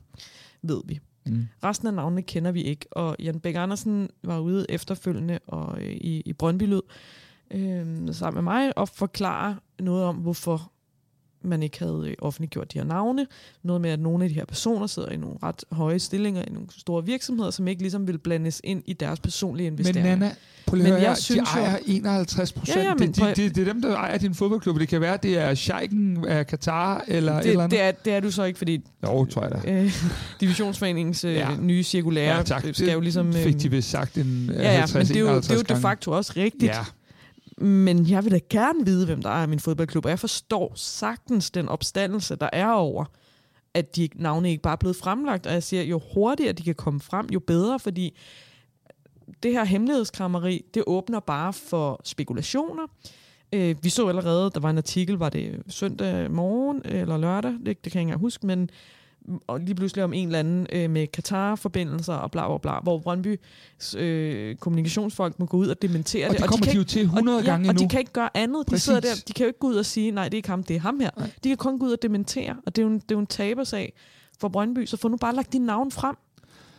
ved 0.62 0.80
vi. 0.84 1.00
Mm. 1.26 1.46
Resten 1.64 1.88
af 1.88 1.94
navnene 1.94 2.22
kender 2.22 2.52
vi 2.52 2.62
ikke, 2.62 2.86
og 2.90 3.16
Jan 3.18 3.40
Bæk 3.40 3.54
Andersen 3.54 4.10
var 4.22 4.38
ude 4.38 4.66
efterfølgende 4.68 5.38
og 5.46 5.72
uh, 5.72 5.82
i, 5.82 6.22
i 6.26 6.32
Brøndby 6.32 6.62
Lyd, 6.62 6.82
uh, 7.54 8.14
sammen 8.14 8.44
med 8.44 8.52
mig 8.52 8.78
og 8.78 8.88
forklare 8.88 9.56
noget 9.80 10.04
om, 10.04 10.16
hvorfor 10.16 10.72
man 11.44 11.62
ikke 11.62 11.78
havde 11.78 12.04
øh, 12.06 12.14
offentliggjort 12.18 12.72
de 12.72 12.78
her 12.78 12.86
navne. 12.86 13.26
Noget 13.62 13.80
med, 13.80 13.90
at 13.90 14.00
nogle 14.00 14.24
af 14.24 14.30
de 14.30 14.34
her 14.34 14.44
personer 14.44 14.86
sidder 14.86 15.08
i 15.08 15.16
nogle 15.16 15.36
ret 15.42 15.64
høje 15.72 15.98
stillinger 15.98 16.42
i 16.42 16.50
nogle 16.50 16.68
store 16.78 17.04
virksomheder, 17.04 17.50
som 17.50 17.68
ikke 17.68 17.82
ligesom 17.82 18.06
vil 18.06 18.18
blandes 18.18 18.60
ind 18.64 18.82
i 18.86 18.92
deres 18.92 19.20
personlige 19.20 19.66
investeringer. 19.66 20.10
Men 20.10 20.18
Nana, 20.18 20.34
prøv 20.66 20.76
lige 20.76 20.92
men 20.92 20.92
jeg 20.92 21.08
her, 21.08 21.14
synes 21.14 21.48
de 21.54 21.60
ejer 21.60 21.78
51 21.86 22.52
procent. 22.52 22.76
Ja, 22.76 22.82
ja, 22.82 22.94
det, 22.98 23.16
de, 23.16 23.42
de, 23.42 23.48
det 23.48 23.58
er 23.68 23.72
dem, 23.72 23.82
der 23.82 23.96
ejer 23.96 24.18
din 24.18 24.34
fodboldklub. 24.34 24.78
Det 24.78 24.88
kan 24.88 25.00
være, 25.00 25.18
det 25.22 25.38
er 25.38 25.54
Scheiken 25.54 26.24
af 26.28 26.46
Katar 26.46 27.04
eller 27.08 27.40
det, 27.40 27.50
eller 27.50 27.64
andet. 27.64 27.78
Det 27.78 27.86
er, 27.86 27.92
det 27.92 28.12
er 28.12 28.20
du 28.20 28.30
så 28.30 28.44
ikke, 28.44 28.58
fordi... 28.58 28.80
Jo, 29.02 29.24
tror 29.24 29.42
jeg 29.42 29.50
da. 29.64 29.72
Øh, 29.72 29.92
divisionsforeningens 30.40 31.24
øh, 31.24 31.34
ja. 31.34 31.48
nye 31.60 31.82
cirkulære 31.82 32.36
ja, 32.36 32.42
tak. 32.42 32.64
skal 32.72 32.92
jo 32.92 33.00
ligesom... 33.00 33.28
Øh, 33.28 33.34
fik 33.34 33.62
de 33.62 33.70
vist 33.70 33.90
sagt 33.90 34.18
en 34.18 34.50
ja, 34.52 34.62
ja, 34.62 34.78
50, 34.78 34.94
men 34.94 35.16
det 35.16 35.16
er 35.16 35.32
jo, 35.32 35.36
det 35.36 35.50
er 35.50 35.54
jo 35.54 35.62
de 35.62 35.80
facto 35.80 36.10
også 36.10 36.32
rigtigt. 36.36 36.72
Ja 36.72 36.84
men 37.58 38.10
jeg 38.10 38.24
vil 38.24 38.32
da 38.32 38.40
gerne 38.50 38.84
vide, 38.84 39.06
hvem 39.06 39.22
der 39.22 39.30
er 39.30 39.46
min 39.46 39.60
fodboldklub, 39.60 40.04
og 40.04 40.10
jeg 40.10 40.18
forstår 40.18 40.72
sagtens 40.76 41.50
den 41.50 41.68
opstandelse, 41.68 42.36
der 42.36 42.48
er 42.52 42.70
over, 42.70 43.04
at 43.74 43.96
de 43.96 44.08
navne 44.14 44.50
ikke 44.50 44.62
bare 44.62 44.72
er 44.72 44.76
blevet 44.76 44.96
fremlagt, 44.96 45.46
og 45.46 45.52
jeg 45.52 45.62
siger, 45.62 45.82
jo 45.82 46.00
hurtigere 46.14 46.52
de 46.52 46.62
kan 46.62 46.74
komme 46.74 47.00
frem, 47.00 47.26
jo 47.32 47.40
bedre, 47.40 47.80
fordi 47.80 48.16
det 49.42 49.52
her 49.52 49.64
hemmelighedskrammeri, 49.64 50.64
det 50.74 50.84
åbner 50.86 51.20
bare 51.20 51.52
for 51.52 52.00
spekulationer. 52.04 52.86
Øh, 53.52 53.76
vi 53.82 53.88
så 53.88 54.08
allerede, 54.08 54.50
der 54.54 54.60
var 54.60 54.70
en 54.70 54.78
artikel, 54.78 55.16
var 55.16 55.28
det 55.28 55.62
søndag 55.68 56.30
morgen 56.30 56.82
eller 56.84 57.16
lørdag, 57.16 57.52
det, 57.52 57.66
det 57.66 57.66
kan 57.66 57.80
jeg 57.84 57.86
ikke 57.86 58.00
engang 58.00 58.20
huske, 58.20 58.46
men 58.46 58.70
og 59.46 59.60
lige 59.60 59.74
pludselig 59.74 60.04
om 60.04 60.12
en 60.12 60.26
eller 60.26 60.38
anden 60.38 60.66
øh, 60.72 60.90
med 60.90 61.06
Katar-forbindelser 61.06 62.14
og 62.14 62.30
bla 62.30 62.48
bla 62.48 62.58
bla, 62.58 62.80
hvor 62.82 62.98
Brøndby 62.98 63.40
øh, 63.96 64.56
kommunikationsfolk 64.56 65.38
må 65.38 65.46
gå 65.46 65.56
ud 65.56 65.68
og 65.68 65.82
dementere 65.82 66.26
og 66.26 66.30
det. 66.30 66.36
Og 66.36 66.42
det 66.42 66.50
kommer 66.50 66.66
de, 66.66 66.72
de 66.72 66.76
jo 66.76 66.84
til 66.84 67.02
100 67.02 67.38
og, 67.38 67.44
gange 67.44 67.66
ja, 67.66 67.72
nu. 67.72 67.76
Og 67.76 67.80
de 67.80 67.88
kan 67.88 68.00
ikke 68.00 68.12
gøre 68.12 68.36
andet. 68.36 68.70
De 68.70 68.78
sidder 68.78 69.00
der, 69.00 69.14
de 69.28 69.32
kan 69.32 69.44
jo 69.44 69.46
ikke 69.46 69.58
gå 69.58 69.66
ud 69.66 69.74
og 69.74 69.86
sige, 69.86 70.10
nej, 70.10 70.24
det 70.24 70.34
er 70.34 70.36
ikke 70.38 70.48
ham, 70.48 70.62
det 70.62 70.76
er 70.76 70.80
ham 70.80 71.00
her. 71.00 71.10
Nej. 71.18 71.30
De 71.44 71.48
kan 71.48 71.56
kun 71.56 71.78
gå 71.78 71.86
ud 71.86 71.92
og 71.92 72.02
dementere, 72.02 72.56
og 72.66 72.76
det 72.76 72.82
er 72.82 72.86
jo 72.86 72.92
en, 72.92 72.98
det 72.98 73.10
er 73.10 73.14
jo 73.14 73.18
en 73.18 73.26
tabersag 73.26 73.92
for 74.40 74.48
Brøndby, 74.48 74.86
så 74.86 74.96
få 74.96 75.08
nu 75.08 75.16
bare 75.16 75.34
lagt 75.34 75.52
din 75.52 75.62
navn 75.62 75.90
frem. 75.90 76.16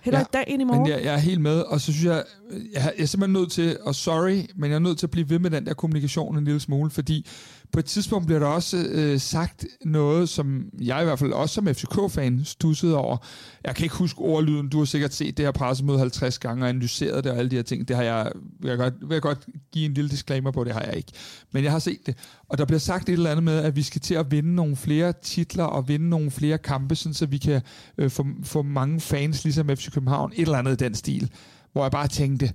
Heller 0.02 0.20
ja, 0.20 0.24
i 0.24 0.28
dag 0.34 0.44
ind 0.48 0.62
i 0.62 0.66
morgen. 0.66 0.82
Men 0.82 0.92
jeg, 0.92 1.04
jeg 1.04 1.14
er 1.14 1.18
helt 1.18 1.42
med, 1.42 1.62
og 1.62 1.82
så 1.82 1.94
synes 1.94 2.06
jeg, 2.06 2.24
jeg, 2.52 2.94
jeg 2.98 3.04
er 3.04 3.06
simpelthen 3.06 3.34
nødt 3.34 3.52
til, 3.52 3.78
og 3.82 3.96
sorry, 3.96 4.42
men 4.56 4.70
jeg 4.70 4.76
er 4.76 4.80
nødt 4.80 4.98
til 4.98 5.06
at 5.06 5.12
blive 5.12 5.30
ved 5.30 5.40
med 5.40 5.52
den 5.52 5.66
der 5.66 5.74
kommunikation 5.74 6.38
en 6.38 6.46
lille 6.46 6.60
smule, 6.60 6.90
fordi 6.90 7.28
på 7.76 7.80
et 7.80 7.86
tidspunkt 7.86 8.26
bliver 8.26 8.40
der 8.40 8.48
også 8.48 8.78
øh, 8.90 9.20
sagt 9.20 9.66
noget, 9.86 10.30
som 10.30 10.70
jeg 10.82 11.02
i 11.02 11.04
hvert 11.04 11.20
fald 11.20 11.32
også 11.32 11.56
som 11.56 11.68
FCK-fan 11.68 12.42
stussede 12.46 12.98
over. 12.98 13.18
Jeg 13.64 13.76
kan 13.76 13.84
ikke 13.84 13.96
huske 13.96 14.20
ordlyden. 14.20 14.70
Du 14.70 14.78
har 14.78 14.86
sikkert 14.86 15.14
set 15.14 15.38
det 15.38 15.46
her 15.46 15.52
pressemøde 15.52 16.00
50 16.00 16.40
gange 16.40 16.64
og 16.64 16.70
analyseret 16.70 17.24
det 17.24 17.32
og 17.32 17.38
alle 17.38 17.52
de 17.52 17.56
her 17.56 17.64
ting. 17.64 17.88
Det 17.88 17.96
har 17.96 18.04
jeg, 18.04 18.32
vil 18.60 18.70
jeg, 18.70 18.78
godt, 18.78 18.94
vil 19.02 19.16
jeg 19.16 19.22
godt 19.22 19.46
give 19.72 19.86
en 19.86 19.94
lille 19.94 20.10
disclaimer 20.10 20.52
på, 20.52 20.64
det 20.64 20.74
har 20.74 20.82
jeg 20.82 20.96
ikke. 20.96 21.12
Men 21.52 21.64
jeg 21.64 21.72
har 21.72 21.80
set 21.80 22.00
det. 22.06 22.18
Og 22.50 22.58
der 22.58 22.66
bliver 22.66 22.80
sagt 22.80 23.10
et 23.10 23.14
eller 23.14 23.32
andet 23.32 23.44
med, 23.44 23.58
at 23.58 23.76
vi 23.76 23.82
skal 23.82 24.02
til 24.02 24.16
at 24.16 24.32
vinde 24.32 24.56
nogle 24.56 24.76
flere 24.76 25.14
titler 25.22 25.64
og 25.64 25.88
vinde 25.88 26.10
nogle 26.10 26.32
flere 26.32 26.58
kampe, 26.58 26.96
sådan 26.96 27.14
så 27.14 27.26
vi 27.26 27.38
kan 27.38 27.62
øh, 27.98 28.10
få, 28.10 28.26
få 28.44 28.62
mange 28.62 29.00
fans, 29.00 29.44
ligesom 29.44 29.70
FC 29.70 29.92
København. 29.92 30.32
Et 30.36 30.42
eller 30.42 30.58
andet 30.58 30.82
i 30.82 30.84
den 30.84 30.96
stil. 30.96 31.32
Hvor 31.72 31.84
jeg 31.84 31.92
bare 31.92 32.08
tænkte, 32.08 32.54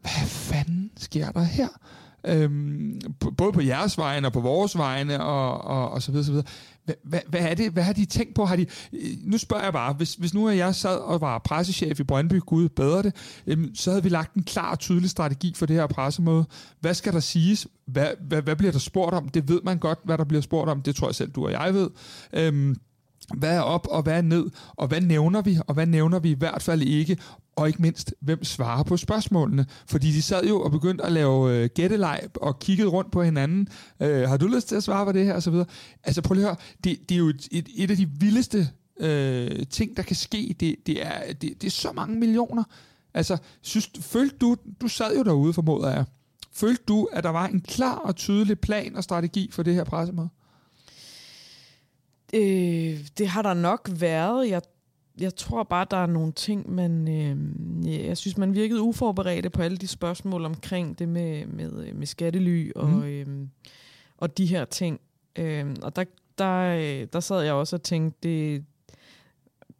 hvad 0.00 0.28
fanden 0.28 0.90
sker 0.96 1.30
der 1.30 1.42
her? 1.42 1.68
Øhm, 2.26 3.00
både 3.36 3.52
på 3.52 3.60
jeres 3.60 3.98
vegne 3.98 4.28
og 4.28 4.32
på 4.32 4.40
vores 4.40 4.78
vegne 4.78 5.24
og, 5.24 5.64
og, 5.64 5.90
og 5.90 6.02
så 6.02 6.10
videre, 6.10 6.24
så 6.24 6.32
videre. 6.32 6.46
Hvad, 7.04 7.20
hvad, 7.28 7.40
er 7.40 7.54
det? 7.54 7.72
Hvad 7.72 7.82
har 7.82 7.92
de 7.92 8.04
tænkt 8.04 8.34
på? 8.34 8.44
Har 8.44 8.56
de, 8.56 8.66
øh, 8.92 9.00
nu 9.24 9.38
spørger 9.38 9.64
jeg 9.64 9.72
bare, 9.72 9.92
hvis, 9.92 10.14
hvis 10.14 10.34
nu 10.34 10.46
er 10.46 10.52
jeg 10.52 10.74
sad 10.74 10.96
og 10.96 11.20
var 11.20 11.38
pressechef 11.38 12.00
i 12.00 12.04
Brøndby, 12.04 12.40
Gud 12.40 12.68
bedre 12.68 13.02
det, 13.02 13.14
øhm, 13.46 13.74
så 13.74 13.90
havde 13.90 14.02
vi 14.02 14.08
lagt 14.08 14.34
en 14.34 14.42
klar 14.42 14.70
og 14.70 14.78
tydelig 14.78 15.10
strategi 15.10 15.52
for 15.56 15.66
det 15.66 15.76
her 15.76 15.86
pressemøde. 15.86 16.44
Hvad 16.80 16.94
skal 16.94 17.12
der 17.12 17.20
siges? 17.20 17.66
Hvad, 17.86 18.08
hvad, 18.20 18.42
hvad 18.42 18.56
bliver 18.56 18.72
der 18.72 18.78
spurgt 18.78 19.14
om? 19.14 19.28
Det 19.28 19.48
ved 19.48 19.60
man 19.64 19.78
godt, 19.78 19.98
hvad 20.04 20.18
der 20.18 20.24
bliver 20.24 20.40
spurgt 20.40 20.70
om. 20.70 20.82
Det 20.82 20.96
tror 20.96 21.08
jeg 21.08 21.14
selv, 21.14 21.30
du 21.30 21.46
og 21.46 21.52
jeg 21.52 21.74
ved. 21.74 21.90
Øhm, 22.32 22.76
hvad 23.36 23.56
er 23.56 23.60
op, 23.60 23.86
og 23.90 24.02
hvad 24.02 24.16
er 24.16 24.22
ned, 24.22 24.50
og 24.76 24.88
hvad 24.88 25.00
nævner 25.00 25.42
vi, 25.42 25.58
og 25.66 25.74
hvad 25.74 25.86
nævner 25.86 26.18
vi 26.18 26.30
i 26.30 26.34
hvert 26.38 26.62
fald 26.62 26.82
ikke, 26.82 27.18
og 27.56 27.66
ikke 27.66 27.82
mindst, 27.82 28.14
hvem 28.20 28.44
svarer 28.44 28.82
på 28.82 28.96
spørgsmålene. 28.96 29.66
Fordi 29.86 30.10
de 30.10 30.22
sad 30.22 30.44
jo 30.44 30.60
og 30.60 30.70
begyndte 30.70 31.04
at 31.04 31.12
lave 31.12 31.56
øh, 31.56 31.70
gætteleg 31.74 32.20
og 32.34 32.58
kiggede 32.58 32.88
rundt 32.88 33.12
på 33.12 33.22
hinanden. 33.22 33.68
Øh, 34.00 34.28
har 34.28 34.36
du 34.36 34.46
lyst 34.46 34.68
til 34.68 34.76
at 34.76 34.82
svare 34.82 35.06
på 35.06 35.12
det 35.12 35.24
her? 35.24 35.34
Og 35.34 35.42
så 35.42 35.50
videre. 35.50 35.66
Altså 36.04 36.22
prøv 36.22 36.34
lige 36.34 36.44
at 36.44 36.50
høre, 36.50 36.56
det, 36.84 37.08
det 37.08 37.14
er 37.14 37.18
jo 37.18 37.28
et, 37.28 37.48
et, 37.50 37.68
et 37.76 37.90
af 37.90 37.96
de 37.96 38.10
vildeste 38.18 38.68
øh, 39.00 39.66
ting, 39.70 39.96
der 39.96 40.02
kan 40.02 40.16
ske. 40.16 40.56
Det, 40.60 40.76
det, 40.86 41.06
er, 41.06 41.32
det, 41.32 41.62
det 41.62 41.64
er 41.64 41.70
så 41.70 41.92
mange 41.92 42.18
millioner. 42.18 42.64
Altså, 43.14 43.36
synes, 43.62 43.90
følte 44.00 44.36
du, 44.36 44.56
du 44.80 44.88
sad 44.88 45.16
jo 45.16 45.22
derude, 45.22 45.52
formoder 45.52 45.90
jeg. 45.90 46.04
Følte 46.52 46.82
du, 46.88 47.08
at 47.12 47.24
der 47.24 47.30
var 47.30 47.46
en 47.46 47.60
klar 47.60 47.94
og 47.94 48.16
tydelig 48.16 48.60
plan 48.60 48.96
og 48.96 49.04
strategi 49.04 49.50
for 49.52 49.62
det 49.62 49.74
her 49.74 49.84
pressemøde? 49.84 50.28
Øh, 52.34 52.98
det 53.18 53.28
har 53.28 53.42
der 53.42 53.54
nok 53.54 53.88
været. 53.92 54.48
Jeg, 54.48 54.62
jeg 55.20 55.36
tror 55.36 55.62
bare, 55.62 55.86
der 55.90 55.96
er 55.96 56.06
nogle 56.06 56.32
ting, 56.32 56.70
man... 56.74 57.08
Øh, 57.08 57.36
jeg 58.06 58.16
synes, 58.16 58.36
man 58.38 58.54
virkede 58.54 58.82
uforberedte 58.82 59.50
på 59.50 59.62
alle 59.62 59.76
de 59.76 59.86
spørgsmål 59.86 60.44
omkring 60.44 60.98
det 60.98 61.08
med, 61.08 61.46
med, 61.46 61.92
med 61.92 62.06
skattely 62.06 62.72
og, 62.76 62.88
mm. 62.88 63.02
øh, 63.02 63.26
og 64.16 64.38
de 64.38 64.46
her 64.46 64.64
ting. 64.64 65.00
Øh, 65.36 65.76
og 65.82 65.96
der, 65.96 66.04
der, 66.38 67.06
der 67.06 67.20
sad 67.20 67.42
jeg 67.42 67.52
også 67.52 67.76
og 67.76 67.82
tænkte, 67.82 68.28
det, 68.28 68.64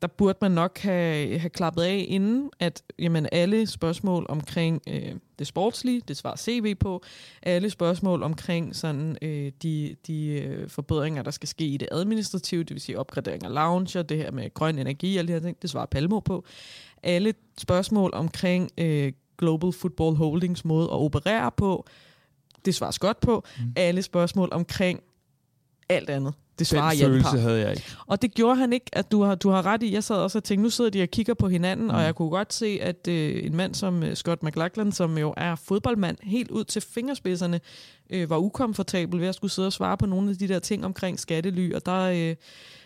der 0.03 0.09
burde 0.09 0.39
man 0.41 0.51
nok 0.51 0.79
have, 0.79 1.39
have 1.39 1.51
klappet 1.51 1.83
af 1.83 2.05
inden, 2.09 2.51
at 2.61 2.83
jamen, 2.99 3.29
alle 3.33 3.67
spørgsmål 3.67 4.27
omkring 4.29 4.83
øh, 4.89 5.15
det 5.39 5.47
sportslige, 5.47 6.03
det 6.09 6.17
svarer 6.17 6.37
CV 6.37 6.75
på, 6.75 7.03
alle 7.43 7.71
spørgsmål 7.71 8.23
omkring 8.23 8.77
sådan, 8.77 9.17
øh, 9.23 9.53
de, 9.63 9.97
de 10.07 10.27
øh, 10.29 10.69
forbedringer, 10.69 11.23
der 11.23 11.31
skal 11.31 11.49
ske 11.49 11.65
i 11.65 11.77
det 11.77 11.89
administrative, 11.93 12.65
det 12.65 12.71
vil 12.75 12.81
sige 12.81 12.99
opgradering 12.99 13.45
af 13.45 13.55
lounger, 13.55 14.03
det 14.03 14.17
her 14.17 14.31
med 14.31 14.55
grøn 14.55 14.79
energi, 14.79 15.17
alle 15.17 15.29
de 15.29 15.33
her 15.33 15.41
ting, 15.41 15.63
det 15.63 15.71
svarer 15.71 15.87
Palmo 15.87 16.21
på. 16.21 16.45
Alle 17.03 17.35
spørgsmål 17.59 18.11
omkring 18.15 18.71
øh, 18.79 19.13
Global 19.39 19.73
Football 19.73 20.17
Holdings 20.17 20.65
måde 20.65 20.85
at 20.85 20.97
operere 20.97 21.51
på, 21.57 21.87
det 22.65 22.75
svarer 22.75 22.91
Scott 22.91 23.21
på. 23.21 23.45
Mm. 23.59 23.73
Alle 23.77 24.03
spørgsmål 24.03 24.49
omkring 24.53 25.01
alt 25.89 26.11
andet 26.11 26.35
det 26.59 26.67
svarer 26.67 26.91
Den 26.91 27.01
følelse 27.01 27.39
havde 27.39 27.61
jeg 27.61 27.71
ikke. 27.71 27.85
Og 28.07 28.23
det 28.23 28.35
gjorde 28.35 28.57
han 28.57 28.73
ikke, 28.73 28.87
at 28.93 29.13
du 29.13 29.23
har, 29.23 29.35
du 29.35 29.51
har 29.51 29.67
ret 29.67 29.83
i. 29.83 29.95
Jeg 29.95 30.05
sad 30.05 30.17
også 30.17 30.39
og 30.39 30.45
tænkte, 30.45 30.63
nu 30.63 30.71
sidder 30.71 30.91
de 30.91 31.03
og 31.03 31.09
kigger 31.09 31.35
på 31.35 31.49
hinanden, 31.49 31.87
mm. 31.87 31.95
og 31.95 32.03
jeg 32.03 32.15
kunne 32.15 32.31
godt 32.31 32.53
se, 32.53 32.79
at 32.83 33.09
øh, 33.09 33.45
en 33.45 33.57
mand 33.57 33.75
som 33.75 34.03
øh, 34.03 34.15
Scott 34.15 34.43
McLachlan, 34.43 34.93
som 34.93 35.19
jo 35.19 35.35
er 35.37 35.55
fodboldmand 35.55 36.17
helt 36.23 36.51
ud 36.51 36.65
til 36.65 36.83
fingerspidserne, 36.83 37.61
øh, 38.11 38.31
var 38.31 38.39
ukomfortabel 38.39 39.21
ved 39.21 39.29
at 39.29 39.35
skulle 39.35 39.51
sidde 39.51 39.69
og 39.69 39.73
svare 39.73 39.97
på 39.97 40.07
nogle 40.07 40.31
af 40.31 40.37
de 40.37 40.49
der 40.49 40.59
ting 40.59 40.85
omkring 40.85 41.21
skattely, 41.21 41.75
og 41.75 41.87
der... 41.87 42.01
Øh, 42.01 42.37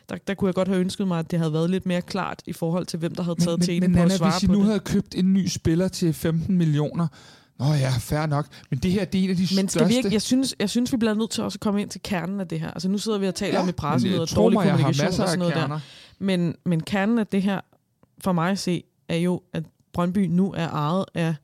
der, 0.08 0.16
der 0.26 0.34
kunne 0.34 0.48
jeg 0.48 0.54
godt 0.54 0.68
have 0.68 0.80
ønsket 0.80 1.08
mig, 1.08 1.18
at 1.18 1.30
det 1.30 1.38
havde 1.38 1.52
været 1.52 1.70
lidt 1.70 1.86
mere 1.86 2.02
klart 2.02 2.42
i 2.46 2.52
forhold 2.52 2.86
til, 2.86 2.98
hvem 2.98 3.14
der 3.14 3.22
havde 3.22 3.40
taget 3.40 3.58
men, 3.58 3.66
teten 3.66 3.80
men, 3.80 3.92
på 3.92 4.02
Anna, 4.02 4.14
at 4.14 4.18
svare 4.18 4.32
hvis 4.32 4.42
I 4.42 4.46
nu 4.46 4.58
det. 4.58 4.64
havde 4.64 4.78
købt 4.80 5.14
en 5.14 5.32
ny 5.32 5.46
spiller 5.46 5.88
til 5.88 6.12
15 6.12 6.58
millioner, 6.58 7.06
Oh 7.70 7.80
ja, 7.80 7.90
fair 7.98 8.26
nok. 8.26 8.46
Men 8.70 8.78
det 8.78 8.92
her, 8.92 9.04
det 9.04 9.18
er 9.20 9.24
en 9.24 9.30
af 9.30 9.36
de 9.36 9.42
Men 9.42 9.48
skal 9.48 9.68
største... 9.68 9.88
vi 9.88 9.96
ikke, 9.96 10.12
jeg, 10.12 10.22
synes, 10.22 10.54
jeg 10.58 10.70
synes, 10.70 10.92
vi 10.92 10.96
bliver 10.96 11.14
nødt 11.14 11.30
til 11.30 11.44
også 11.44 11.56
at 11.56 11.60
komme 11.60 11.80
ind 11.82 11.90
til 11.90 12.00
kernen 12.04 12.40
af 12.40 12.48
det 12.48 12.60
her. 12.60 12.70
Altså 12.70 12.88
nu 12.88 12.98
sidder 12.98 13.18
vi 13.18 13.28
og 13.28 13.34
taler 13.34 13.54
Ja, 13.54 13.62
om 13.62 13.68
i 13.68 13.72
pressemøder, 13.72 14.20
og 14.20 14.28
tro 14.28 14.42
dårlig 14.42 14.56
mig, 14.58 14.64
jeg 14.64 14.72
har 14.72 14.78
kommunikation 14.78 15.06
og 15.06 15.10
masser 15.10 15.26
sådan 15.26 15.38
noget 15.38 15.54
der. 15.54 15.80
Men, 16.18 16.54
men 16.64 16.82
kernen 16.82 17.18
af 17.18 17.26
det 17.26 17.42
her, 17.42 17.60
for 18.18 18.32
mig 18.32 18.50
at 18.50 18.58
se, 18.58 18.84
er 19.08 19.16
jo, 19.16 19.42
at 19.52 19.64
Brøndby 19.92 20.18
nu 20.18 20.52
er 20.52 20.68
ejet 20.68 21.04
af 21.14 21.34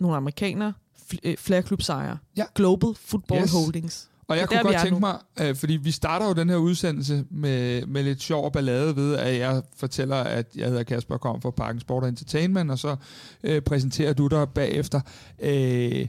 nogle 0.00 0.16
amerikanere, 0.16 0.72
fl- 1.12 1.18
øh, 1.22 1.36
flerklubsejere. 1.36 2.18
Ja. 2.36 2.44
Global 2.54 2.88
Football 2.94 3.42
Yes. 3.42 3.52
Holdings. 3.52 4.08
Og 4.28 4.36
jeg 4.36 4.48
kunne 4.48 4.56
der, 4.56 4.62
godt 4.62 4.76
tænke 4.76 4.90
nu. 4.90 4.98
mig, 4.98 5.18
øh, 5.40 5.54
fordi 5.56 5.76
vi 5.76 5.90
starter 5.90 6.26
jo 6.26 6.32
den 6.32 6.48
her 6.48 6.56
udsendelse 6.56 7.24
med, 7.30 7.86
med 7.86 8.02
lidt 8.02 8.22
sjov 8.22 8.52
ballade 8.52 8.96
ved, 8.96 9.16
at 9.16 9.38
jeg 9.38 9.62
fortæller, 9.76 10.16
at 10.16 10.46
jeg 10.56 10.68
hedder 10.68 10.82
Kasper 10.82 11.14
og 11.14 11.20
kommer 11.20 11.40
fra 11.40 11.50
Parken 11.50 11.80
Sport 11.80 12.02
og 12.02 12.08
Entertainment, 12.08 12.70
og 12.70 12.78
så 12.78 12.96
øh, 13.44 13.62
præsenterer 13.62 14.12
du 14.12 14.26
dig 14.26 14.48
bagefter. 14.48 15.00
Øh, 15.38 16.06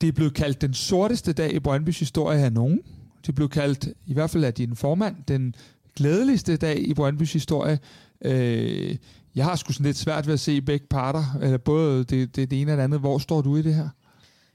det 0.00 0.08
er 0.08 0.12
blevet 0.12 0.34
kaldt 0.34 0.60
den 0.60 0.74
sorteste 0.74 1.32
dag 1.32 1.54
i 1.54 1.58
Brøndbys 1.58 1.98
historie 1.98 2.38
af 2.38 2.52
nogen. 2.52 2.80
Det 3.26 3.34
blev 3.34 3.48
kaldt, 3.48 3.88
i 4.06 4.12
hvert 4.12 4.30
fald 4.30 4.44
af 4.44 4.54
din 4.54 4.76
formand, 4.76 5.16
den 5.28 5.54
glædeligste 5.96 6.56
dag 6.56 6.88
i 6.88 6.94
Brøndbys 6.94 7.32
historie. 7.32 7.78
Øh, 8.24 8.96
jeg 9.34 9.44
har 9.44 9.56
sgu 9.56 9.72
sådan 9.72 9.86
lidt 9.86 9.96
svært 9.96 10.26
ved 10.26 10.34
at 10.34 10.40
se 10.40 10.62
begge 10.62 10.86
parter, 10.90 11.38
eller 11.42 11.58
både 11.58 12.04
det, 12.04 12.36
det, 12.36 12.50
det 12.50 12.60
ene 12.60 12.72
og 12.72 12.76
det 12.78 12.84
andet. 12.84 13.00
Hvor 13.00 13.18
står 13.18 13.40
du 13.40 13.56
i 13.56 13.62
det 13.62 13.74
her? 13.74 13.88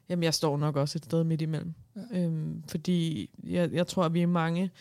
Jamen, 0.09 0.23
jeg 0.23 0.33
står 0.33 0.57
nok 0.57 0.75
også 0.75 0.97
et 0.97 1.05
sted 1.05 1.23
midt 1.23 1.41
imellem. 1.41 1.73
Ja. 1.95 2.19
Øhm, 2.19 2.63
fordi 2.67 3.29
jeg, 3.43 3.73
jeg 3.73 3.87
tror, 3.87 4.03
at 4.03 4.13
vi 4.13 4.21
er 4.21 4.27
mange 4.27 4.71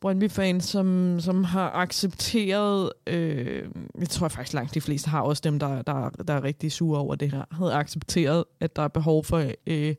Brøndby-fans, 0.00 0.64
som, 0.64 1.20
som 1.20 1.44
har 1.44 1.70
accepteret, 1.70 2.92
øh, 3.06 3.68
jeg 3.98 4.08
tror 4.08 4.28
faktisk 4.28 4.54
langt 4.54 4.74
de 4.74 4.80
fleste 4.80 5.10
har, 5.10 5.20
også 5.20 5.40
dem, 5.44 5.58
der, 5.58 5.82
der, 5.82 6.10
der 6.10 6.34
er 6.34 6.44
rigtig 6.44 6.72
sure 6.72 7.00
over 7.00 7.14
det 7.14 7.30
her, 7.30 7.44
havde 7.50 7.72
accepteret, 7.72 8.44
at 8.60 8.76
der 8.76 8.82
er 8.82 8.88
behov 8.88 9.24
for 9.24 9.50
øh, 9.66 9.94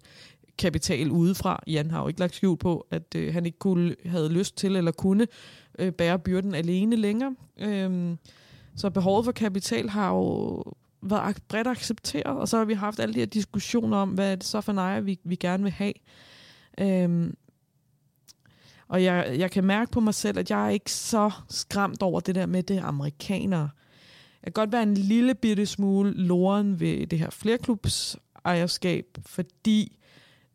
kapital 0.57 1.11
udefra. 1.11 1.63
Jan 1.67 1.91
har 1.91 2.01
jo 2.01 2.07
ikke 2.07 2.19
lagt 2.19 2.35
skjul 2.35 2.57
på, 2.57 2.87
at 2.91 3.15
øh, 3.15 3.33
han 3.33 3.45
ikke 3.45 3.59
kunne, 3.59 3.95
havde 4.05 4.29
lyst 4.29 4.57
til 4.57 4.75
eller 4.75 4.91
kunne 4.91 5.27
øh, 5.79 5.91
bære 5.91 6.19
byrden 6.19 6.55
alene 6.55 6.95
længere. 6.95 7.35
Øhm, 7.57 8.17
så 8.75 8.89
behovet 8.89 9.25
for 9.25 9.31
kapital 9.31 9.89
har 9.89 10.09
jo 10.13 10.63
været 11.01 11.29
ak- 11.29 11.47
bredt 11.47 11.67
accepteret, 11.67 12.37
og 12.37 12.47
så 12.47 12.57
har 12.57 12.65
vi 12.65 12.73
haft 12.73 12.99
alle 12.99 13.13
de 13.13 13.19
her 13.19 13.25
diskussioner 13.25 13.97
om, 13.97 14.09
hvad 14.09 14.31
er 14.31 14.35
det 14.35 14.43
så 14.43 14.61
for 14.61 14.71
nej, 14.73 14.99
vi, 14.99 15.19
vi 15.23 15.35
gerne 15.35 15.63
vil 15.63 15.71
have. 15.71 15.93
Øhm, 16.79 17.35
og 18.87 19.03
jeg, 19.03 19.35
jeg 19.37 19.51
kan 19.51 19.63
mærke 19.63 19.91
på 19.91 19.99
mig 19.99 20.13
selv, 20.13 20.37
at 20.39 20.49
jeg 20.49 20.65
er 20.65 20.69
ikke 20.69 20.91
så 20.91 21.31
skræmt 21.49 22.01
over 22.01 22.19
det 22.19 22.35
der 22.35 22.45
med 22.45 22.63
det 22.63 22.79
amerikanere. 22.79 23.69
Jeg 24.43 24.53
kan 24.53 24.61
godt 24.61 24.71
være 24.71 24.83
en 24.83 24.93
lille 24.93 25.35
bitte 25.35 25.65
smule 25.65 26.11
loren 26.11 26.79
ved 26.79 27.07
det 27.07 27.19
her 27.19 27.29
flerklubs 27.29 28.17
ejerskab, 28.45 29.05
fordi 29.25 29.97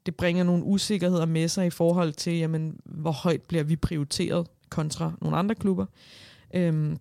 det 0.07 0.17
bringer 0.17 0.45
nogle 0.45 0.65
usikkerheder 0.65 1.27
med 1.27 1.49
sig 1.49 1.67
i 1.67 1.71
forhold 1.71 2.13
til, 2.13 2.39
jamen, 2.39 2.81
hvor 2.85 3.13
højt 3.13 3.43
bliver 3.43 3.65
vi 3.65 3.77
prioriteret 3.77 4.47
kontra 4.69 5.13
nogle 5.21 5.37
andre 5.37 5.55
klubber. 5.55 5.87
Øhm, 6.55 6.97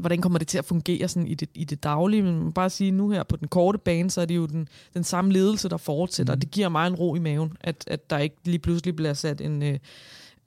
hvordan 0.00 0.20
kommer 0.20 0.38
det 0.38 0.48
til 0.48 0.58
at 0.58 0.64
fungere 0.64 1.08
sådan 1.08 1.26
i, 1.26 1.34
det, 1.34 1.48
i 1.54 1.64
det 1.64 1.82
daglige? 1.82 2.22
Men 2.22 2.34
man 2.34 2.44
må 2.44 2.50
bare 2.50 2.70
sige, 2.70 2.90
nu 2.90 3.10
her 3.10 3.22
på 3.22 3.36
den 3.36 3.48
korte 3.48 3.78
bane, 3.78 4.10
så 4.10 4.20
er 4.20 4.24
det 4.24 4.36
jo 4.36 4.46
den, 4.46 4.68
den 4.94 5.04
samme 5.04 5.32
ledelse, 5.32 5.68
der 5.68 5.76
fortsætter. 5.76 6.34
Mm. 6.34 6.40
Det 6.40 6.50
giver 6.50 6.68
mig 6.68 6.86
en 6.86 6.94
ro 6.94 7.14
i 7.14 7.18
maven, 7.18 7.52
at, 7.60 7.84
at 7.86 8.10
der 8.10 8.18
ikke 8.18 8.36
lige 8.44 8.58
pludselig 8.58 8.96
bliver 8.96 9.14
sat 9.14 9.40
en 9.40 9.62
uh, 9.62 9.74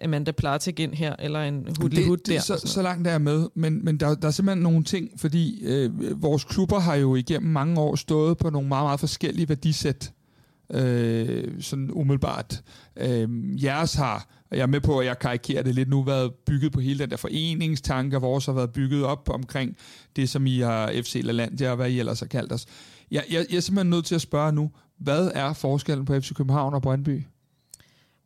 Amanda 0.04 0.32
Platik 0.32 0.80
ind 0.80 0.94
her, 0.94 1.16
eller 1.20 1.42
en 1.42 1.68
Hood 1.80 2.18
det, 2.18 2.28
der. 2.28 2.40
så, 2.40 2.62
så 2.66 2.82
langt 2.82 3.08
er 3.08 3.12
jeg 3.12 3.22
med, 3.22 3.50
men, 3.56 3.86
men 3.86 3.98
der, 3.98 4.16
der 4.16 4.28
er 4.28 4.32
simpelthen 4.32 4.64
nogle 4.64 4.84
ting, 4.84 5.10
fordi 5.18 5.66
øh, 5.66 6.22
vores 6.22 6.44
klubber 6.44 6.80
har 6.80 6.96
jo 6.96 7.16
igennem 7.16 7.52
mange 7.52 7.82
år 7.82 7.96
stået 7.96 8.38
på 8.38 8.50
nogle 8.50 8.68
meget, 8.68 8.86
meget 8.86 9.00
forskellige 9.00 9.50
værdisæt, 9.50 10.14
øh, 10.74 11.62
sådan 11.62 11.92
umiddelbart. 11.92 12.64
Øh, 12.98 13.30
jeres 13.64 13.94
har, 13.94 14.28
jeg 14.56 14.62
er 14.62 14.68
med 14.68 14.82
på, 14.82 15.00
at 15.00 15.06
jeg 15.06 15.20
karikerer 15.20 15.63
det 15.63 15.76
lidt 15.76 15.89
nu, 15.89 16.02
været 16.02 16.34
bygget 16.34 16.72
på 16.72 16.80
hele 16.80 17.00
den 17.00 17.10
der 17.10 17.18
foreningstanke, 17.18 18.18
og 18.18 18.22
vores 18.22 18.46
har 18.46 18.54
været 18.54 18.74
bygget 18.74 19.04
op 19.04 19.30
omkring 19.30 19.78
det, 20.15 20.30
som 20.30 20.46
I 20.46 20.60
har 20.60 20.91
FC 21.04 21.22
LaLandia, 21.24 21.70
og 21.70 21.76
hvad 21.76 21.89
I 21.89 22.00
ellers 22.00 22.20
har 22.20 22.28
kaldt 22.28 22.52
os. 22.52 22.65
Jeg, 23.12 23.24
jeg, 23.32 23.46
jeg 23.50 23.58
er 23.58 23.62
simpelthen 23.62 23.89
nødt 23.89 24.06
til 24.06 24.15
at 24.15 24.22
spørge 24.22 24.52
nu, 24.52 24.72
hvad 24.98 25.32
er 25.34 25.54
forskellen 25.54 26.06
på 26.06 26.20
FC 26.20 26.34
København 26.34 26.74
og 26.74 26.82
Brøndby? 26.82 27.24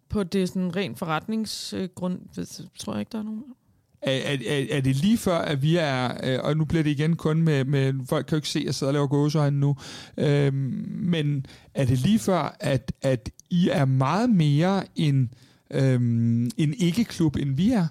På 0.09 0.23
det 0.23 0.49
sådan 0.49 0.75
rent 0.75 0.99
forretningsgrund, 0.99 2.19
tror 2.79 2.93
jeg 2.93 2.99
ikke, 2.99 3.09
der 3.11 3.19
er 3.19 3.23
nogen. 3.23 3.43
Er, 4.01 4.11
er, 4.11 4.37
er, 4.47 4.65
er 4.71 4.81
det 4.81 4.95
lige 4.95 5.17
før, 5.17 5.37
at 5.37 5.61
vi 5.61 5.75
er, 5.75 6.11
øh, 6.23 6.39
og 6.43 6.57
nu 6.57 6.65
bliver 6.65 6.83
det 6.83 6.89
igen 6.89 7.15
kun 7.15 7.41
med, 7.41 7.65
med 7.65 7.93
folk 8.09 8.25
kan 8.25 8.35
jo 8.35 8.37
ikke 8.37 8.49
se, 8.49 8.59
at 8.59 8.65
jeg 8.65 8.75
sidder 8.75 8.89
og 8.89 8.93
laver 8.93 9.07
gåseøjne 9.07 9.59
nu, 9.59 9.75
øh, 10.17 10.53
men 10.53 11.45
er 11.73 11.85
det 11.85 11.97
lige 11.97 12.19
før, 12.19 12.55
at, 12.59 12.91
at 13.01 13.29
I 13.49 13.69
er 13.69 13.85
meget 13.85 14.29
mere 14.29 14.83
en, 14.95 15.21
øh, 15.21 15.29
en 15.77 16.73
ikke-klub, 16.77 17.35
end 17.35 17.55
vi 17.55 17.71
er? 17.71 17.87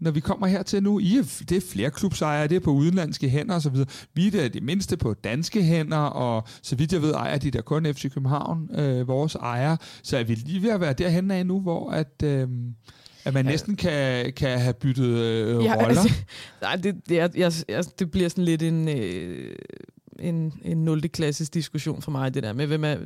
Når 0.00 0.10
vi 0.10 0.20
kommer 0.20 0.46
hertil 0.46 0.82
nu, 0.82 0.98
I 0.98 1.16
er, 1.16 1.42
det 1.48 1.56
er 1.56 1.60
flere 1.70 1.90
klubsejere, 1.90 2.48
det 2.48 2.56
er 2.56 2.60
på 2.60 2.70
udenlandske 2.70 3.28
hænder 3.28 3.54
osv. 3.54 3.76
Vi 4.14 4.26
er 4.26 4.30
det, 4.30 4.54
det 4.54 4.62
mindste 4.62 4.96
på 4.96 5.14
danske 5.14 5.62
hænder, 5.62 5.96
og 5.96 6.48
så 6.62 6.76
vidt 6.76 6.92
jeg 6.92 7.02
ved, 7.02 7.12
ejer 7.14 7.38
de 7.38 7.50
der 7.50 7.60
kun 7.62 7.86
FC 7.94 8.12
København, 8.14 8.70
øh, 8.78 9.08
vores 9.08 9.34
ejer. 9.34 9.76
Så 10.02 10.16
er 10.16 10.24
vi 10.24 10.34
lige 10.34 10.62
ved 10.62 10.70
at 10.70 10.80
være 10.80 10.92
derhen 10.92 11.30
af 11.30 11.46
nu, 11.46 11.60
hvor 11.60 11.90
at... 11.90 12.22
Øh, 12.24 12.48
at 13.24 13.34
man 13.34 13.44
Ja. 13.44 13.50
næsten 13.50 13.76
kan, 13.76 14.32
kan 14.32 14.58
have 14.60 14.74
byttet 14.74 15.04
øh, 15.06 15.64
Ja, 15.64 15.74
roller. 15.74 15.88
altså, 15.88 16.12
nej, 16.62 16.76
det, 16.76 16.94
det, 17.08 17.20
er, 17.20 17.28
jeg, 17.36 17.52
jeg, 17.68 17.84
det 17.98 18.10
bliver 18.10 18.28
sådan 18.28 18.44
lidt 18.44 18.62
en, 18.62 18.88
øh, 18.88 19.56
en, 20.20 20.52
en 20.62 20.84
0. 20.84 21.00
klasses 21.08 21.50
diskussion 21.50 22.02
for 22.02 22.10
mig, 22.10 22.34
det 22.34 22.42
der 22.42 22.52
med, 22.52 22.66
hvem 22.66 22.84
er, 22.84 22.88
Ja, 22.88 22.96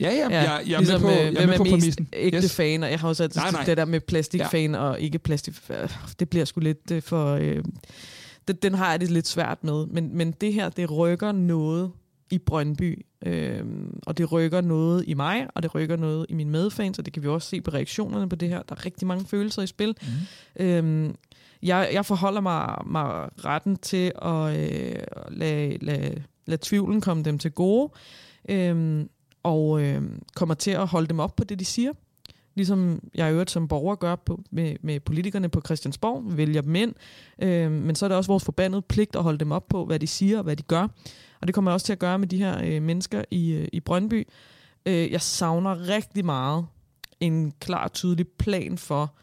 ja, 0.00 0.10
ja 0.10 0.28
jeg, 0.28 0.62
jeg 0.66 0.74
er 0.74 0.78
ligesom, 0.78 1.00
med 1.00 1.08
på, 1.08 1.14
øh, 1.14 1.16
jeg 1.16 1.26
er 1.26 1.46
hvem 1.46 1.50
er 1.50 1.56
på 1.56 1.64
mest 1.64 2.00
ægte 2.12 2.38
Yes. 2.38 2.56
fan, 2.56 2.82
og 2.82 2.90
jeg 2.90 3.00
har 3.00 3.08
også 3.08 3.22
altid 3.22 3.40
Nej, 3.40 3.50
nej. 3.50 3.64
det 3.64 3.76
der 3.76 3.84
med 3.84 4.00
plastikfan 4.00 4.74
ja. 4.74 4.78
og 4.80 5.00
ikke 5.00 5.18
plastik, 5.18 5.54
øh, 5.70 5.90
det 6.18 6.28
bliver 6.28 6.44
sgu 6.44 6.60
lidt 6.60 6.90
øh, 6.90 7.02
for... 7.02 7.34
Øh, 7.34 7.64
det, 8.48 8.62
den 8.62 8.74
har 8.74 8.90
jeg 8.90 9.00
det 9.00 9.10
lidt 9.10 9.28
svært 9.28 9.64
med, 9.64 9.86
men, 9.86 10.16
men 10.16 10.32
det 10.32 10.52
her, 10.52 10.68
det 10.68 10.90
rykker 10.90 11.32
noget 11.32 11.90
i 12.30 12.38
Brøndby, 12.38 13.06
øh, 13.26 13.64
og 14.06 14.18
det 14.18 14.32
rykker 14.32 14.60
noget 14.60 15.04
i 15.06 15.14
mig, 15.14 15.46
og 15.54 15.62
det 15.62 15.74
rykker 15.74 15.96
noget 15.96 16.26
i 16.28 16.34
mine 16.34 16.50
medfans, 16.50 16.98
og 16.98 17.04
det 17.04 17.12
kan 17.14 17.22
vi 17.22 17.28
også 17.28 17.48
se 17.48 17.60
på 17.60 17.70
reaktionerne 17.70 18.28
på 18.28 18.36
det 18.36 18.48
her. 18.48 18.62
Der 18.62 18.74
er 18.74 18.86
rigtig 18.86 19.06
mange 19.06 19.26
følelser 19.26 19.62
i 19.62 19.66
spil. 19.66 19.94
Mm. 20.56 20.64
Øhm, 20.64 21.14
jeg, 21.64 21.90
jeg 21.92 22.06
forholder 22.06 22.40
mig, 22.40 22.76
mig 22.86 23.28
retten 23.44 23.76
til 23.76 24.12
at 24.22 24.58
øh, 24.58 25.02
lade, 25.28 25.78
lade, 25.78 26.22
lade 26.46 26.60
tvivlen 26.62 27.00
komme 27.00 27.22
dem 27.22 27.38
til 27.38 27.52
gode, 27.52 27.92
øh, 28.48 29.04
og 29.42 29.82
øh, 29.82 30.02
kommer 30.34 30.54
til 30.54 30.70
at 30.70 30.86
holde 30.86 31.06
dem 31.06 31.20
op 31.20 31.36
på 31.36 31.44
det, 31.44 31.58
de 31.58 31.64
siger. 31.64 31.92
Ligesom 32.54 33.00
jeg 33.14 33.28
i 33.28 33.32
øvrigt 33.32 33.50
som 33.50 33.68
borger 33.68 33.94
gør 33.94 34.16
på, 34.16 34.40
med, 34.50 34.76
med 34.82 35.00
politikerne 35.00 35.48
på 35.48 35.60
Christiansborg, 35.64 36.36
vælger 36.36 36.60
dem 36.60 36.74
ind. 36.74 36.94
Øh, 37.38 37.70
men 37.70 37.94
så 37.94 38.06
er 38.06 38.08
det 38.08 38.16
også 38.16 38.28
vores 38.28 38.44
forbandede 38.44 38.82
pligt 38.82 39.16
at 39.16 39.22
holde 39.22 39.38
dem 39.38 39.52
op 39.52 39.68
på, 39.68 39.84
hvad 39.84 39.98
de 39.98 40.06
siger 40.06 40.38
og 40.38 40.44
hvad 40.44 40.56
de 40.56 40.62
gør. 40.62 40.88
Og 41.40 41.46
det 41.46 41.54
kommer 41.54 41.70
jeg 41.70 41.74
også 41.74 41.86
til 41.86 41.92
at 41.92 41.98
gøre 41.98 42.18
med 42.18 42.28
de 42.28 42.38
her 42.38 42.60
øh, 42.64 42.82
mennesker 42.82 43.24
i, 43.30 43.52
øh, 43.52 43.68
i 43.72 43.80
Brøndby. 43.80 44.28
Øh, 44.86 45.12
jeg 45.12 45.20
savner 45.20 45.88
rigtig 45.88 46.24
meget 46.24 46.66
en 47.20 47.52
klar, 47.60 47.88
tydelig 47.88 48.28
plan 48.28 48.78
for, 48.78 49.14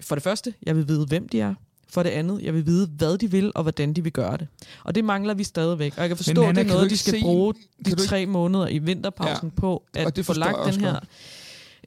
for 0.00 0.14
det 0.14 0.22
første, 0.22 0.54
jeg 0.62 0.76
vil 0.76 0.88
vide, 0.88 1.06
hvem 1.06 1.28
de 1.28 1.40
er. 1.40 1.54
For 1.88 2.02
det 2.02 2.10
andet, 2.10 2.42
jeg 2.42 2.54
vil 2.54 2.66
vide, 2.66 2.86
hvad 2.86 3.18
de 3.18 3.30
vil, 3.30 3.52
og 3.54 3.62
hvordan 3.62 3.92
de 3.92 4.02
vil 4.02 4.12
gøre 4.12 4.36
det. 4.36 4.48
Og 4.84 4.94
det 4.94 5.04
mangler 5.04 5.34
vi 5.34 5.44
stadigvæk. 5.44 5.92
Og 5.96 6.00
jeg 6.00 6.08
kan 6.08 6.16
forstå, 6.16 6.32
Nana, 6.34 6.48
at 6.48 6.56
det 6.56 6.62
er 6.70 6.74
noget, 6.74 6.90
de 6.90 6.96
skal 6.98 7.12
se- 7.14 7.20
bruge 7.20 7.54
de 7.54 7.90
ikke- 7.90 8.02
tre 8.02 8.26
måneder 8.26 8.68
i 8.68 8.78
vinterpausen 8.78 9.48
ja. 9.48 9.60
på, 9.60 9.72
Og 9.94 10.00
at 10.00 10.16
det 10.16 10.26
få 10.26 10.32
lagt 10.34 10.74
den 10.74 10.80
her 10.80 11.00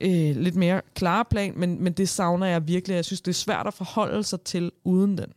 øh, 0.01 0.35
lidt 0.35 0.55
mere 0.55 0.81
klare 0.95 1.25
plan, 1.29 1.53
men, 1.57 1.83
men 1.83 1.93
det 1.93 2.09
savner 2.09 2.45
jeg 2.45 2.67
virkelig. 2.67 2.95
Jeg 2.95 3.05
synes, 3.05 3.21
det 3.21 3.31
er 3.31 3.35
svært 3.35 3.67
at 3.67 3.73
forholde 3.73 4.23
sig 4.23 4.41
til 4.41 4.71
uden 4.83 5.17
den. 5.17 5.27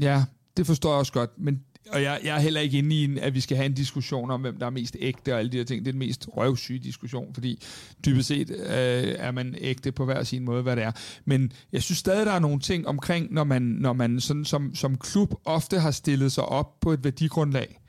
Ja, 0.00 0.24
det 0.56 0.66
forstår 0.66 0.90
jeg 0.90 0.98
også 0.98 1.12
godt, 1.12 1.30
men 1.38 1.60
og 1.88 2.02
jeg, 2.02 2.20
jeg 2.24 2.36
er 2.36 2.40
heller 2.40 2.60
ikke 2.60 2.78
inde 2.78 2.96
i, 2.96 3.04
en, 3.04 3.18
at 3.18 3.34
vi 3.34 3.40
skal 3.40 3.56
have 3.56 3.66
en 3.66 3.74
diskussion 3.74 4.30
om, 4.30 4.40
hvem 4.40 4.56
der 4.58 4.66
er 4.66 4.70
mest 4.70 4.96
ægte 5.00 5.32
og 5.32 5.38
alle 5.38 5.52
de 5.52 5.56
her 5.56 5.64
ting. 5.64 5.84
Det 5.84 5.88
er 5.88 5.92
den 5.92 5.98
mest 5.98 6.28
røvsyge 6.36 6.78
diskussion, 6.78 7.34
fordi 7.34 7.62
dybest 8.06 8.28
set 8.28 8.50
øh, 8.50 9.14
er 9.18 9.30
man 9.30 9.54
ægte 9.58 9.92
på 9.92 10.04
hver 10.04 10.22
sin 10.22 10.44
måde, 10.44 10.62
hvad 10.62 10.76
det 10.76 10.84
er. 10.84 10.92
Men 11.24 11.52
jeg 11.72 11.82
synes 11.82 11.98
stadig, 11.98 12.26
der 12.26 12.32
er 12.32 12.38
nogle 12.38 12.60
ting 12.60 12.88
omkring, 12.88 13.32
når 13.32 13.44
man, 13.44 13.62
når 13.62 13.92
man 13.92 14.20
sådan 14.20 14.44
som, 14.44 14.74
som 14.74 14.98
klub 14.98 15.34
ofte 15.44 15.80
har 15.80 15.90
stillet 15.90 16.32
sig 16.32 16.44
op 16.44 16.80
på 16.80 16.92
et 16.92 17.04
værdigrundlag, 17.04 17.79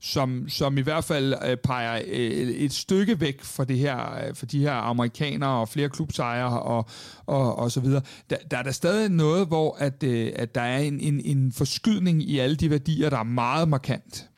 som, 0.00 0.48
som 0.48 0.78
i 0.78 0.80
hvert 0.80 1.04
fald 1.04 1.34
øh, 1.46 1.56
peger 1.56 2.02
øh, 2.06 2.48
et 2.48 2.72
stykke 2.72 3.20
væk 3.20 3.42
fra 3.42 3.64
det 3.64 3.78
her, 3.78 4.26
øh, 4.26 4.34
for 4.34 4.46
de 4.46 4.58
her 4.60 4.72
amerikanere 4.72 5.60
og 5.60 5.68
flere 5.68 5.88
klubsejere 5.88 6.62
og, 6.62 6.88
og, 7.26 7.58
og 7.58 7.70
så 7.70 7.80
videre. 7.80 8.02
Der, 8.30 8.36
der 8.50 8.58
er 8.58 8.62
der 8.62 8.70
stadig 8.70 9.08
noget, 9.08 9.46
hvor 9.46 9.76
at, 9.78 10.02
øh, 10.02 10.32
at 10.36 10.54
der 10.54 10.60
er 10.60 10.78
en, 10.78 11.00
en, 11.00 11.20
en 11.24 11.52
forskydning 11.52 12.22
i 12.22 12.38
alle 12.38 12.56
de 12.56 12.70
værdier, 12.70 13.10
der 13.10 13.18
er 13.18 13.22
meget 13.22 13.68
markant. 13.68 14.28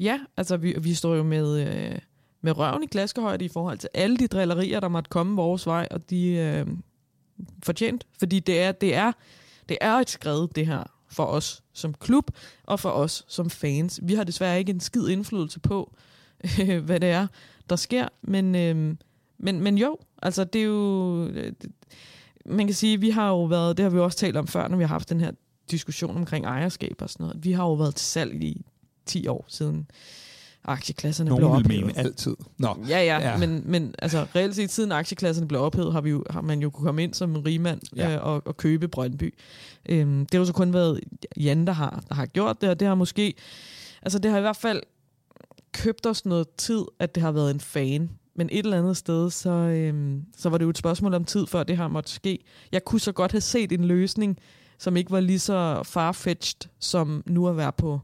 Ja, 0.00 0.18
altså 0.36 0.56
vi, 0.56 0.74
vi 0.80 0.94
står 0.94 1.14
jo 1.14 1.22
med, 1.22 1.60
øh, 1.60 1.98
med 2.42 2.58
røven 2.58 2.82
i 2.82 2.86
glaskehøjde 2.86 3.44
i 3.44 3.48
forhold 3.48 3.78
til 3.78 3.88
alle 3.94 4.16
de 4.16 4.26
drillerier, 4.26 4.80
der 4.80 4.88
måtte 4.88 5.08
komme 5.08 5.36
vores 5.36 5.66
vej, 5.66 5.88
og 5.90 6.10
de 6.10 6.28
øh, 6.28 6.66
fortjent. 7.62 8.06
Fordi 8.18 8.40
det 8.40 8.60
er, 8.60 8.72
det, 8.72 8.94
er, 8.94 9.12
det 9.68 9.78
er 9.80 9.92
et 9.94 10.10
skred, 10.10 10.48
det 10.48 10.66
her, 10.66 10.84
for 11.12 11.24
os 11.24 11.62
som 11.72 11.94
klub, 11.94 12.30
og 12.62 12.80
for 12.80 12.90
os 12.90 13.24
som 13.28 13.50
fans. 13.50 14.00
Vi 14.02 14.14
har 14.14 14.24
desværre 14.24 14.58
ikke 14.58 14.70
en 14.70 14.80
skid 14.80 15.08
indflydelse 15.08 15.60
på, 15.60 15.94
hvad 16.86 17.00
det 17.00 17.08
er, 17.10 17.26
der 17.70 17.76
sker. 17.76 18.08
Men, 18.22 18.54
øh, 18.54 18.96
men, 19.38 19.60
men 19.60 19.78
jo, 19.78 19.98
altså 20.22 20.44
det 20.44 20.60
er 20.60 20.64
jo... 20.64 21.26
Øh, 21.26 21.52
man 22.46 22.66
kan 22.66 22.74
sige, 22.74 23.00
vi 23.00 23.10
har 23.10 23.28
jo 23.28 23.44
været, 23.44 23.76
det 23.76 23.82
har 23.82 23.90
vi 23.90 23.98
også 23.98 24.18
talt 24.18 24.36
om 24.36 24.46
før, 24.46 24.68
når 24.68 24.76
vi 24.76 24.82
har 24.82 24.88
haft 24.88 25.08
den 25.08 25.20
her 25.20 25.32
diskussion 25.70 26.16
omkring 26.16 26.44
ejerskab 26.44 26.94
og 26.98 27.10
sådan 27.10 27.24
noget. 27.24 27.44
Vi 27.44 27.52
har 27.52 27.64
jo 27.64 27.72
været 27.72 27.94
til 27.94 28.06
salg 28.06 28.44
i 28.44 28.64
10 29.06 29.26
år 29.26 29.44
siden 29.48 29.86
aktieklasserne 30.64 31.30
Nogen 31.30 31.40
blev 31.40 31.50
vil 31.50 31.64
ophævet. 31.66 31.86
mene 31.86 31.98
altid. 31.98 32.36
Nå. 32.58 32.76
Ja, 32.88 33.04
ja, 33.04 33.18
Ja. 33.18 33.36
Men, 33.36 33.62
men 33.64 33.94
altså, 33.98 34.26
reelt 34.36 34.56
set, 34.56 34.70
siden 34.70 34.92
aktieklasserne 34.92 35.48
blev 35.48 35.60
ophævet, 35.60 35.92
har, 35.92 36.00
vi 36.00 36.10
jo, 36.10 36.24
har 36.30 36.40
man 36.40 36.62
jo 36.62 36.70
kunne 36.70 36.84
komme 36.84 37.02
ind 37.02 37.14
som 37.14 37.36
en 37.36 37.46
rigmand 37.46 37.80
ja. 37.96 38.14
øh, 38.14 38.26
og, 38.26 38.42
og 38.46 38.56
købe 38.56 38.88
Brøndby. 38.88 39.34
Øhm, 39.88 40.18
det 40.26 40.34
har 40.34 40.38
jo 40.38 40.44
så 40.44 40.52
kun 40.52 40.72
været 40.72 41.00
Jan, 41.36 41.66
der 41.66 41.72
har, 41.72 42.02
der 42.08 42.14
har 42.14 42.26
gjort 42.26 42.60
det, 42.60 42.68
og 42.70 42.80
det 42.80 42.88
har 42.88 42.94
måske... 42.94 43.34
Altså, 44.02 44.18
det 44.18 44.30
har 44.30 44.38
i 44.38 44.40
hvert 44.40 44.56
fald 44.56 44.82
købt 45.72 46.06
os 46.06 46.24
noget 46.24 46.46
tid, 46.58 46.84
at 46.98 47.14
det 47.14 47.22
har 47.22 47.32
været 47.32 47.50
en 47.50 47.60
fan. 47.60 48.10
Men 48.36 48.48
et 48.52 48.64
eller 48.64 48.78
andet 48.78 48.96
sted, 48.96 49.30
så, 49.30 49.50
øhm, 49.50 50.22
så 50.36 50.48
var 50.48 50.58
det 50.58 50.64
jo 50.64 50.70
et 50.70 50.78
spørgsmål 50.78 51.14
om 51.14 51.24
tid, 51.24 51.46
før 51.46 51.62
det 51.62 51.76
her 51.76 51.88
måtte 51.88 52.10
ske. 52.10 52.38
Jeg 52.72 52.84
kunne 52.84 53.00
så 53.00 53.12
godt 53.12 53.32
have 53.32 53.40
set 53.40 53.72
en 53.72 53.84
løsning, 53.84 54.38
som 54.78 54.96
ikke 54.96 55.10
var 55.10 55.20
lige 55.20 55.38
så 55.38 55.82
farfetched, 55.84 56.70
som 56.78 57.22
nu 57.26 57.48
at 57.48 57.56
være 57.56 57.72
på 57.72 58.00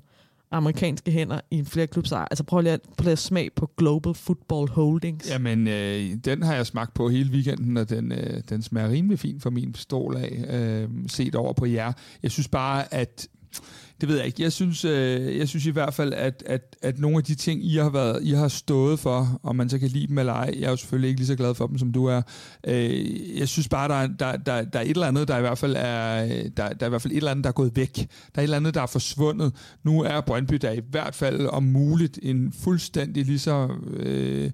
amerikanske 0.51 1.11
hænder 1.11 1.41
i 1.51 1.59
en 1.59 1.67
flerklubs 1.67 2.13
Altså 2.13 2.45
prøv 2.45 2.61
lige 2.61 2.73
at, 2.73 2.81
prøv 2.97 3.05
lige 3.05 3.13
at 3.13 3.19
smag 3.19 3.51
på 3.57 3.71
Global 3.77 4.15
Football 4.15 4.69
Holdings. 4.69 5.31
Jamen, 5.31 5.69
øh, 5.69 6.15
den 6.25 6.43
har 6.43 6.55
jeg 6.55 6.67
smagt 6.67 6.95
på 6.95 7.09
hele 7.09 7.31
weekenden, 7.31 7.77
og 7.77 7.91
den, 7.91 8.13
øh, 8.13 8.43
den 8.49 8.63
smager 8.63 8.91
rimelig 8.91 9.19
fint 9.19 9.43
for 9.43 9.51
min 9.51 9.75
stol 9.75 10.17
af, 10.17 10.45
øh, 10.49 10.89
set 11.07 11.35
over 11.35 11.53
på 11.53 11.67
jer. 11.67 11.93
Jeg 12.23 12.31
synes 12.31 12.49
bare, 12.49 12.95
at 12.95 13.29
det 14.01 14.09
ved 14.09 14.17
jeg 14.17 14.27
ikke. 14.27 14.43
Jeg 14.43 14.53
synes, 14.53 14.85
øh, 14.85 15.39
jeg 15.39 15.49
synes 15.49 15.67
i 15.67 15.71
hvert 15.71 15.95
fald, 15.95 16.13
at, 16.13 16.43
at, 16.47 16.77
at 16.83 16.99
nogle 16.99 17.17
af 17.17 17.25
de 17.25 17.35
ting, 17.35 17.65
I 17.65 17.77
har, 17.77 17.91
været, 17.91 18.23
I 18.23 18.31
har 18.31 18.49
stået 18.49 19.01
for, 19.01 19.41
om 19.43 19.57
man 19.57 19.69
så 19.69 19.79
kan 19.79 19.89
lide 19.89 20.07
dem 20.07 20.19
eller 20.19 20.33
ej, 20.33 20.55
jeg 20.59 20.67
er 20.67 20.71
jo 20.71 20.77
selvfølgelig 20.77 21.09
ikke 21.09 21.21
lige 21.21 21.27
så 21.27 21.37
glad 21.37 21.55
for 21.55 21.67
dem, 21.67 21.79
som 21.79 21.93
du 21.93 22.05
er. 22.05 22.23
Øh, 22.67 23.39
jeg 23.39 23.49
synes 23.49 23.69
bare, 23.69 23.89
der 23.89 23.95
er, 23.95 24.07
der, 24.07 24.37
der, 24.37 24.63
der 24.65 24.79
er 24.79 24.83
et 24.83 24.91
eller 24.91 25.07
andet, 25.07 25.29
der 25.29 25.37
i 25.37 25.41
hvert 25.41 25.59
fald 25.59 25.77
er, 25.77 26.27
der, 26.57 26.69
der 26.69 26.77
er 26.81 26.87
i 26.87 26.89
hvert 26.89 27.03
fald 27.03 27.13
et 27.13 27.17
eller 27.17 27.31
andet, 27.31 27.45
der 27.45 27.51
er 27.51 27.55
gået 27.55 27.77
væk. 27.77 27.97
Der 27.97 28.05
er 28.35 28.41
et 28.41 28.43
eller 28.43 28.57
andet, 28.57 28.75
der 28.75 28.83
er 28.83 28.87
forsvundet. 28.87 29.53
Nu 29.85 30.03
er 30.03 30.21
Brøndby 30.21 30.55
der 30.55 30.73
i 30.73 30.81
hvert 30.91 31.15
fald 31.15 31.47
om 31.47 31.63
muligt 31.63 32.19
en 32.23 32.53
fuldstændig 32.53 33.25
lige 33.25 33.39
så... 33.39 33.69
Øh, 33.97 34.51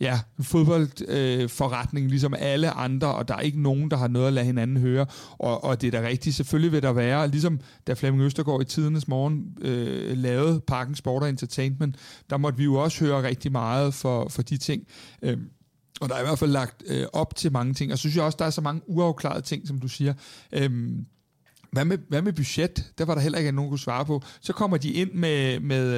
ja, 0.00 0.20
fodboldforretning, 0.40 2.04
øh, 2.04 2.10
ligesom 2.10 2.34
alle 2.38 2.70
andre, 2.70 3.14
og 3.14 3.28
der 3.28 3.34
er 3.34 3.40
ikke 3.40 3.62
nogen, 3.62 3.90
der 3.90 3.96
har 3.96 4.08
noget 4.08 4.26
at 4.26 4.32
lade 4.32 4.46
hinanden 4.46 4.76
høre. 4.76 5.06
Og, 5.38 5.64
og 5.64 5.80
det 5.80 5.94
er 5.94 6.00
da 6.00 6.08
rigtigt, 6.08 6.36
selvfølgelig 6.36 6.72
vil 6.72 6.82
der 6.82 6.92
være, 6.92 7.28
ligesom 7.28 7.60
da 7.86 7.92
Flemming 7.92 8.24
Østergaard 8.24 8.62
i 8.62 8.64
tidernes 8.64 9.08
morgen 9.08 9.56
øh, 9.60 10.16
lavede 10.16 10.60
Parken 10.60 10.94
Sport 10.94 11.22
og 11.22 11.28
Entertainment, 11.28 11.96
der 12.30 12.36
måtte 12.36 12.58
vi 12.58 12.64
jo 12.64 12.74
også 12.74 13.04
høre 13.04 13.22
rigtig 13.22 13.52
meget 13.52 13.94
for, 13.94 14.28
for 14.28 14.42
de 14.42 14.56
ting. 14.56 14.86
Øh, 15.22 15.38
og 16.00 16.08
der 16.08 16.14
er 16.14 16.20
i 16.20 16.24
hvert 16.24 16.38
fald 16.38 16.50
lagt 16.50 16.82
øh, 16.86 17.06
op 17.12 17.36
til 17.36 17.52
mange 17.52 17.74
ting, 17.74 17.92
og 17.92 17.98
så 17.98 18.00
synes 18.00 18.16
jeg 18.16 18.24
også, 18.24 18.36
der 18.38 18.44
er 18.44 18.50
så 18.50 18.60
mange 18.60 18.82
uafklarede 18.86 19.42
ting, 19.42 19.68
som 19.68 19.78
du 19.78 19.88
siger. 19.88 20.14
Øh, 20.52 20.70
hvad 21.74 21.84
med, 21.84 21.98
hvad 22.08 22.22
med 22.22 22.32
budget? 22.32 22.92
Der 22.98 23.04
var 23.04 23.14
der 23.14 23.22
heller 23.22 23.38
ikke 23.38 23.52
nogen, 23.52 23.66
der 23.68 23.70
kunne 23.70 23.78
svare 23.78 24.04
på. 24.04 24.22
Så 24.40 24.52
kommer 24.52 24.76
de 24.76 24.90
ind 24.92 25.12
med, 25.12 25.60
med 25.60 25.94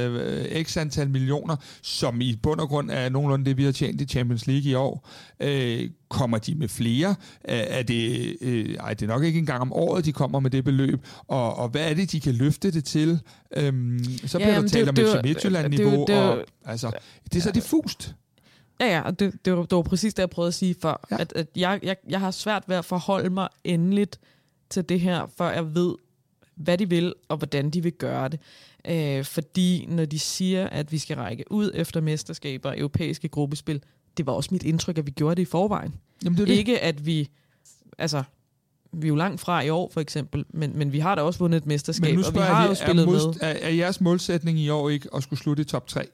øh, 0.55 0.65
x 0.65 0.77
antal 0.77 1.11
millioner, 1.11 1.57
som 1.83 2.21
i 2.21 2.37
bund 2.43 2.61
og 2.61 2.69
grund 2.69 2.91
er 2.91 3.09
nogenlunde 3.09 3.45
det, 3.45 3.57
vi 3.57 3.65
har 3.65 3.73
tjent 3.73 4.01
i 4.01 4.05
Champions 4.05 4.47
League 4.47 4.71
i 4.71 4.75
år. 4.75 5.09
Øh, 5.41 5.91
kommer 6.09 6.39
de 6.39 6.55
med 6.55 6.69
flere? 6.69 7.15
Er, 7.45 7.83
det, 7.83 8.37
øh, 8.41 8.75
ej, 8.75 8.95
det 8.95 9.03
er 9.03 9.07
nok 9.07 9.25
ikke 9.25 9.39
engang 9.39 9.61
om 9.63 9.73
året, 9.73 10.05
de 10.05 10.13
kommer 10.13 10.41
med 10.41 10.51
det 10.51 10.65
beløb. 10.65 11.01
Og, 11.29 11.57
og 11.57 11.69
hvad 11.69 11.91
er 11.91 11.95
det, 11.95 12.13
de 12.13 12.21
kan 12.21 12.35
løfte 12.35 12.71
det 12.71 12.85
til? 12.85 13.21
Øhm, 13.57 14.05
så 14.27 14.39
bliver 14.39 14.53
Ja, 14.55 14.61
der 14.63 14.69
talt 14.69 14.89
om 14.89 14.97
FC 14.97 15.01
jo- 15.01 15.21
Midtjylland-niveau. 15.25 15.91
det 16.01 16.09
det 16.09 16.17
og, 16.19 16.45
altså, 16.65 16.91
det 17.25 17.37
er 17.39 17.43
så 17.43 17.51
diffust. 17.51 18.15
Ja, 18.81 18.87
ja, 18.87 19.01
og 19.01 19.19
det, 19.21 19.33
det, 19.45 19.53
var, 19.57 19.63
det 19.63 19.77
var 19.77 19.83
præcis 19.83 20.15
det, 20.15 20.21
jeg 20.21 20.31
prøvede 20.31 20.49
at 20.49 20.55
sige 20.55 20.75
før. 20.83 21.07
Ja. 21.11 21.17
At, 21.21 21.33
at 21.37 21.47
jeg, 21.57 21.81
jeg, 21.83 21.97
jeg 22.09 22.21
har 22.21 22.31
svært 22.31 22.63
ved 22.67 22.77
at 22.77 22.85
forholde 22.85 23.31
mig 23.31 23.49
endeligt 23.65 24.19
til 24.71 24.89
det 24.89 25.01
her, 25.01 25.27
før 25.39 25.51
jeg 25.51 25.75
ved, 25.75 25.95
hvad 26.55 26.79
de 26.79 26.89
vil, 26.89 27.15
og 27.29 27.37
hvordan 27.37 27.71
de 27.71 27.83
vil 27.83 27.93
gøre 27.93 28.29
det. 28.29 28.41
Øh, 28.89 29.25
fordi 29.25 29.87
når 29.89 30.05
de 30.05 30.19
siger, 30.19 30.67
at 30.67 30.93
vi 30.93 30.99
skal 30.99 31.17
række 31.17 31.45
ud 31.51 31.71
efter 31.75 32.01
mesterskaber 32.01 32.69
og 32.69 32.79
europæiske 32.79 33.29
gruppespil, 33.29 33.83
det 34.17 34.27
var 34.27 34.33
også 34.33 34.49
mit 34.53 34.63
indtryk, 34.63 34.99
at 34.99 35.07
vi 35.07 35.11
gjorde 35.11 35.35
det 35.35 35.43
i 35.43 35.45
forvejen. 35.45 35.95
Jamen, 36.25 36.37
det 36.37 36.43
er 36.43 36.47
det. 36.47 36.55
Ikke 36.55 36.81
at 36.81 37.07
vi, 37.07 37.29
altså, 37.99 38.23
vi 38.93 39.07
er 39.07 39.09
jo 39.09 39.15
langt 39.15 39.41
fra 39.41 39.63
i 39.63 39.71
år 39.71 39.91
for 39.93 40.01
eksempel, 40.01 40.45
men, 40.49 40.79
men 40.79 40.93
vi 40.93 40.99
har 40.99 41.15
da 41.15 41.23
også 41.23 41.39
vundet 41.39 41.57
et 41.59 41.67
mesterskab, 41.67 42.05
Men 42.11 42.15
nu 42.15 42.27
og 42.27 42.35
vi 42.35 42.39
har 42.39 42.61
jeg, 42.63 42.71
jo 42.71 42.75
spillet 42.75 43.03
er, 43.03 43.11
med. 43.11 43.21
modst- 43.21 43.39
er, 43.41 43.49
er 43.49 43.71
jeres 43.71 44.01
målsætning 44.01 44.59
i 44.59 44.69
år 44.69 44.89
ikke 44.91 45.09
at 45.17 45.23
skulle 45.23 45.41
slutte 45.41 45.61
i 45.61 45.65
top 45.65 45.87
3? 45.87 46.07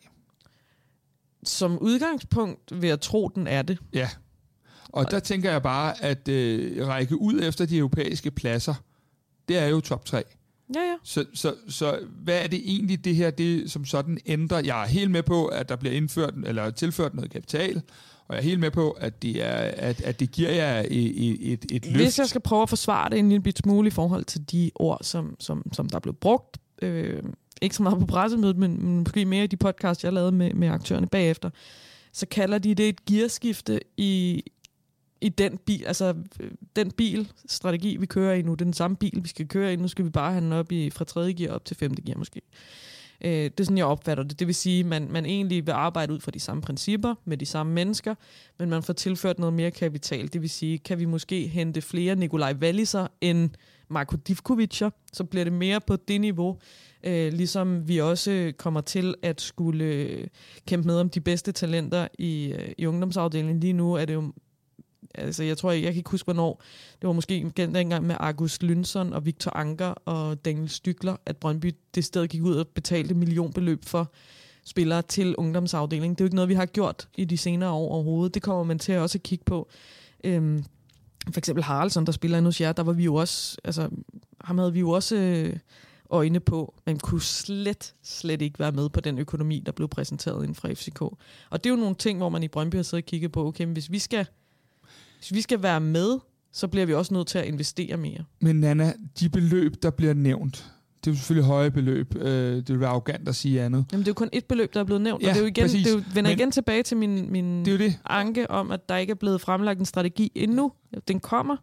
Som 1.44 1.78
udgangspunkt 1.78 2.80
vil 2.82 2.88
jeg 2.88 3.00
tro, 3.00 3.28
den 3.34 3.46
er 3.46 3.62
det. 3.62 3.78
Ja. 3.92 4.09
Og 4.93 5.11
der 5.11 5.20
tænker 5.20 5.51
jeg 5.51 5.62
bare, 5.62 6.03
at 6.03 6.28
øh, 6.28 6.86
række 6.86 7.20
ud 7.20 7.40
efter 7.43 7.66
de 7.66 7.78
europæiske 7.78 8.30
pladser, 8.30 8.74
det 9.49 9.59
er 9.59 9.66
jo 9.66 9.80
top 9.80 10.05
3. 10.05 10.22
Ja, 10.74 10.80
ja. 10.80 10.95
Så, 11.05 11.24
så, 11.34 11.55
så 11.68 11.99
hvad 12.22 12.43
er 12.43 12.47
det 12.47 12.61
egentlig, 12.64 13.05
det 13.05 13.16
her, 13.16 13.30
det 13.30 13.70
som 13.70 13.84
sådan 13.84 14.18
ændrer? 14.26 14.62
Jeg 14.64 14.82
er 14.82 14.86
helt 14.86 15.11
med 15.11 15.22
på, 15.22 15.47
at 15.47 15.68
der 15.68 15.76
bliver 15.76 15.95
indført 15.95 16.34
eller 16.47 16.70
tilført 16.70 17.14
noget 17.14 17.30
kapital, 17.30 17.82
og 18.28 18.34
jeg 18.34 18.38
er 18.38 18.45
helt 18.45 18.61
med 18.61 18.70
på, 18.70 18.90
at 18.90 19.22
det, 19.22 19.45
er, 19.45 19.55
at, 19.76 20.01
at 20.01 20.20
det 20.20 20.30
giver 20.30 20.51
jer 20.51 20.84
et, 20.88 21.53
et, 21.53 21.64
et, 21.72 21.86
løft. 21.86 21.97
Hvis 21.97 22.18
jeg 22.18 22.28
skal 22.28 22.40
prøve 22.40 22.62
at 22.62 22.68
forsvare 22.68 23.11
det 23.11 23.18
en 23.18 23.28
lille 23.28 23.53
smule 23.57 23.88
i 23.88 23.90
forhold 23.90 24.24
til 24.24 24.51
de 24.53 24.70
ord, 24.74 24.99
som, 25.03 25.36
som, 25.40 25.72
som 25.72 25.88
der 25.88 25.99
blev 25.99 26.14
brugt, 26.14 26.59
øh, 26.82 27.22
ikke 27.62 27.76
så 27.76 27.82
meget 27.82 28.01
på 28.01 28.07
pressemødet, 28.07 28.57
men, 28.57 28.84
men 28.84 28.99
måske 28.99 29.24
mere 29.24 29.45
i 29.45 29.47
de 29.47 29.57
podcasts, 29.57 30.05
jeg 30.05 30.12
lavede 30.12 30.32
med, 30.32 30.55
med 30.55 30.68
aktørerne 30.68 31.07
bagefter, 31.07 31.51
så 32.12 32.26
kalder 32.26 32.59
de 32.59 32.74
det 32.74 32.88
et 32.88 33.05
gearskifte 33.05 33.80
i, 33.97 34.45
i 35.22 35.28
den 35.28 35.58
bil, 35.58 35.84
altså 35.86 36.14
øh, 36.40 36.50
den 36.76 36.90
bilstrategi, 36.90 37.96
vi 37.96 38.06
kører 38.06 38.34
i 38.34 38.42
nu, 38.42 38.52
det 38.52 38.60
er 38.60 38.64
den 38.64 38.72
samme 38.72 38.96
bil, 38.96 39.20
vi 39.22 39.28
skal 39.28 39.48
køre 39.48 39.72
i, 39.72 39.76
nu 39.76 39.88
skal 39.88 40.04
vi 40.04 40.10
bare 40.10 40.32
have 40.32 40.44
den 40.44 40.52
op 40.52 40.72
i, 40.72 40.90
fra 40.90 41.04
tredje 41.04 41.32
gear 41.32 41.54
op 41.54 41.64
til 41.64 41.76
femte 41.76 42.02
gear 42.02 42.18
måske. 42.18 42.40
Øh, 43.24 43.30
det 43.30 43.60
er 43.60 43.64
sådan, 43.64 43.78
jeg 43.78 43.86
opfatter 43.86 44.24
det. 44.24 44.38
Det 44.38 44.46
vil 44.46 44.54
sige, 44.54 44.80
at 44.80 44.86
man, 44.86 45.08
man 45.10 45.26
egentlig 45.26 45.66
vil 45.66 45.72
arbejde 45.72 46.12
ud 46.12 46.20
fra 46.20 46.30
de 46.30 46.40
samme 46.40 46.62
principper, 46.62 47.14
med 47.24 47.36
de 47.36 47.46
samme 47.46 47.72
mennesker, 47.72 48.14
men 48.58 48.70
man 48.70 48.82
får 48.82 48.92
tilført 48.92 49.38
noget 49.38 49.52
mere 49.52 49.70
kapital. 49.70 50.32
Det 50.32 50.42
vil 50.42 50.50
sige, 50.50 50.78
kan 50.78 50.98
vi 50.98 51.04
måske 51.04 51.48
hente 51.48 51.82
flere 51.82 52.16
Nikolaj 52.16 52.54
Walliser 52.60 53.06
end 53.20 53.50
Marko 53.88 54.16
Divkovicer, 54.16 54.90
så 55.12 55.24
bliver 55.24 55.44
det 55.44 55.52
mere 55.52 55.80
på 55.80 55.96
det 55.96 56.20
niveau, 56.20 56.58
øh, 57.04 57.32
ligesom 57.32 57.88
vi 57.88 58.00
også 58.00 58.52
kommer 58.58 58.80
til 58.80 59.14
at 59.22 59.40
skulle 59.40 59.84
øh, 59.84 60.26
kæmpe 60.66 60.86
med 60.86 61.00
om 61.00 61.10
de 61.10 61.20
bedste 61.20 61.52
talenter 61.52 62.08
i, 62.18 62.54
øh, 62.58 62.72
i 62.78 62.86
ungdomsafdelingen. 62.86 63.60
Lige 63.60 63.72
nu 63.72 63.94
er 63.94 64.04
det 64.04 64.14
jo 64.14 64.32
altså 65.14 65.42
jeg 65.42 65.59
tror, 65.59 65.70
jeg, 65.70 65.82
jeg 65.82 65.92
kan 65.92 65.98
ikke 65.98 66.11
huske, 66.11 66.26
hvornår. 66.26 66.62
Det 67.00 67.07
var 67.07 67.12
måske 67.12 67.53
dengang 67.57 68.07
med 68.07 68.16
August 68.20 68.62
Lynsson 68.62 69.12
og 69.12 69.26
Victor 69.26 69.57
Anker 69.57 69.86
og 69.86 70.44
Daniel 70.44 70.68
Stykler, 70.68 71.16
at 71.26 71.36
Brøndby 71.36 71.74
det 71.94 72.05
sted 72.05 72.28
gik 72.28 72.42
ud 72.42 72.57
og 72.57 72.68
betalte 72.68 73.14
millionbeløb 73.14 73.84
for 73.84 74.12
spillere 74.64 75.03
til 75.03 75.36
ungdomsafdelingen. 75.36 76.14
Det 76.14 76.20
er 76.20 76.24
jo 76.24 76.26
ikke 76.26 76.36
noget, 76.36 76.48
vi 76.48 76.55
har 76.55 76.66
gjort 76.66 77.09
i 77.16 77.24
de 77.24 77.36
senere 77.36 77.70
år 77.70 77.92
overhovedet. 77.92 78.34
Det 78.34 78.42
kommer 78.42 78.64
man 78.64 78.78
til 78.78 78.98
også 78.98 79.18
at 79.18 79.22
kigge 79.22 79.44
på. 79.44 79.68
Øhm, 80.24 80.64
for 81.30 81.38
eksempel 81.38 81.64
Haraldsson, 81.64 82.07
der 82.07 82.12
spiller 82.12 82.40
hos 82.40 82.61
jer, 82.61 82.72
der 82.72 82.82
var 82.82 82.92
vi 82.92 83.05
jo 83.05 83.14
også, 83.14 83.57
altså 83.64 83.88
ham 84.40 84.59
havde 84.59 84.72
vi 84.72 84.80
jo 84.80 84.90
også 84.90 85.16
øh, 85.16 85.57
øjne 86.11 86.40
på, 86.40 86.74
men 86.86 86.98
kunne 86.98 87.22
slet, 87.22 87.94
slet 88.03 88.42
ikke 88.42 88.59
være 88.59 88.72
med 88.72 88.88
på 88.88 89.00
den 89.00 89.18
økonomi, 89.18 89.62
der 89.66 89.72
blev 89.72 89.88
præsenteret 89.88 90.42
inden 90.42 90.55
fra 90.55 90.72
FCK. 90.72 91.00
Og 91.03 91.18
det 91.64 91.66
er 91.66 91.70
jo 91.70 91.76
nogle 91.76 91.94
ting, 91.94 92.18
hvor 92.18 92.28
man 92.28 92.42
i 92.42 92.48
Brøndby 92.48 92.74
har 92.74 92.82
siddet 92.82 93.05
og 93.05 93.07
kigget 93.07 93.32
på, 93.32 93.46
okay, 93.46 93.64
men 93.64 93.72
hvis 93.72 93.90
vi 93.90 93.98
skal 93.98 94.26
hvis 95.28 95.34
vi 95.36 95.40
skal 95.40 95.62
være 95.62 95.80
med, 95.80 96.18
så 96.52 96.68
bliver 96.68 96.86
vi 96.86 96.94
også 96.94 97.14
nødt 97.14 97.26
til 97.26 97.38
at 97.38 97.44
investere 97.44 97.96
mere. 97.96 98.24
Men 98.40 98.56
Nana, 98.60 98.92
de 99.20 99.28
beløb, 99.28 99.82
der 99.82 99.90
bliver 99.90 100.14
nævnt, 100.14 100.70
det 101.04 101.10
er 101.10 101.14
jo 101.14 101.16
selvfølgelig 101.18 101.46
høje 101.46 101.70
beløb. 101.70 102.14
Øh, 102.16 102.56
det 102.56 102.68
vil 102.68 102.80
være 102.80 102.88
arrogant 102.90 103.28
at 103.28 103.34
sige 103.34 103.62
andet. 103.62 103.84
Jamen, 103.92 104.00
det 104.04 104.08
er 104.08 104.10
jo 104.10 104.14
kun 104.14 104.28
et 104.32 104.44
beløb, 104.44 104.74
der 104.74 104.80
er 104.80 104.84
blevet 104.84 105.02
nævnt, 105.02 105.22
Ja, 105.22 105.28
og 105.28 105.34
det 105.34 105.40
er 105.40 105.44
jo 105.44 105.48
igen, 105.48 105.64
præcis. 105.64 105.82
det 105.86 105.92
er 105.92 105.96
jo, 105.96 106.02
vender 106.14 106.30
Men- 106.30 106.38
igen 106.38 106.50
tilbage 106.50 106.82
til 106.82 106.96
min, 106.96 107.32
min 107.32 107.64
Det 107.64 107.74
er 107.74 107.78
det. 107.78 107.98
anke 108.06 108.50
om, 108.50 108.70
at 108.70 108.88
der 108.88 108.96
ikke 108.96 109.10
er 109.10 109.14
blevet 109.14 109.40
fremlagt 109.40 109.78
en 109.78 109.84
strategi 109.86 110.32
endnu. 110.34 110.72
Den 111.08 111.20
kommer, 111.20 111.56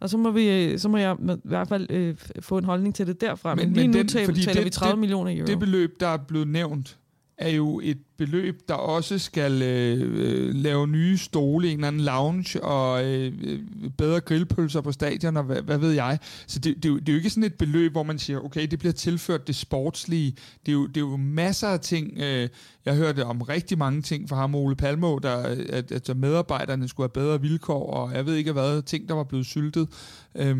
og 0.00 0.10
så 0.10 0.16
må, 0.16 0.30
vi, 0.30 0.78
så 0.78 0.88
må 0.88 0.96
jeg 0.96 1.16
i 1.20 1.36
hvert 1.44 1.68
fald 1.68 1.86
øh, 1.90 2.14
få 2.40 2.58
en 2.58 2.64
holdning 2.64 2.94
til 2.94 3.06
det 3.06 3.20
derfra. 3.20 3.54
Men, 3.54 3.64
Men- 3.66 3.74
lige 3.74 3.88
men 3.88 3.90
nu 3.90 3.98
den- 3.98 4.08
taler, 4.08 4.34
taler 4.34 4.52
det- 4.52 4.64
vi 4.64 4.70
30 4.70 4.90
det- 4.92 4.98
millioner 4.98 5.36
euro. 5.36 5.46
Det 5.46 5.58
beløb, 5.58 6.00
der 6.00 6.08
er 6.08 6.16
blevet 6.28 6.48
nævnt, 6.48 6.98
er 7.40 7.48
jo 7.48 7.80
et 7.82 7.98
beløb, 8.16 8.60
der 8.68 8.74
også 8.74 9.18
skal 9.18 9.62
øh, 9.62 10.00
øh 10.00 10.54
lave 10.54 10.86
nye 10.86 11.18
stole, 11.18 11.68
en 11.68 11.74
eller 11.74 11.88
anden 11.88 12.02
lounge 12.02 12.64
og 12.64 13.04
øh, 13.04 13.32
øh, 13.42 13.60
bedre 13.98 14.20
grillpølser 14.20 14.80
på 14.80 14.92
stadion 14.92 15.36
og 15.36 15.44
hvad, 15.44 15.62
hvad 15.62 15.78
ved 15.78 15.92
jeg. 15.92 16.18
Så 16.46 16.58
det, 16.58 16.76
det, 16.76 16.84
er 16.84 16.88
jo, 16.88 16.98
det 16.98 17.08
er 17.08 17.12
jo 17.12 17.16
ikke 17.16 17.30
sådan 17.30 17.44
et 17.44 17.54
beløb, 17.54 17.92
hvor 17.92 18.02
man 18.02 18.18
siger, 18.18 18.40
okay, 18.40 18.66
det 18.66 18.78
bliver 18.78 18.92
tilført 18.92 19.46
det 19.46 19.56
sportslige. 19.56 20.36
Det 20.66 20.68
er 20.68 20.72
jo, 20.72 20.86
det 20.86 20.96
er 20.96 21.00
jo 21.00 21.16
masser 21.16 21.68
af 21.68 21.80
ting. 21.80 22.18
Øh, 22.18 22.48
jeg 22.84 22.96
hørte 22.96 23.24
om 23.24 23.42
rigtig 23.42 23.78
mange 23.78 24.02
ting 24.02 24.28
fra 24.28 24.36
ham, 24.36 24.54
Ole 24.54 24.76
Palmo, 24.76 25.18
der, 25.18 25.36
at, 25.68 25.92
at 25.92 26.16
medarbejderne 26.16 26.88
skulle 26.88 27.04
have 27.14 27.24
bedre 27.24 27.40
vilkår, 27.40 27.90
og 27.90 28.14
jeg 28.14 28.26
ved 28.26 28.34
ikke 28.34 28.52
hvad, 28.52 28.82
ting, 28.82 29.08
der 29.08 29.14
var 29.14 29.24
blevet 29.24 29.46
syltet. 29.46 29.88
Øh, 30.34 30.56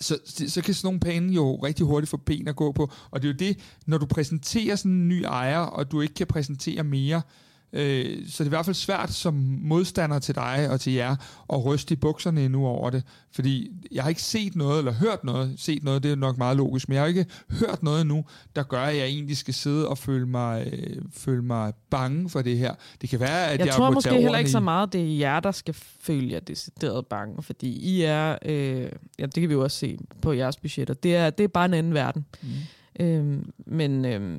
så, 0.00 0.18
så 0.46 0.62
kan 0.62 0.74
sådan 0.74 0.86
nogle 0.86 1.00
penge 1.00 1.34
jo 1.34 1.56
rigtig 1.56 1.86
hurtigt 1.86 2.10
få 2.10 2.16
ben 2.16 2.48
at 2.48 2.56
gå 2.56 2.72
på. 2.72 2.90
Og 3.10 3.22
det 3.22 3.28
er 3.28 3.32
jo 3.32 3.36
det, 3.38 3.58
når 3.86 3.98
du 3.98 4.06
præsenterer 4.06 4.76
sådan 4.76 4.92
en 4.92 5.08
ny 5.08 5.22
ejer, 5.22 5.58
og 5.58 5.92
du 5.92 6.00
ikke 6.00 6.14
kan 6.14 6.26
præsentere 6.26 6.84
mere, 6.84 7.16
Øh, 7.16 7.47
så 7.72 7.78
det 7.78 8.40
er 8.40 8.44
i 8.44 8.48
hvert 8.48 8.64
fald 8.64 8.74
svært 8.74 9.10
som 9.10 9.34
modstander 9.62 10.18
til 10.18 10.34
dig 10.34 10.68
og 10.70 10.80
til 10.80 10.92
jer 10.92 11.16
at 11.52 11.64
ryste 11.64 11.92
i 11.92 11.96
bukserne 11.96 12.44
endnu 12.44 12.66
over 12.66 12.90
det. 12.90 13.02
Fordi 13.32 13.70
jeg 13.92 14.02
har 14.02 14.08
ikke 14.08 14.22
set 14.22 14.56
noget, 14.56 14.78
eller 14.78 14.92
hørt 14.92 15.24
noget, 15.24 15.54
set 15.56 15.84
noget, 15.84 16.02
det 16.02 16.12
er 16.12 16.16
nok 16.16 16.38
meget 16.38 16.56
logisk, 16.56 16.88
men 16.88 16.94
jeg 16.94 17.02
har 17.02 17.08
ikke 17.08 17.26
hørt 17.60 17.82
noget 17.82 18.00
endnu, 18.00 18.24
der 18.56 18.62
gør, 18.62 18.82
at 18.82 18.96
jeg 18.96 19.06
egentlig 19.06 19.36
skal 19.36 19.54
sidde 19.54 19.88
og 19.88 19.98
føle 19.98 20.26
mig, 20.26 20.68
øh, 20.72 21.02
føle 21.12 21.42
mig 21.42 21.72
bange 21.90 22.28
for 22.28 22.42
det 22.42 22.58
her. 22.58 22.74
Det 23.00 23.10
kan 23.10 23.20
være, 23.20 23.46
at 23.46 23.58
jeg, 23.58 23.66
jeg 23.66 23.74
tror 23.74 23.90
måske 23.90 24.14
heller 24.14 24.38
ikke 24.38 24.48
i... 24.48 24.52
så 24.52 24.60
meget, 24.60 24.92
det 24.92 25.00
er 25.00 25.18
jer, 25.18 25.40
der 25.40 25.50
skal 25.50 25.74
føle 26.00 26.32
jer 26.32 26.40
decideret 26.40 27.06
bange, 27.06 27.42
fordi 27.42 27.68
I 27.68 28.02
er, 28.02 28.38
øh, 28.44 28.88
ja, 29.18 29.26
det 29.26 29.34
kan 29.34 29.48
vi 29.48 29.54
jo 29.54 29.62
også 29.62 29.76
se 29.76 29.98
på 30.22 30.32
jeres 30.32 30.56
budgetter, 30.56 30.94
det 30.94 31.16
er, 31.16 31.30
det 31.30 31.44
er 31.44 31.48
bare 31.48 31.64
en 31.64 31.74
anden 31.74 31.94
verden. 31.94 32.26
Mm. 32.42 33.04
Øh, 33.04 33.42
men 33.66 34.04
øh, 34.04 34.38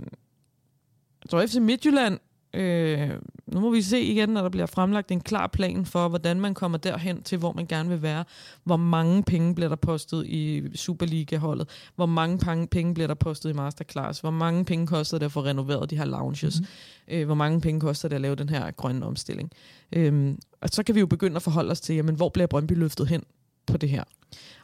jeg 1.23 1.29
tror, 1.29 1.45
FC 1.45 1.55
Midtjylland 1.55 2.19
Øh, 2.53 3.09
nu 3.47 3.59
må 3.59 3.71
vi 3.71 3.81
se 3.81 4.01
igen, 4.01 4.29
når 4.29 4.41
der 4.41 4.49
bliver 4.49 4.65
fremlagt 4.65 5.11
en 5.11 5.21
klar 5.21 5.47
plan 5.47 5.85
for, 5.85 6.07
hvordan 6.07 6.41
man 6.41 6.53
kommer 6.53 6.77
derhen 6.77 7.23
til, 7.23 7.37
hvor 7.37 7.53
man 7.53 7.65
gerne 7.65 7.89
vil 7.89 8.01
være. 8.01 8.25
Hvor 8.63 8.77
mange 8.77 9.23
penge 9.23 9.55
bliver 9.55 9.69
der 9.69 9.75
postet 9.75 10.25
i 10.25 10.63
Superliga-holdet? 10.75 11.69
Hvor 11.95 12.05
mange 12.05 12.67
penge 12.67 12.93
bliver 12.93 13.07
der 13.07 13.13
postet 13.13 13.49
i 13.49 13.53
Masterclass? 13.53 14.19
Hvor 14.19 14.31
mange 14.31 14.65
penge 14.65 14.87
koster 14.87 15.17
det 15.17 15.25
at 15.25 15.31
få 15.31 15.43
renoveret 15.43 15.89
de 15.89 15.97
her 15.97 16.05
lounges? 16.05 16.59
Mm-hmm. 16.59 17.15
Øh, 17.15 17.25
hvor 17.25 17.35
mange 17.35 17.61
penge 17.61 17.79
koster 17.79 18.07
det 18.07 18.15
at 18.15 18.21
lave 18.21 18.35
den 18.35 18.49
her 18.49 18.71
grønne 18.71 19.05
omstilling? 19.05 19.51
Øh, 19.93 20.35
og 20.61 20.69
så 20.69 20.83
kan 20.83 20.95
vi 20.95 20.99
jo 20.99 21.07
begynde 21.07 21.35
at 21.35 21.41
forholde 21.41 21.71
os 21.71 21.81
til, 21.81 21.95
jamen, 21.95 22.15
hvor 22.15 22.29
bliver 22.29 22.47
Brøndby 22.47 22.73
løftet 22.73 23.07
hen 23.07 23.23
på 23.69 23.77
det 23.77 23.89
her? 23.89 24.03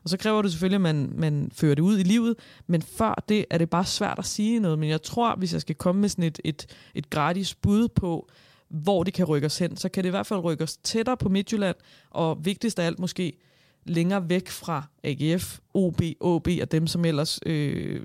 Og 0.03 0.09
så 0.09 0.17
kræver 0.17 0.41
det 0.41 0.51
selvfølgelig, 0.51 0.75
at 0.75 0.95
man, 0.95 1.11
man 1.15 1.51
fører 1.53 1.75
det 1.75 1.81
ud 1.81 1.99
i 1.99 2.03
livet, 2.03 2.35
men 2.67 2.81
før 2.81 3.23
det 3.29 3.45
er 3.49 3.57
det 3.57 3.69
bare 3.69 3.85
svært 3.85 4.19
at 4.19 4.25
sige 4.25 4.59
noget. 4.59 4.79
Men 4.79 4.89
jeg 4.89 5.01
tror, 5.01 5.35
hvis 5.35 5.53
jeg 5.53 5.61
skal 5.61 5.75
komme 5.75 6.01
med 6.01 6.09
sådan 6.09 6.23
et, 6.23 6.39
et, 6.43 6.65
et 6.95 7.09
gratis 7.09 7.55
bud 7.55 7.87
på, 7.87 8.29
hvor 8.69 9.03
det 9.03 9.13
kan 9.13 9.25
rykke 9.25 9.45
os 9.45 9.57
hen, 9.57 9.77
så 9.77 9.89
kan 9.89 10.03
det 10.03 10.09
i 10.09 10.11
hvert 10.11 10.27
fald 10.27 10.39
rykke 10.43 10.63
os 10.63 10.77
tættere 10.77 11.17
på 11.17 11.29
Midtjylland, 11.29 11.75
og 12.09 12.45
vigtigst 12.45 12.79
af 12.79 12.85
alt 12.85 12.99
måske 12.99 13.33
længere 13.85 14.29
væk 14.29 14.49
fra 14.49 14.83
AGF, 15.03 15.59
OB, 15.73 16.01
OB 16.19 16.47
og 16.61 16.71
dem, 16.71 16.87
som 16.87 17.05
ellers 17.05 17.39
øh, 17.45 18.01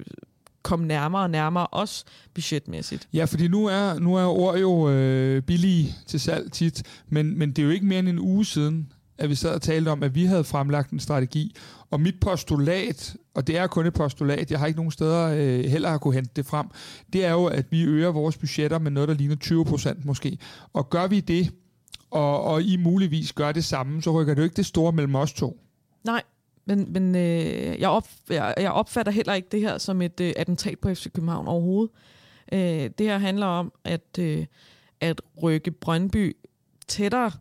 kom 0.62 0.80
nærmere 0.80 1.22
og 1.22 1.30
nærmere 1.30 1.66
os 1.72 2.04
budgetmæssigt. 2.34 3.08
Ja, 3.12 3.24
fordi 3.24 3.48
nu 3.48 3.66
er, 3.66 3.98
nu 3.98 4.14
er 4.14 4.24
ord 4.24 4.58
jo 4.58 4.90
øh, 4.90 5.42
billige 5.42 5.94
til 6.06 6.20
salg 6.20 6.52
tit, 6.52 6.82
men, 7.08 7.38
men 7.38 7.50
det 7.50 7.58
er 7.58 7.66
jo 7.66 7.70
ikke 7.70 7.86
mere 7.86 7.98
end 7.98 8.08
en 8.08 8.18
uge 8.18 8.44
siden, 8.44 8.92
at 9.20 9.30
vi 9.30 9.34
sad 9.34 9.54
og 9.54 9.62
talte 9.62 9.88
om, 9.88 10.02
at 10.02 10.14
vi 10.14 10.24
havde 10.24 10.44
fremlagt 10.44 10.90
en 10.90 11.00
strategi, 11.00 11.56
og 11.90 12.00
mit 12.00 12.20
postulat, 12.20 13.16
og 13.34 13.46
det 13.46 13.56
er 13.58 13.66
kun 13.66 13.86
et 13.86 13.92
postulat, 13.92 14.50
jeg 14.50 14.58
har 14.58 14.66
ikke 14.66 14.78
nogen 14.78 14.90
steder 14.90 15.28
øh, 15.28 15.70
heller 15.70 15.88
har 15.88 15.98
kunne 15.98 16.14
hente 16.14 16.30
det 16.36 16.46
frem, 16.46 16.66
det 17.12 17.24
er 17.24 17.32
jo, 17.32 17.44
at 17.44 17.66
vi 17.70 17.82
øger 17.82 18.08
vores 18.08 18.36
budgetter 18.36 18.78
med 18.78 18.90
noget, 18.90 19.08
der 19.08 19.14
ligner 19.14 19.36
20 19.36 19.64
procent 19.64 20.04
måske. 20.04 20.38
Og 20.72 20.90
gør 20.90 21.06
vi 21.06 21.20
det, 21.20 21.52
og, 22.10 22.44
og 22.44 22.62
I 22.62 22.76
muligvis 22.76 23.32
gør 23.32 23.52
det 23.52 23.64
samme, 23.64 24.02
så 24.02 24.10
rykker 24.10 24.34
det 24.34 24.38
jo 24.38 24.44
ikke 24.44 24.56
det 24.56 24.66
store 24.66 24.92
mellem 24.92 25.14
os 25.14 25.32
to. 25.32 25.60
Nej, 26.04 26.22
men, 26.64 26.92
men 26.92 27.14
øh, 27.14 27.80
jeg, 27.80 27.88
op, 27.88 28.08
jeg, 28.28 28.54
jeg 28.58 28.72
opfatter 28.72 29.12
heller 29.12 29.34
ikke 29.34 29.48
det 29.52 29.60
her 29.60 29.78
som 29.78 30.02
et 30.02 30.20
øh, 30.20 30.32
attentat 30.36 30.78
på 30.78 30.94
FC 30.94 31.12
København 31.12 31.48
overhovedet. 31.48 31.90
Øh, 32.52 32.90
det 32.98 33.06
her 33.06 33.18
handler 33.18 33.46
om 33.46 33.72
at, 33.84 34.18
øh, 34.18 34.46
at 35.00 35.22
rykke 35.42 35.70
Brøndby 35.70 36.36
tættere 36.88 37.32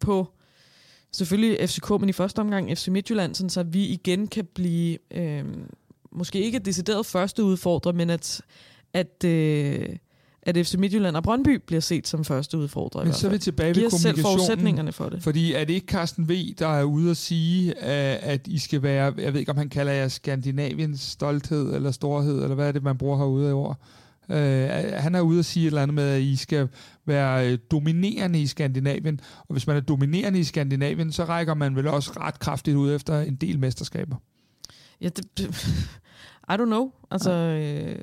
på 0.00 0.32
selvfølgelig 1.12 1.68
FCK, 1.68 1.90
men 1.90 2.08
i 2.08 2.12
første 2.12 2.38
omgang 2.38 2.78
FC 2.78 2.88
Midtjylland, 2.88 3.34
sådan 3.34 3.50
så 3.50 3.62
vi 3.62 3.86
igen 3.86 4.26
kan 4.26 4.44
blive, 4.54 4.98
øh, 5.10 5.44
måske 6.12 6.42
ikke 6.42 6.58
decideret 6.58 7.06
første 7.06 7.44
udfordrer, 7.44 7.92
men 7.92 8.10
at, 8.10 8.40
at, 8.92 9.24
øh, 9.24 9.88
at 10.42 10.66
FC 10.66 10.74
Midtjylland 10.74 11.16
og 11.16 11.22
Brøndby 11.22 11.60
bliver 11.66 11.80
set 11.80 12.08
som 12.08 12.24
første 12.24 12.58
udfordrer. 12.58 13.04
Men 13.04 13.12
så 13.12 13.26
er 13.26 13.30
vi 13.30 13.38
tilbage 13.38 13.68
ved 13.68 13.74
kommunikationen. 13.74 14.16
selv 14.16 14.22
forudsætningerne 14.22 14.92
for 14.92 15.08
det. 15.08 15.22
Fordi 15.22 15.52
er 15.52 15.64
det 15.64 15.74
ikke 15.74 15.86
Carsten 15.86 16.28
V., 16.28 16.54
der 16.58 16.68
er 16.68 16.82
ude 16.82 17.10
at 17.10 17.16
sige, 17.16 17.78
at 17.78 18.46
I 18.46 18.58
skal 18.58 18.82
være, 18.82 19.14
jeg 19.18 19.32
ved 19.32 19.40
ikke, 19.40 19.52
om 19.52 19.58
han 19.58 19.68
kalder 19.68 19.92
jer 19.92 20.08
Skandinaviens 20.08 21.00
stolthed 21.00 21.74
eller 21.74 21.90
storhed, 21.90 22.42
eller 22.42 22.54
hvad 22.54 22.68
er 22.68 22.72
det, 22.72 22.82
man 22.82 22.98
bruger 22.98 23.16
herude 23.16 23.48
i 23.48 23.52
år? 23.52 23.76
Øh, 24.28 24.68
han 24.94 25.14
er 25.14 25.20
ude 25.20 25.38
at 25.38 25.44
sige 25.44 25.62
et 25.62 25.66
eller 25.66 25.82
andet 25.82 25.94
med, 25.94 26.08
at 26.08 26.20
I 26.20 26.36
skal 26.36 26.68
være 27.06 27.52
øh, 27.52 27.58
dominerende 27.70 28.40
i 28.40 28.46
Skandinavien. 28.46 29.20
Og 29.38 29.52
hvis 29.52 29.66
man 29.66 29.76
er 29.76 29.80
dominerende 29.80 30.38
i 30.38 30.44
Skandinavien, 30.44 31.12
så 31.12 31.24
rækker 31.24 31.54
man 31.54 31.76
vel 31.76 31.86
også 31.86 32.12
ret 32.20 32.38
kraftigt 32.38 32.76
ud 32.76 32.94
efter 32.94 33.20
en 33.20 33.34
del 33.34 33.58
mesterskaber. 33.58 34.16
Ja, 35.00 35.08
det, 35.08 35.50
i 36.50 36.52
don't 36.52 36.64
know. 36.64 36.90
Altså, 37.10 37.30
øh, 37.30 37.58
det, 37.58 37.98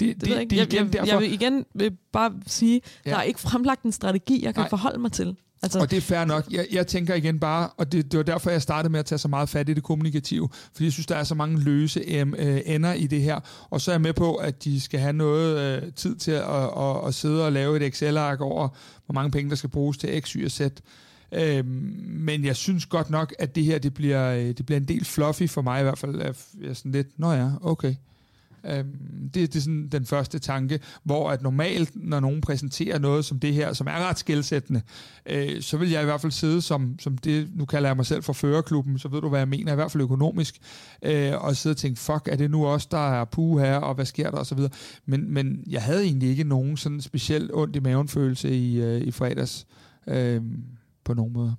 det, 0.00 0.20
det, 0.20 0.40
ikke. 0.40 0.56
Jeg, 0.56 0.74
jeg, 0.74 0.94
jeg, 0.94 1.06
jeg 1.06 1.18
vil 1.18 1.32
igen 1.32 1.64
vil 1.74 1.96
bare 2.12 2.32
sige, 2.46 2.80
ja. 3.06 3.10
der 3.10 3.16
er 3.16 3.22
ikke 3.22 3.40
fremlagt 3.40 3.82
en 3.82 3.92
strategi, 3.92 4.44
jeg 4.44 4.54
kan 4.54 4.60
Nej. 4.60 4.68
forholde 4.68 4.98
mig 4.98 5.12
til. 5.12 5.36
Altså... 5.64 5.78
Og 5.78 5.90
det 5.90 5.96
er 5.96 6.00
fair 6.00 6.24
nok. 6.24 6.44
Jeg, 6.50 6.66
jeg 6.72 6.86
tænker 6.86 7.14
igen 7.14 7.40
bare, 7.40 7.68
og 7.76 7.92
det, 7.92 8.12
det 8.12 8.18
var 8.18 8.24
derfor, 8.24 8.50
jeg 8.50 8.62
startede 8.62 8.92
med 8.92 9.00
at 9.00 9.06
tage 9.06 9.18
så 9.18 9.28
meget 9.28 9.48
fat 9.48 9.68
i 9.68 9.74
det 9.74 9.82
kommunikative, 9.82 10.48
fordi 10.72 10.84
jeg 10.84 10.92
synes, 10.92 11.06
der 11.06 11.16
er 11.16 11.24
så 11.24 11.34
mange 11.34 11.60
løse 11.60 12.00
øh, 12.00 12.60
ender 12.66 12.92
i 12.92 13.06
det 13.06 13.22
her. 13.22 13.40
Og 13.70 13.80
så 13.80 13.90
er 13.90 13.94
jeg 13.94 14.00
med 14.00 14.12
på, 14.12 14.34
at 14.34 14.64
de 14.64 14.80
skal 14.80 15.00
have 15.00 15.12
noget 15.12 15.82
øh, 15.82 15.92
tid 15.92 16.16
til 16.16 16.30
at, 16.30 16.78
at, 16.78 17.06
at 17.06 17.14
sidde 17.14 17.46
og 17.46 17.52
lave 17.52 17.76
et 17.76 17.82
Excel-ark 17.82 18.40
over, 18.40 18.68
hvor 19.06 19.12
mange 19.12 19.30
penge, 19.30 19.50
der 19.50 19.56
skal 19.56 19.70
bruges 19.70 19.98
til 19.98 20.22
X, 20.22 20.30
Y 20.30 20.44
og 20.44 20.50
Z. 20.50 20.60
Øh, 21.34 21.66
men 22.06 22.44
jeg 22.44 22.56
synes 22.56 22.86
godt 22.86 23.10
nok, 23.10 23.34
at 23.38 23.54
det 23.54 23.64
her 23.64 23.78
det 23.78 23.94
bliver, 23.94 24.34
øh, 24.34 24.46
det 24.46 24.66
bliver 24.66 24.80
en 24.80 24.88
del 24.88 25.04
fluffy 25.04 25.48
for 25.48 25.62
mig 25.62 25.80
i 25.80 25.82
hvert 25.82 25.98
fald. 25.98 26.20
Jeg 26.20 26.34
er 26.68 26.74
sådan 26.74 26.92
lidt, 26.92 27.18
nå 27.18 27.32
ja, 27.32 27.50
okay. 27.62 27.94
Øhm, 28.66 29.30
det, 29.34 29.52
det 29.52 29.56
er 29.56 29.60
sådan 29.60 29.88
den 29.92 30.06
første 30.06 30.38
tanke, 30.38 30.80
hvor 31.02 31.30
at 31.30 31.42
normalt, 31.42 31.90
når 31.94 32.20
nogen 32.20 32.40
præsenterer 32.40 32.98
noget 32.98 33.24
som 33.24 33.40
det 33.40 33.54
her, 33.54 33.72
som 33.72 33.86
er 33.86 34.08
ret 34.08 34.18
skældsættende, 34.18 34.82
øh, 35.26 35.62
så 35.62 35.76
vil 35.76 35.90
jeg 35.90 36.02
i 36.02 36.04
hvert 36.04 36.20
fald 36.20 36.32
sidde 36.32 36.62
som, 36.62 36.98
som 36.98 37.18
det, 37.18 37.48
nu 37.54 37.64
kalder 37.64 37.88
jeg 37.88 37.96
mig 37.96 38.06
selv 38.06 38.22
for 38.22 38.32
førerklubben, 38.32 38.98
så 38.98 39.08
ved 39.08 39.20
du, 39.20 39.28
hvad 39.28 39.40
jeg 39.40 39.48
mener, 39.48 39.72
i 39.72 39.74
hvert 39.74 39.92
fald 39.92 40.02
økonomisk, 40.02 40.54
øh, 41.02 41.32
og 41.44 41.56
sidde 41.56 41.72
og 41.72 41.76
tænke, 41.76 42.00
fuck, 42.00 42.28
er 42.28 42.36
det 42.36 42.50
nu 42.50 42.66
også 42.66 42.88
der 42.90 43.20
er 43.20 43.24
puge 43.24 43.60
her, 43.60 43.76
og 43.76 43.94
hvad 43.94 44.04
sker 44.04 44.30
der, 44.30 44.38
og 44.38 44.46
så 44.46 44.54
videre. 44.54 44.72
Men, 45.06 45.30
men 45.30 45.64
jeg 45.66 45.82
havde 45.82 46.02
egentlig 46.04 46.28
ikke 46.28 46.44
nogen 46.44 46.76
sådan 46.76 47.00
specielt 47.00 47.50
ondt 47.54 47.76
i 47.76 47.80
maven 47.80 48.08
følelse 48.08 48.56
i, 48.56 48.80
øh, 48.80 49.00
i 49.00 49.10
fredags, 49.10 49.66
øh, 50.06 50.42
på 51.04 51.14
nogen 51.14 51.32
måde. 51.32 51.56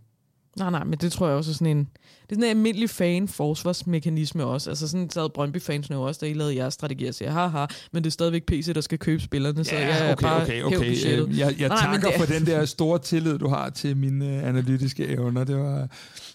Nej, 0.58 0.70
nej, 0.70 0.84
men 0.84 1.00
det 1.00 1.12
tror 1.12 1.28
jeg 1.28 1.38
også 1.38 1.52
er 1.52 1.54
sådan 1.54 1.78
en... 1.78 1.80
Det 1.80 2.32
er 2.32 2.36
sådan 2.36 2.44
en 2.44 2.50
almindelig 2.50 2.90
fan-forsvarsmekanisme 2.90 4.46
også. 4.46 4.70
Altså 4.70 4.88
sådan 4.88 5.10
sad 5.10 5.30
Brøndby-fans 5.30 5.90
nu 5.90 6.08
også, 6.08 6.20
da 6.20 6.26
I 6.26 6.34
lavede 6.34 6.56
jeres 6.56 6.74
strategi 6.74 7.06
og 7.06 7.16
siger, 7.16 7.32
haha, 7.32 7.66
men 7.92 8.04
det 8.04 8.10
er 8.10 8.12
stadigvæk 8.12 8.46
PC, 8.46 8.74
der 8.74 8.82
skal 8.82 9.00
købe 9.00 9.22
spillerne, 9.22 9.64
så 9.64 9.76
ja, 9.76 9.96
jeg 9.96 10.12
okay, 10.12 10.24
bare 10.24 10.42
okay, 10.42 10.64
okay. 10.64 10.90
Øh, 10.90 11.40
jeg, 11.40 11.56
jeg 11.60 11.70
nej, 11.70 11.78
takker 11.78 12.10
det... 12.10 12.20
for 12.20 12.26
den 12.26 12.46
der 12.46 12.66
store 12.66 13.00
tillid, 13.00 13.38
du 13.38 13.48
har 13.48 13.70
til 13.70 13.98
mine 13.98 14.26
uh, 14.26 14.48
analytiske 14.48 15.08
evner. 15.08 15.44
Det 15.44 15.58
var 15.58 15.88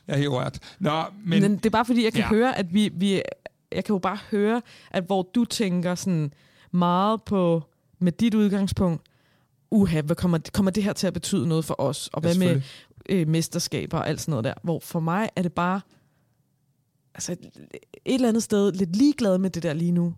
jeg 0.09 0.15
er 0.15 0.17
helt 0.17 0.31
rørt. 0.31 0.59
Nå, 0.79 1.03
men, 1.25 1.43
men 1.43 1.57
det 1.57 1.67
er 1.67 1.71
bare 1.71 1.85
fordi, 1.85 2.05
jeg 2.05 2.13
kan 2.13 2.21
ja. 2.21 2.29
høre, 2.29 2.59
at 2.59 2.75
vi, 2.75 2.91
vi... 2.95 3.23
Jeg 3.73 3.85
kan 3.85 3.93
jo 3.95 3.99
bare 3.99 4.19
høre, 4.31 4.63
at 4.91 5.05
hvor 5.05 5.31
du 5.35 5.45
tænker 5.45 5.95
sådan 5.95 6.33
meget 6.71 7.23
på, 7.23 7.63
med 7.99 8.13
dit 8.13 8.35
udgangspunkt, 8.35 9.03
uha, 9.71 10.01
hvad 10.01 10.17
kommer, 10.17 10.39
kommer 10.53 10.71
det 10.71 10.83
her 10.83 10.93
til 10.93 11.07
at 11.07 11.13
betyde 11.13 11.49
noget 11.49 11.65
for 11.65 11.81
os? 11.81 12.11
Og 12.13 12.21
hvad 12.21 12.35
med 12.35 12.63
øh, 13.11 13.29
mesterskaber 13.29 13.99
og 13.99 14.09
alt 14.09 14.21
sådan 14.21 14.33
noget 14.33 14.45
der. 14.45 14.55
Hvor 14.63 14.81
for 14.81 15.01
mig 15.01 15.31
er 15.37 15.43
det 15.43 15.53
bare 15.53 15.81
altså, 17.15 17.33
et 17.33 18.15
eller 18.15 18.29
andet 18.29 18.43
sted 18.43 18.73
lidt 18.73 18.97
ligeglad 18.97 19.39
med 19.39 19.51
det 19.51 19.63
der 19.63 19.73
lige 19.73 19.93
nu. 19.93 20.15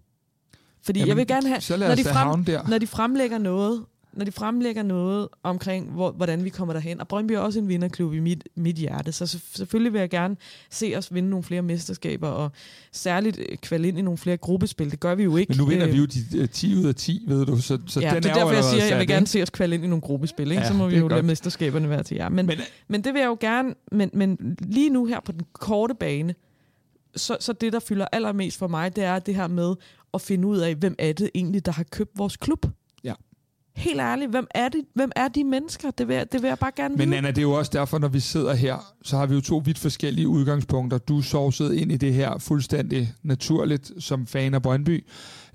Fordi 0.82 0.98
Jamen, 0.98 1.08
jeg 1.08 1.16
vil 1.16 1.26
gerne 1.26 1.48
have, 1.48 1.78
når 1.78 1.94
de, 1.94 2.04
frem, 2.04 2.46
når 2.68 2.78
de 2.78 2.86
fremlægger 2.86 3.38
noget, 3.38 3.84
når 4.12 4.24
de 4.24 4.32
fremlægger 4.32 4.82
noget 4.82 5.28
omkring, 5.42 5.90
hvor, 5.90 6.10
hvordan 6.10 6.44
vi 6.44 6.48
kommer 6.48 6.74
derhen, 6.74 7.00
og 7.00 7.08
Brøndby 7.08 7.32
er 7.32 7.38
også 7.38 7.58
en 7.58 7.68
vinderklub 7.68 8.14
i 8.14 8.20
mit, 8.20 8.48
mit 8.54 8.76
hjerte, 8.76 9.12
så 9.12 9.26
selvfølgelig 9.54 9.92
vil 9.92 9.98
jeg 9.98 10.10
gerne 10.10 10.36
se 10.70 10.94
os 10.96 11.14
vinde 11.14 11.30
nogle 11.30 11.42
flere 11.42 11.62
mesterskaber, 11.62 12.28
og 12.28 12.50
særligt 12.92 13.38
øh, 13.38 13.56
kvalde 13.56 13.88
ind 13.88 13.98
i 13.98 14.02
nogle 14.02 14.18
flere 14.18 14.36
gruppespil. 14.36 14.90
Det 14.90 15.00
gør 15.00 15.14
vi 15.14 15.22
jo 15.22 15.36
ikke. 15.36 15.50
Men 15.50 15.58
nu 15.58 15.66
vinder 15.66 15.86
vi 15.86 15.96
jo 15.96 16.04
de 16.04 16.46
10 16.46 16.76
ud 16.76 16.84
af 16.84 16.94
10, 16.94 17.24
ved 17.28 17.46
du, 17.46 17.56
så, 17.56 17.78
så 17.86 18.00
ja, 18.00 18.14
den 18.14 18.22
det 18.22 18.30
er, 18.30 18.34
er 18.34 18.38
derfor, 18.38 18.52
jeg 18.52 18.64
siger, 18.64 18.84
at 18.84 18.90
jeg 18.90 18.98
vil 18.98 19.08
gerne 19.08 19.26
se 19.26 19.42
os 19.42 19.50
kvalde 19.50 19.74
ind 19.74 19.84
i 19.84 19.88
nogle 19.88 20.00
gruppespil, 20.00 20.50
ikke? 20.50 20.62
Ja, 20.62 20.68
så 20.68 20.74
må 20.74 20.88
vi 20.88 20.96
jo 20.96 21.02
godt. 21.02 21.12
lade 21.12 21.22
mesterskaberne 21.22 21.88
være 21.88 22.02
til 22.02 22.14
jer. 22.14 22.28
Men, 22.28 22.46
men, 22.46 22.58
men 22.88 23.04
det 23.04 23.14
vil 23.14 23.20
jeg 23.20 23.26
jo 23.26 23.36
gerne, 23.40 23.74
men, 23.92 24.10
men 24.12 24.56
lige 24.60 24.90
nu 24.90 25.04
her 25.04 25.20
på 25.20 25.32
den 25.32 25.42
korte 25.52 25.94
bane, 25.94 26.34
så, 27.16 27.36
så 27.40 27.52
det, 27.52 27.72
der 27.72 27.80
fylder 27.80 28.06
allermest 28.12 28.58
for 28.58 28.68
mig, 28.68 28.96
det 28.96 29.04
er 29.04 29.18
det 29.18 29.34
her 29.34 29.46
med 29.46 29.74
at 30.14 30.20
finde 30.20 30.48
ud 30.48 30.58
af, 30.58 30.74
hvem 30.74 30.94
er 30.98 31.12
det 31.12 31.30
egentlig, 31.34 31.66
der 31.66 31.72
har 31.72 31.82
købt 31.82 32.10
vores 32.14 32.36
klub. 32.36 32.66
Helt 33.76 34.00
ærligt, 34.00 34.30
hvem 34.30 34.46
er, 34.54 34.68
det, 34.68 34.80
hvem 34.94 35.12
er 35.16 35.28
de 35.28 35.44
mennesker? 35.44 35.90
Det 35.90 36.08
vil, 36.08 36.26
det 36.32 36.42
vil 36.42 36.48
jeg 36.48 36.58
bare 36.58 36.70
gerne 36.76 36.96
Men 36.96 37.12
Anna, 37.12 37.28
det 37.28 37.38
er 37.38 37.42
jo 37.42 37.52
også 37.52 37.70
derfor, 37.74 37.98
når 37.98 38.08
vi 38.08 38.20
sidder 38.20 38.54
her, 38.54 38.94
så 39.02 39.16
har 39.16 39.26
vi 39.26 39.34
jo 39.34 39.40
to 39.40 39.62
vidt 39.64 39.78
forskellige 39.78 40.28
udgangspunkter. 40.28 40.98
Du 40.98 41.22
sovset 41.22 41.74
ind 41.74 41.92
i 41.92 41.96
det 41.96 42.14
her 42.14 42.38
fuldstændig 42.38 43.12
naturligt 43.22 43.92
som 43.98 44.26
fan 44.26 44.54
af 44.54 44.62
Brøndby, 44.62 45.04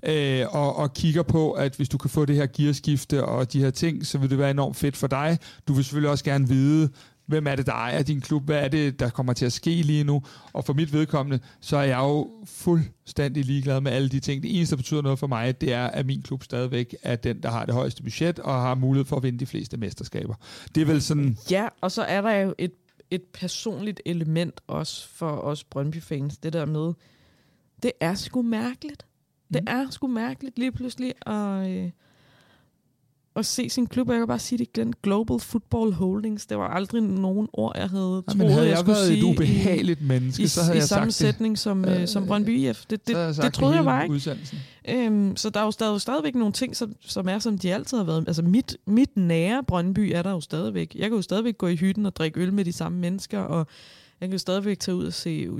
øh, 0.02 0.46
og, 0.50 0.76
og 0.76 0.94
kigger 0.94 1.22
på, 1.22 1.52
at 1.52 1.76
hvis 1.76 1.88
du 1.88 1.98
kan 1.98 2.10
få 2.10 2.24
det 2.24 2.36
her 2.36 2.46
gearskifte 2.56 3.24
og 3.24 3.52
de 3.52 3.60
her 3.60 3.70
ting, 3.70 4.06
så 4.06 4.18
vil 4.18 4.30
det 4.30 4.38
være 4.38 4.50
enormt 4.50 4.76
fedt 4.76 4.96
for 4.96 5.06
dig. 5.06 5.38
Du 5.68 5.72
vil 5.72 5.84
selvfølgelig 5.84 6.10
også 6.10 6.24
gerne 6.24 6.48
vide, 6.48 6.88
hvem 7.28 7.46
er 7.46 7.56
det, 7.56 7.66
der 7.66 7.72
ejer 7.72 8.02
din 8.02 8.20
klub, 8.20 8.44
hvad 8.44 8.64
er 8.64 8.68
det, 8.68 9.00
der 9.00 9.10
kommer 9.10 9.32
til 9.32 9.46
at 9.46 9.52
ske 9.52 9.70
lige 9.70 10.04
nu, 10.04 10.22
og 10.52 10.64
for 10.64 10.72
mit 10.72 10.92
vedkommende, 10.92 11.40
så 11.60 11.76
er 11.76 11.82
jeg 11.82 11.98
jo 11.98 12.30
fuldstændig 12.44 13.44
ligeglad 13.44 13.80
med 13.80 13.92
alle 13.92 14.08
de 14.08 14.20
ting. 14.20 14.42
Det 14.42 14.56
eneste, 14.56 14.72
der 14.72 14.76
betyder 14.76 15.02
noget 15.02 15.18
for 15.18 15.26
mig, 15.26 15.60
det 15.60 15.72
er, 15.72 15.86
at 15.86 16.06
min 16.06 16.22
klub 16.22 16.42
stadigvæk 16.44 16.94
er 17.02 17.16
den, 17.16 17.42
der 17.42 17.50
har 17.50 17.64
det 17.64 17.74
højeste 17.74 18.02
budget, 18.02 18.38
og 18.38 18.54
har 18.54 18.74
mulighed 18.74 19.04
for 19.04 19.16
at 19.16 19.22
vinde 19.22 19.38
de 19.38 19.46
fleste 19.46 19.76
mesterskaber. 19.76 20.34
Det 20.74 20.80
er 20.80 20.84
vel 20.86 21.02
sådan... 21.02 21.36
Ja, 21.50 21.68
og 21.80 21.92
så 21.92 22.02
er 22.02 22.20
der 22.20 22.32
jo 22.32 22.54
et, 22.58 22.72
et 23.10 23.22
personligt 23.22 24.00
element 24.06 24.60
også 24.66 25.08
for 25.08 25.30
os 25.30 25.64
Brøndby-fans, 25.64 26.36
det 26.38 26.52
der 26.52 26.64
med, 26.66 26.92
det 27.82 27.92
er 28.00 28.14
sgu 28.14 28.42
mærkeligt. 28.42 29.06
Det 29.52 29.62
Mm. 29.62 29.66
er 29.68 29.90
sgu 29.90 30.06
mærkeligt 30.06 30.58
lige 30.58 30.72
pludselig 30.72 31.12
at, 31.26 31.70
øh, 31.70 31.90
at 33.38 33.46
se 33.46 33.68
sin 33.70 33.86
klub. 33.86 34.08
Og 34.08 34.14
Jeg 34.14 34.20
kan 34.20 34.28
bare 34.28 34.38
sige 34.38 34.58
det 34.58 34.68
igen. 34.76 34.92
Global 35.02 35.40
Football 35.40 35.92
Holdings. 35.92 36.46
Det 36.46 36.58
var 36.58 36.68
aldrig 36.68 37.02
nogen 37.02 37.48
ord, 37.52 37.72
jeg 37.78 37.88
havde 37.88 38.22
Ja, 38.28 38.32
troet, 38.32 38.52
havde 38.52 38.62
jeg, 38.64 38.70
jeg 38.70 38.78
skulle 38.78 38.94
været 38.94 39.06
sige 39.06 39.18
et 39.18 39.24
ubehageligt 39.24 40.02
menneske, 40.02 40.42
i, 40.42 40.46
så 40.46 40.62
havde 40.62 40.76
i 40.76 40.78
jeg 40.78 40.88
samme 40.88 41.12
sagt 41.12 41.26
det. 41.28 41.34
sætning 41.34 41.58
som, 41.58 41.84
øh, 41.84 42.08
som 42.08 42.26
Brøndby 42.26 42.58
IF. 42.58 42.84
Det, 42.90 43.00
havde 43.08 43.26
det, 43.26 43.36
sagt 43.36 43.44
det 43.46 43.54
troede 43.54 43.76
jeg 43.76 43.84
bare 43.84 44.02
ikke. 44.02 44.14
Udsendelsen. 44.14 44.58
Øhm, 44.88 45.36
så 45.36 45.50
der 45.50 45.60
er 45.60 45.64
jo 45.64 45.70
stadig, 45.70 46.00
stadigvæk 46.00 46.34
nogle 46.34 46.52
ting, 46.52 46.76
som, 46.76 46.92
som 47.00 47.28
er, 47.28 47.38
som 47.38 47.58
de 47.58 47.74
altid 47.74 47.96
har 47.96 48.04
været. 48.04 48.24
Altså 48.26 48.42
mit, 48.42 48.76
mit 48.86 49.16
nære 49.16 49.64
Brøndby 49.68 50.12
er 50.14 50.22
der 50.22 50.30
jo 50.30 50.40
stadigvæk. 50.40 50.94
Jeg 50.94 51.08
kan 51.08 51.16
jo 51.16 51.22
stadigvæk 51.22 51.58
gå 51.58 51.66
i 51.66 51.76
hytten 51.76 52.06
og 52.06 52.16
drikke 52.16 52.40
øl 52.40 52.52
med 52.52 52.64
de 52.64 52.72
samme 52.72 52.98
mennesker, 52.98 53.38
og 53.38 53.66
jeg 54.20 54.30
kan 54.30 54.38
stadigvæk 54.38 54.78
tage 54.78 54.94
ud 54.94 55.06
og 55.06 55.12
se, 55.12 55.50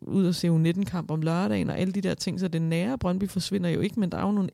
ud 0.00 0.26
og 0.26 0.34
se 0.34 0.48
U19-kamp 0.48 1.10
om 1.10 1.22
lørdagen, 1.22 1.70
og 1.70 1.78
alle 1.78 1.92
de 1.92 2.00
der 2.00 2.14
ting. 2.14 2.40
Så 2.40 2.48
det 2.48 2.62
nære 2.62 2.98
Brøndby 2.98 3.28
forsvinder 3.28 3.70
jo 3.70 3.80
ikke, 3.80 4.00
men 4.00 4.12
der 4.12 4.18
er 4.18 4.22
jo 4.22 4.32
nogle 4.32 4.50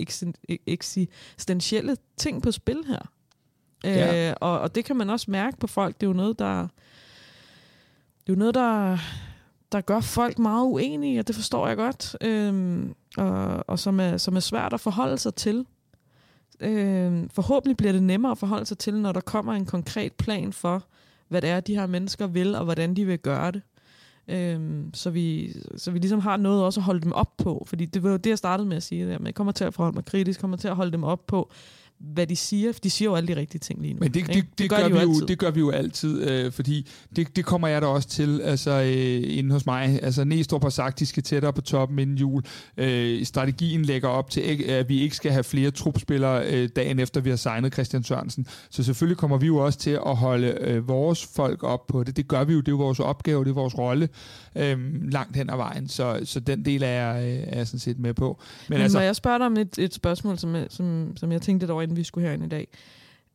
eksistentielle 0.67 1.97
ting 2.17 2.43
på 2.43 2.53
spil 2.53 2.85
her. 2.87 3.11
Ja. 3.85 4.31
Øh, 4.31 4.37
og, 4.41 4.61
og 4.61 4.75
det 4.75 4.85
kan 4.85 4.97
man 4.97 5.11
også 5.11 5.31
mærke 5.31 5.57
på 5.57 5.67
folk. 5.67 6.01
Det 6.01 6.07
er 6.07 6.11
jo 6.11 6.17
noget, 6.17 6.39
der... 6.39 6.69
Det 8.21 8.33
er 8.33 8.37
jo 8.37 8.39
noget, 8.39 8.55
der, 8.55 8.99
der 9.73 9.81
gør 9.81 10.01
folk 10.01 10.39
meget 10.39 10.65
uenige, 10.65 11.21
og 11.21 11.27
det 11.27 11.35
forstår 11.35 11.69
jeg 11.69 11.77
godt. 11.77 12.17
Øhm, 12.21 12.95
og, 13.17 13.65
og 13.69 13.79
som, 13.79 14.01
er, 14.01 14.17
som 14.17 14.37
er 14.37 14.41
svært 14.41 14.73
at 14.73 14.81
forholde 14.81 15.19
sig 15.19 15.35
til. 15.35 15.67
Øhm, 16.61 17.29
forhåbentlig 17.29 17.77
bliver 17.77 17.93
det 17.93 18.03
nemmere 18.03 18.33
at 18.33 18.39
forholde 18.39 18.67
sig 18.67 18.79
til, 18.79 18.95
når 18.95 19.13
der 19.13 19.21
kommer 19.21 19.53
en 19.53 19.67
konkret 19.67 20.13
plan 20.13 20.53
for, 20.53 20.85
hvad 21.31 21.43
det 21.43 21.51
er, 21.51 21.61
de 21.61 21.75
her 21.75 21.87
mennesker 21.87 22.27
vil, 22.27 22.55
og 22.55 22.65
hvordan 22.65 22.95
de 22.95 23.05
vil 23.05 23.19
gøre 23.19 23.53
det. 23.53 23.63
Øhm, 24.29 24.91
så, 24.95 25.11
vi, 25.11 25.53
så 25.77 25.91
vi 25.91 25.99
ligesom 25.99 26.21
har 26.21 26.37
noget 26.37 26.65
også 26.65 26.81
at 26.81 26.85
holde 26.85 27.01
dem 27.01 27.13
op 27.13 27.37
på. 27.37 27.65
Fordi 27.67 27.85
det 27.85 28.03
var 28.03 28.11
jo 28.11 28.17
det, 28.17 28.31
jeg 28.31 28.39
startede 28.39 28.69
med 28.69 28.77
at 28.77 28.83
sige. 28.83 29.07
Der. 29.07 29.19
Men 29.19 29.27
jeg 29.27 29.35
kommer 29.35 29.53
til 29.53 29.65
at 29.65 29.75
forholde 29.75 29.95
mig 29.95 30.05
kritisk, 30.05 30.41
kommer 30.41 30.57
til 30.57 30.69
at 30.69 30.77
holde 30.77 30.93
dem 30.93 31.05
op 31.05 31.27
på, 31.27 31.51
hvad 32.01 32.27
de 32.27 32.37
siger. 32.37 32.73
De 32.83 32.91
siger 32.91 33.11
jo 33.11 33.17
alle 33.17 33.29
de 33.35 33.37
rigtige 33.41 33.59
ting 33.59 33.83
lige 33.83 33.95
nu. 33.95 34.01
Men 34.01 34.15
det, 34.15 34.27
det, 34.27 34.35
det, 34.35 34.59
det, 34.59 34.71
gør, 34.71 34.77
de 34.77 34.85
vi 34.85 34.91
jo, 34.91 35.11
altid. 35.11 35.27
det 35.27 35.39
gør 35.39 35.51
vi 35.51 35.61
jo 35.61 35.71
altid, 35.71 36.31
øh, 36.31 36.53
fordi 36.53 36.89
det, 37.17 37.37
det 37.37 37.45
kommer 37.45 37.69
jeg 37.69 37.83
da 37.83 37.87
også 37.87 38.09
til, 38.09 38.41
altså 38.41 38.71
øh, 38.71 39.39
inde 39.39 39.53
hos 39.53 39.67
mig. 39.67 40.01
Altså 40.03 40.25
Næstrup 40.25 40.63
har 40.63 40.71
sagt, 40.71 40.99
de 40.99 41.07
skal 41.07 41.23
tættere 41.23 41.53
på 41.53 41.61
toppen 41.61 41.99
inden 41.99 42.17
jul. 42.17 42.43
Øh, 42.77 43.25
strategien 43.25 43.83
lægger 43.83 44.09
op 44.09 44.31
til, 44.31 44.41
at 44.69 44.89
vi 44.89 45.01
ikke 45.01 45.17
skal 45.17 45.33
have 45.33 45.45
flere 45.45 45.71
trupspillere 45.71 46.47
øh, 46.47 46.69
dagen 46.77 46.99
efter, 46.99 47.21
vi 47.21 47.31
har 47.31 47.37
signet 47.37 47.73
Christian 47.73 48.05
Sørensen. 48.05 48.47
Så 48.71 48.83
selvfølgelig 48.83 49.17
kommer 49.17 49.37
vi 49.39 49.47
jo 49.47 49.57
også 49.57 49.79
til 49.79 49.91
at 50.07 50.17
holde 50.17 50.59
øh, 50.61 50.89
vores 50.89 51.27
folk 51.37 51.63
op 51.63 51.87
på 51.87 52.05
det. 52.05 52.17
Det 52.17 52.29
gør 52.29 52.45
vi 52.45 52.53
jo, 52.53 52.61
det 52.61 52.69
er 52.69 52.73
jo 52.73 52.79
vores 52.79 53.01
opgave, 53.01 53.45
det 53.45 53.51
er 53.51 53.55
vores 53.55 53.79
rolle 53.79 54.09
øh, 54.57 54.79
langt 55.13 55.37
hen 55.37 55.51
ad 55.51 55.57
vejen. 55.57 55.89
Så, 55.89 56.21
så 56.25 56.41
den 56.41 56.65
del 56.65 56.83
er 56.83 56.87
jeg, 56.87 57.25
øh, 57.25 57.45
er 57.47 57.57
jeg 57.57 57.67
sådan 57.67 57.81
set 57.81 57.99
med 57.99 58.15
på. 58.15 58.41
Men, 58.69 58.77
Men 58.77 58.83
altså, 58.83 58.99
må 58.99 59.03
jeg 59.03 59.17
spørge 59.17 59.39
dig 59.39 59.47
om 59.47 59.57
et, 59.57 59.79
et 59.79 59.95
spørgsmål, 59.95 60.39
som, 60.39 60.57
som, 60.69 61.13
som 61.17 61.33
jeg 61.33 61.43
tænkte 61.43 61.67
lidt 61.67 61.71
over, 61.71 61.90
inden 61.91 61.97
vi 61.97 62.05
skulle 62.05 62.27
herind 62.27 62.45
i 62.45 62.49
dag. 62.49 62.69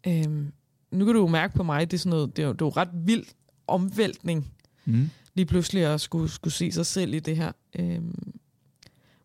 Øhm, 0.07 0.51
nu 0.91 1.05
kan 1.05 1.13
du 1.13 1.19
jo 1.19 1.27
mærke 1.27 1.53
på 1.53 1.63
mig, 1.63 1.91
det 1.91 1.97
er, 1.97 1.99
sådan 1.99 2.09
noget, 2.09 2.37
det 2.37 2.43
er, 2.43 2.47
jo, 2.47 2.53
det 2.53 2.61
er 2.61 2.65
jo 2.65 2.69
ret 2.69 2.89
vild 2.93 3.25
omvæltning, 3.67 4.51
mm. 4.85 5.09
lige 5.33 5.45
pludselig 5.45 5.85
at 5.85 6.01
skulle, 6.01 6.29
skulle 6.29 6.53
se 6.53 6.71
sig 6.71 6.85
selv 6.85 7.13
i 7.13 7.19
det 7.19 7.37
her. 7.37 7.51
Øhm, 7.79 8.33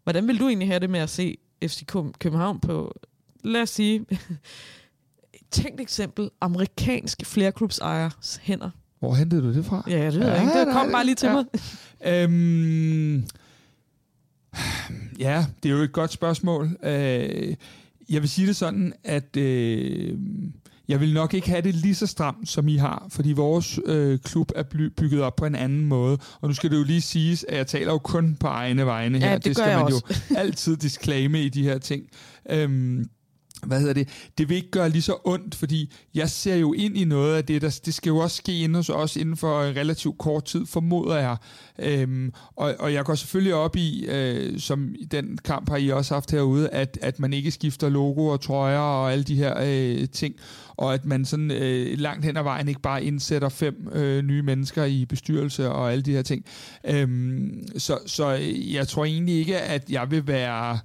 hvordan 0.05 0.29
vil 0.29 0.39
du 0.41 0.49
egentlig 0.49 0.69
have 0.69 0.81
det 0.81 0.91
med 0.91 1.01
at 1.01 1.11
se 1.11 1.37
FC 1.63 1.85
Køb- 1.87 2.19
København 2.19 2.61
på, 2.61 3.01
lad 3.45 3.63
os 3.63 3.71
sige, 3.71 4.07
et 4.11 5.41
tænkt 5.51 5.81
eksempel, 5.81 6.31
amerikansk 6.41 7.27
flerklubsejers 7.27 8.41
hænder? 8.43 8.71
Hvor 8.99 9.15
hentede 9.15 9.43
du 9.43 9.55
det 9.55 9.65
fra? 9.65 9.85
Ja, 9.89 10.11
det 10.11 10.21
ved 10.21 10.27
jeg 10.29 10.41
ikke. 10.41 10.59
Det 10.59 10.67
nej, 10.67 10.73
kom 10.73 10.93
bare 10.93 11.05
lige 11.05 11.15
til 11.15 11.27
ja. 11.27 11.33
mig. 11.33 11.45
Øhm, 12.07 13.25
ja, 15.19 15.47
det 15.63 15.69
er 15.71 15.75
jo 15.77 15.83
et 15.83 15.93
godt 15.93 16.13
spørgsmål. 16.13 16.79
Øh, 16.83 17.55
jeg 18.11 18.23
vil 18.23 18.31
sige 18.31 18.47
det 18.47 18.57
sådan, 18.57 18.93
at 19.05 19.37
øh, 19.37 20.19
jeg 20.89 21.01
vil 21.01 21.15
nok 21.15 21.35
ikke 21.35 21.49
have 21.49 21.63
det 21.63 21.75
lige 21.75 21.95
så 21.95 22.07
stramt, 22.07 22.49
som 22.49 22.69
I 22.69 22.77
har, 22.77 23.07
fordi 23.09 23.33
vores 23.33 23.81
øh, 23.87 24.19
klub 24.19 24.53
er 24.57 24.63
bygget 24.97 25.23
op 25.23 25.37
på 25.37 25.47
en 25.47 25.55
anden 25.55 25.87
måde. 25.87 26.19
Og 26.41 26.49
nu 26.49 26.55
skal 26.55 26.71
det 26.71 26.79
jo 26.79 26.85
lige 26.85 27.01
siges, 27.01 27.45
at 27.49 27.57
jeg 27.57 27.67
taler 27.67 27.93
jo 27.93 27.99
kun 27.99 28.37
på 28.41 28.47
egne 28.47 28.87
vegne 28.87 29.19
her. 29.19 29.31
Ja, 29.31 29.35
det 29.35 29.45
gør 29.45 29.53
skal 29.53 29.77
man 29.77 29.85
også. 29.85 30.03
jo 30.31 30.37
altid 30.37 30.77
disclaime 30.77 31.43
i 31.43 31.49
de 31.49 31.63
her 31.63 31.79
ting. 31.79 32.03
Øhm, 32.51 33.05
hvad 33.67 33.79
hedder 33.79 33.95
det? 33.95 34.09
Det 34.39 34.49
vil 34.49 34.57
ikke 34.57 34.71
gøre 34.71 34.89
lige 34.89 35.03
så 35.03 35.17
ondt, 35.25 35.55
fordi 35.55 35.93
jeg 36.15 36.31
ser 36.31 36.57
jo 36.57 36.73
ind 36.73 36.97
i 36.97 37.05
noget 37.05 37.37
af 37.37 37.45
det, 37.45 37.63
der, 37.63 37.81
det 37.85 37.95
skal 37.95 38.11
jo 38.11 38.17
også 38.17 38.37
ske 38.37 38.61
inde 38.61 38.77
hos 38.77 38.89
os 38.89 39.17
inden 39.17 39.37
for 39.37 39.63
en 39.63 39.77
relativt 39.77 40.19
kort 40.19 40.45
tid, 40.45 40.67
formoder 40.67 41.17
jeg. 41.17 41.37
Øhm, 41.79 42.33
og, 42.57 42.75
og 42.79 42.93
jeg 42.93 43.05
går 43.05 43.15
selvfølgelig 43.15 43.55
op 43.55 43.77
i, 43.77 44.07
øh, 44.09 44.61
som 44.61 44.95
i 44.99 45.05
den 45.05 45.39
kamp 45.45 45.69
har 45.69 45.77
I 45.77 45.89
også 45.89 46.15
haft 46.15 46.31
herude, 46.31 46.69
at, 46.69 46.99
at 47.03 47.21
man 47.21 47.33
ikke 47.33 47.51
skifter 47.51 47.89
logo 47.89 48.27
og 48.27 48.41
trøjer 48.41 48.79
og 48.79 49.13
alle 49.13 49.25
de 49.25 49.37
her 49.37 49.55
øh, 49.61 50.09
ting, 50.09 50.35
og 50.77 50.95
at 50.95 51.05
man 51.05 51.25
sådan 51.25 51.51
øh, 51.51 51.99
langt 51.99 52.25
hen 52.25 52.37
ad 52.37 52.43
vejen 52.43 52.69
ikke 52.69 52.81
bare 52.81 53.05
indsætter 53.05 53.49
fem 53.49 53.89
øh, 53.93 54.23
nye 54.23 54.43
mennesker 54.43 54.85
i 54.85 55.05
bestyrelse 55.05 55.71
og 55.71 55.93
alle 55.93 56.03
de 56.03 56.13
her 56.13 56.23
ting. 56.23 56.45
Øhm, 56.85 57.65
så, 57.79 57.99
så 58.07 58.29
jeg 58.73 58.89
tror 58.89 59.05
egentlig 59.05 59.35
ikke, 59.35 59.59
at 59.59 59.91
jeg 59.91 60.11
vil 60.11 60.27
være... 60.27 60.79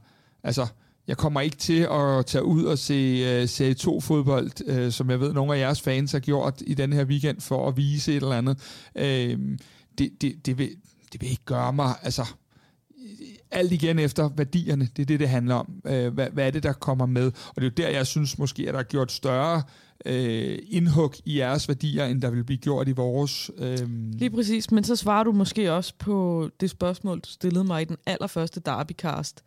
Altså, 0.44 0.68
jeg 1.08 1.18
kommer 1.18 1.42
ikke 1.42 1.58
til 1.58 1.88
at 1.92 2.26
tage 2.26 2.44
ud 2.44 2.64
og 2.64 2.78
se 2.78 3.42
uh, 3.42 3.50
Serie 3.50 3.76
2-fodbold, 3.80 4.70
uh, 4.70 4.78
øh, 4.78 4.92
som 4.92 5.10
jeg 5.10 5.20
ved, 5.20 5.34
nogle 5.34 5.56
af 5.56 5.60
jeres 5.60 5.82
fans 5.82 6.12
har 6.12 6.20
gjort 6.20 6.62
i 6.68 6.74
den 6.74 6.94
her 6.94 7.06
weekend 7.06 7.42
for 7.42 7.68
at 7.68 7.78
vise 7.78 8.12
et 8.12 8.24
eller 8.24 8.38
andet. 8.38 8.58
Uh, 8.96 9.04
det, 9.98 10.22
det, 10.22 10.46
det, 10.46 10.58
vil, 10.58 10.70
det 11.14 11.22
vil 11.22 11.30
ikke 11.30 11.46
gøre 11.46 11.74
mig... 11.74 11.94
Altså, 12.02 12.26
alt 13.52 13.72
igen 13.72 14.00
efter 14.00 14.30
værdierne, 14.38 14.90
det 14.96 15.02
er 15.02 15.06
det, 15.06 15.20
det 15.20 15.30
handler 15.30 15.56
om. 15.56 15.74
Uh, 15.84 16.08
hvad, 16.08 16.28
hvad 16.34 16.48
er 16.48 16.52
det, 16.52 16.64
der 16.64 16.74
kommer 16.74 17.06
med? 17.06 17.26
Og 17.26 17.56
det 17.56 17.62
er 17.62 17.66
jo 17.66 17.74
der, 17.78 17.90
jeg 17.98 18.08
synes 18.08 18.38
måske, 18.38 18.68
at 18.68 18.74
der 18.74 18.80
er 18.80 18.84
gjort 18.84 19.12
større 19.12 19.64
uh, 20.06 20.58
indhug 20.70 21.14
i 21.26 21.40
jeres 21.40 21.68
værdier, 21.68 22.06
end 22.06 22.22
der 22.22 22.30
vil 22.30 22.44
blive 22.44 22.58
gjort 22.58 22.88
i 22.88 22.92
vores. 22.92 23.52
Uh, 23.58 23.90
Lige 24.14 24.30
præcis, 24.30 24.72
men 24.72 24.84
så 24.84 24.96
svarer 24.96 25.24
du 25.24 25.32
måske 25.32 25.74
også 25.74 25.94
på 26.00 26.50
det 26.60 26.70
spørgsmål, 26.70 27.20
du 27.20 27.30
stillede 27.30 27.64
mig 27.64 27.82
i 27.82 27.86
den 27.86 27.98
allerførste 28.06 28.60
Derbycast, 28.60 29.44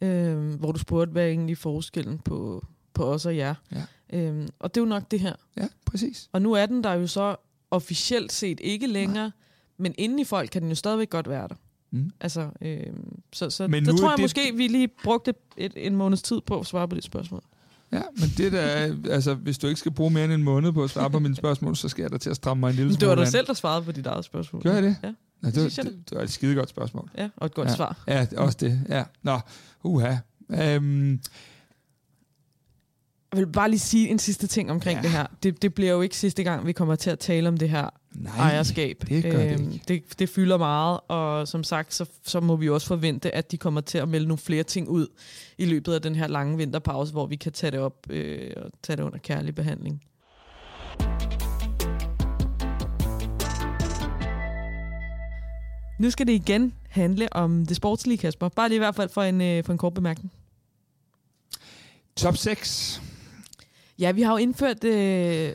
øh, 0.00 0.54
hvor 0.54 0.72
du 0.72 0.78
spurgte, 0.78 1.12
hvad 1.12 1.22
er 1.22 1.28
egentlig 1.28 1.58
forskellen 1.58 2.18
på, 2.18 2.66
på 2.94 3.04
os 3.04 3.26
og 3.26 3.36
jer. 3.36 3.54
Ja. 3.72 3.82
Øh, 4.18 4.48
og 4.58 4.74
det 4.74 4.80
er 4.80 4.84
jo 4.84 4.88
nok 4.88 5.10
det 5.10 5.20
her. 5.20 5.32
ja, 5.56 5.68
præcis. 5.86 6.28
Og 6.32 6.42
nu 6.42 6.52
er 6.52 6.66
den 6.66 6.84
der 6.84 6.92
jo 6.92 7.06
så 7.06 7.36
officielt 7.70 8.32
set 8.32 8.60
ikke 8.64 8.86
længere, 8.86 9.24
Nej. 9.24 9.30
men 9.78 9.94
inden 9.98 10.18
i 10.18 10.24
folk 10.24 10.50
kan 10.50 10.62
den 10.62 10.68
jo 10.68 10.74
stadigvæk 10.74 11.10
godt 11.10 11.28
være 11.28 11.48
der. 11.48 11.54
Mm. 11.90 12.10
Altså, 12.20 12.50
øh, 12.62 12.80
så 13.32 13.50
så 13.50 13.68
Men 13.68 13.88
er 13.88 13.96
tror 13.96 14.08
jeg 14.10 14.16
det- 14.16 14.22
måske, 14.24 14.52
vi 14.56 14.68
lige 14.68 14.88
brugte 15.04 15.34
et, 15.56 15.72
en 15.76 15.96
måneds 15.96 16.22
tid 16.22 16.40
på 16.46 16.60
at 16.60 16.66
svare 16.66 16.88
på 16.88 16.94
det 16.94 17.04
spørgsmål. 17.04 17.42
Ja, 17.92 18.02
men 18.12 18.28
det 18.36 18.52
der, 18.52 18.96
altså, 19.10 19.34
hvis 19.34 19.58
du 19.58 19.66
ikke 19.66 19.80
skal 19.80 19.92
bruge 19.92 20.10
mere 20.10 20.24
end 20.24 20.32
en 20.32 20.42
måned 20.42 20.72
på 20.72 20.84
at 20.84 20.90
svare 20.90 21.10
på 21.10 21.18
mine 21.18 21.36
spørgsmål, 21.36 21.76
så 21.76 21.88
skal 21.88 22.02
jeg 22.02 22.12
da 22.12 22.18
til 22.18 22.30
at 22.30 22.36
stramme 22.36 22.60
mig 22.60 22.68
en 22.70 22.74
lille 22.76 22.90
Men 22.90 23.00
det 23.00 23.08
var 23.08 23.14
smule 23.14 23.24
dig 23.24 23.32
selv, 23.32 23.46
der 23.46 23.52
svarede 23.52 23.84
på 23.84 23.92
dit 23.92 24.06
eget 24.06 24.24
spørgsmål. 24.24 24.62
Gør 24.62 24.72
jeg 24.74 24.82
det? 24.82 24.96
Ja, 25.02 25.12
Nå, 25.40 25.50
det, 25.50 25.54
synes 25.54 25.78
var, 25.78 25.84
jeg 25.84 25.92
det, 25.92 26.10
det 26.10 26.18
var 26.18 26.24
et 26.24 26.30
skide 26.30 26.54
godt 26.54 26.68
spørgsmål. 26.68 27.10
ja 27.18 27.28
og 27.36 27.46
et 27.46 27.54
godt 27.54 27.68
Ja. 27.68 27.74
svar. 27.76 28.04
Ja, 28.08 28.24
det 28.30 28.38
også 28.38 28.56
det. 28.60 28.80
Ja. 28.88 29.04
Nå, 29.22 29.40
uha. 29.82 30.16
Øhm, 30.50 31.20
Jeg 33.32 33.40
vil 33.40 33.52
bare 33.52 33.70
lige 33.70 33.80
sige 33.80 34.08
en 34.08 34.18
sidste 34.18 34.46
ting 34.46 34.70
omkring 34.70 34.96
Ja. 34.98 35.02
det 35.02 35.10
her. 35.10 35.26
Det, 35.42 35.62
det 35.62 35.74
bliver 35.74 35.92
jo 35.92 36.00
ikke 36.00 36.16
sidste 36.16 36.42
gang, 36.42 36.66
vi 36.66 36.72
kommer 36.72 36.94
til 36.96 37.10
at 37.10 37.18
tale 37.18 37.48
om 37.48 37.56
det 37.56 37.70
her 37.70 37.88
nej, 38.12 38.50
ejerskab. 38.50 39.02
det 39.08 39.22
gør 39.22 39.30
det 39.38 39.52
Øhm, 39.60 39.70
ikke. 39.72 39.84
det, 39.88 40.18
det 40.18 40.28
fylder 40.28 40.56
meget, 40.58 41.00
og 41.08 41.48
som 41.48 41.64
sagt, 41.64 41.94
så, 41.94 42.06
så 42.24 42.40
må 42.40 42.56
vi 42.56 42.68
også 42.68 42.86
forvente, 42.86 43.34
at 43.34 43.50
de 43.52 43.56
kommer 43.58 43.80
til 43.80 43.98
at 43.98 44.08
melde 44.08 44.28
nogle 44.28 44.38
flere 44.38 44.62
ting 44.62 44.88
ud 44.88 45.06
i 45.58 45.64
løbet 45.64 45.92
af 45.94 46.02
den 46.02 46.14
her 46.14 46.26
lange 46.26 46.56
vinterpause, 46.56 47.12
hvor 47.12 47.26
vi 47.26 47.36
kan 47.36 47.52
tage 47.52 47.70
det 47.70 47.80
op 47.80 48.06
øh, 48.10 48.52
og 48.56 48.70
tage 48.82 48.96
det 48.96 49.02
under 49.02 49.18
kærlig 49.18 49.54
behandling. 49.54 50.02
Nu 55.98 56.10
skal 56.10 56.26
det 56.26 56.32
igen 56.32 56.74
handle 56.88 57.32
om 57.32 57.66
det 57.66 57.76
sportslige, 57.76 58.18
Kasper. 58.18 58.48
Bare 58.48 58.68
lige 58.68 58.76
i 58.76 58.78
hvert 58.78 58.94
fald 58.94 59.08
for 59.08 59.22
en, 59.22 59.40
øh, 59.40 59.64
for 59.64 59.72
en 59.72 59.78
kort 59.78 59.94
bemærkning. 59.94 60.32
Top 62.16 62.36
6. 62.36 63.02
Ja, 63.98 64.12
vi 64.12 64.22
har 64.22 64.32
jo 64.32 64.36
indført 64.36 64.84
øh, 64.84 65.52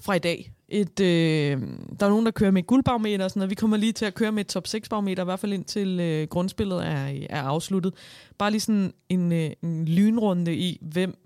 fra 0.00 0.14
i 0.14 0.18
dag 0.18 0.52
et, 0.68 1.00
øh, 1.00 1.62
der 2.00 2.06
er 2.06 2.10
nogen, 2.10 2.26
der 2.26 2.32
kører 2.32 2.50
med 2.50 2.62
et 2.62 2.66
guldbarometer 2.66 3.24
og 3.24 3.30
sådan 3.30 3.40
noget. 3.40 3.50
Vi 3.50 3.54
kommer 3.54 3.76
lige 3.76 3.92
til 3.92 4.04
at 4.04 4.14
køre 4.14 4.32
med 4.32 4.40
et 4.40 4.46
top 4.46 4.66
6 4.66 4.88
barometer, 4.88 5.22
i 5.22 5.24
hvert 5.24 5.40
fald 5.40 5.52
indtil 5.52 6.00
øh, 6.00 6.28
grundspillet 6.28 6.86
er, 6.86 7.26
er 7.30 7.42
afsluttet. 7.42 7.94
Bare 8.38 8.50
lige 8.50 8.60
sådan 8.60 8.92
en, 9.08 9.32
øh, 9.32 9.50
en 9.62 9.84
lynrunde 9.84 10.56
i, 10.56 10.78
hvem 10.82 11.18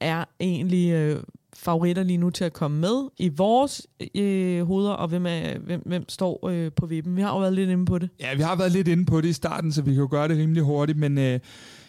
er 0.00 0.24
egentlig 0.40 0.90
øh, 0.90 1.22
favoritter 1.56 2.02
lige 2.02 2.16
nu 2.16 2.30
til 2.30 2.44
at 2.44 2.52
komme 2.52 2.80
med 2.80 3.08
i 3.18 3.28
vores 3.28 3.86
øh, 4.14 4.66
hoveder, 4.66 4.90
og 4.90 5.08
hvem, 5.08 5.26
er, 5.26 5.58
hvem, 5.58 5.82
hvem 5.86 6.08
står 6.08 6.48
øh, 6.48 6.72
på 6.72 6.86
vippen. 6.86 7.16
Vi 7.16 7.22
har 7.22 7.28
jo 7.28 7.38
været 7.38 7.52
lidt 7.52 7.70
inde 7.70 7.86
på 7.86 7.98
det. 7.98 8.08
Ja, 8.20 8.34
vi 8.34 8.42
har 8.42 8.56
været 8.56 8.72
lidt 8.72 8.88
inde 8.88 9.04
på 9.04 9.20
det 9.20 9.28
i 9.28 9.32
starten, 9.32 9.72
så 9.72 9.82
vi 9.82 9.90
kan 9.90 10.00
jo 10.00 10.08
gøre 10.10 10.28
det 10.28 10.38
rimelig 10.38 10.62
hurtigt, 10.62 10.98
men 10.98 11.18
øh, 11.18 11.40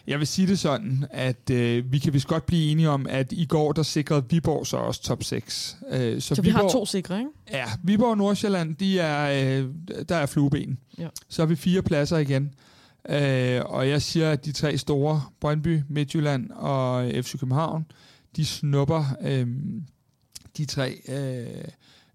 jeg 0.06 0.18
vil 0.18 0.26
sige 0.26 0.48
det 0.48 0.58
sådan, 0.58 1.06
at 1.10 1.50
øh, 1.50 1.92
vi 1.92 1.98
kan 1.98 2.12
vist 2.12 2.26
godt 2.26 2.46
blive 2.46 2.70
enige 2.70 2.90
om, 2.90 3.06
at 3.10 3.32
i 3.32 3.44
går, 3.44 3.72
der 3.72 3.82
sikrede 3.82 4.24
Viborg 4.30 4.66
så 4.66 4.76
også 4.76 5.02
top 5.02 5.22
6. 5.22 5.76
Øh, 5.90 6.20
så, 6.20 6.34
så 6.34 6.42
vi 6.42 6.48
Viborg, 6.48 6.62
har 6.62 6.68
to 6.68 6.86
sikre, 6.86 7.18
ikke? 7.18 7.30
Ja, 7.52 7.64
Viborg 7.82 8.10
og 8.10 8.18
Nordsjælland, 8.18 8.76
de 8.76 8.98
er, 8.98 9.58
øh, 9.58 9.68
der 10.08 10.16
er 10.16 10.26
flueben. 10.26 10.78
Ja. 10.98 11.08
Så 11.28 11.42
har 11.42 11.46
vi 11.46 11.56
fire 11.56 11.82
pladser 11.82 12.18
igen. 12.18 12.50
Øh, 13.08 13.60
og 13.64 13.88
jeg 13.88 14.02
siger, 14.02 14.30
at 14.30 14.44
de 14.44 14.52
tre 14.52 14.78
store, 14.78 15.22
Brøndby, 15.40 15.82
Midtjylland 15.88 16.50
og 16.50 17.10
FC 17.14 17.38
København, 17.40 17.86
de 18.36 18.46
snupper 18.46 19.04
øh, 19.20 19.48
de 20.56 20.64
tre 20.64 21.00
øh, 21.08 21.64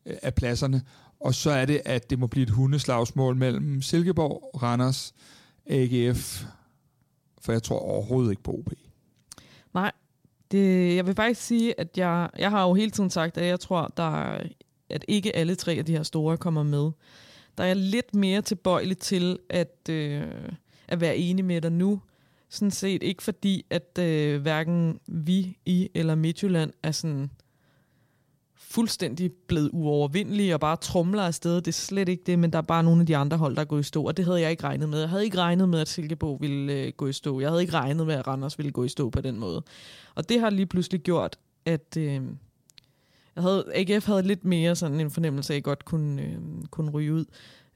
øh, 0.05 0.17
af 0.21 0.35
pladserne. 0.35 0.81
Og 1.19 1.35
så 1.35 1.51
er 1.51 1.65
det, 1.65 1.81
at 1.85 2.09
det 2.09 2.19
må 2.19 2.27
blive 2.27 2.43
et 2.43 2.49
hundeslagsmål 2.49 3.35
mellem 3.35 3.81
Silkeborg, 3.81 4.63
Randers, 4.63 5.13
AGF, 5.65 6.43
for 7.41 7.51
jeg 7.51 7.63
tror 7.63 7.79
overhovedet 7.79 8.31
ikke 8.31 8.43
på 8.43 8.51
OB. 8.51 8.73
Nej, 9.73 9.91
det, 10.51 10.95
jeg 10.95 11.07
vil 11.07 11.15
faktisk 11.15 11.41
sige, 11.41 11.79
at 11.79 11.97
jeg, 11.97 12.29
jeg 12.37 12.49
har 12.49 12.63
jo 12.63 12.73
hele 12.73 12.91
tiden 12.91 13.09
sagt, 13.09 13.37
at 13.37 13.45
jeg 13.45 13.59
tror, 13.59 13.93
der, 13.97 14.37
at 14.89 15.05
ikke 15.07 15.35
alle 15.35 15.55
tre 15.55 15.71
af 15.73 15.85
de 15.85 15.91
her 15.91 16.03
store 16.03 16.37
kommer 16.37 16.63
med. 16.63 16.91
Der 17.57 17.63
er 17.63 17.73
lidt 17.73 18.15
mere 18.15 18.41
tilbøjelig 18.41 18.97
til 18.97 19.39
at, 19.49 19.89
øh, 19.89 20.23
at 20.87 21.01
være 21.01 21.17
enig 21.17 21.45
med 21.45 21.61
dig 21.61 21.71
nu. 21.71 22.01
Sådan 22.51 22.71
set 22.71 23.03
ikke 23.03 23.23
fordi, 23.23 23.65
at 23.69 23.97
øh, 23.99 24.41
hverken 24.41 24.99
vi, 25.07 25.57
I 25.65 25.89
eller 25.93 26.15
Midtjylland 26.15 26.73
er 26.83 26.91
sådan 26.91 27.31
fuldstændig 28.55 29.31
blevet 29.47 29.69
uovervindelige 29.73 30.53
og 30.53 30.59
bare 30.59 30.75
trumler 30.75 31.23
afsted. 31.23 31.55
Det 31.55 31.67
er 31.67 31.71
slet 31.71 32.09
ikke 32.09 32.23
det, 32.25 32.39
men 32.39 32.53
der 32.53 32.57
er 32.57 32.61
bare 32.61 32.83
nogle 32.83 32.99
af 32.99 33.05
de 33.05 33.17
andre 33.17 33.37
hold, 33.37 33.55
der 33.55 33.63
går 33.63 33.79
i 33.79 33.83
stå, 33.83 34.03
og 34.03 34.17
det 34.17 34.25
havde 34.25 34.41
jeg 34.41 34.51
ikke 34.51 34.63
regnet 34.63 34.89
med. 34.89 34.99
Jeg 34.99 35.09
havde 35.09 35.23
ikke 35.23 35.37
regnet 35.37 35.69
med, 35.69 35.79
at 35.79 35.87
Silkeborg 35.87 36.41
ville 36.41 36.73
øh, 36.73 36.93
gå 36.97 37.07
i 37.07 37.13
stå. 37.13 37.39
Jeg 37.39 37.49
havde 37.49 37.61
ikke 37.61 37.73
regnet 37.73 38.07
med, 38.07 38.15
at 38.15 38.27
Randers 38.27 38.57
ville 38.57 38.71
gå 38.71 38.83
i 38.83 38.89
stå 38.89 39.09
på 39.09 39.21
den 39.21 39.39
måde. 39.39 39.63
Og 40.15 40.29
det 40.29 40.39
har 40.39 40.49
lige 40.49 40.65
pludselig 40.65 41.01
gjort, 41.01 41.39
at 41.65 41.97
øh, 41.97 42.21
jeg 43.35 43.43
havde, 43.43 43.65
AGF 43.75 44.05
havde 44.05 44.21
lidt 44.21 44.45
mere 44.45 44.75
sådan 44.75 44.99
en 44.99 45.11
fornemmelse 45.11 45.53
af, 45.53 45.55
at 45.55 45.57
jeg 45.57 45.63
godt 45.63 45.85
kunne, 45.85 46.21
øh, 46.21 46.37
kunne 46.71 46.91
ryge 46.91 47.13
ud. 47.13 47.25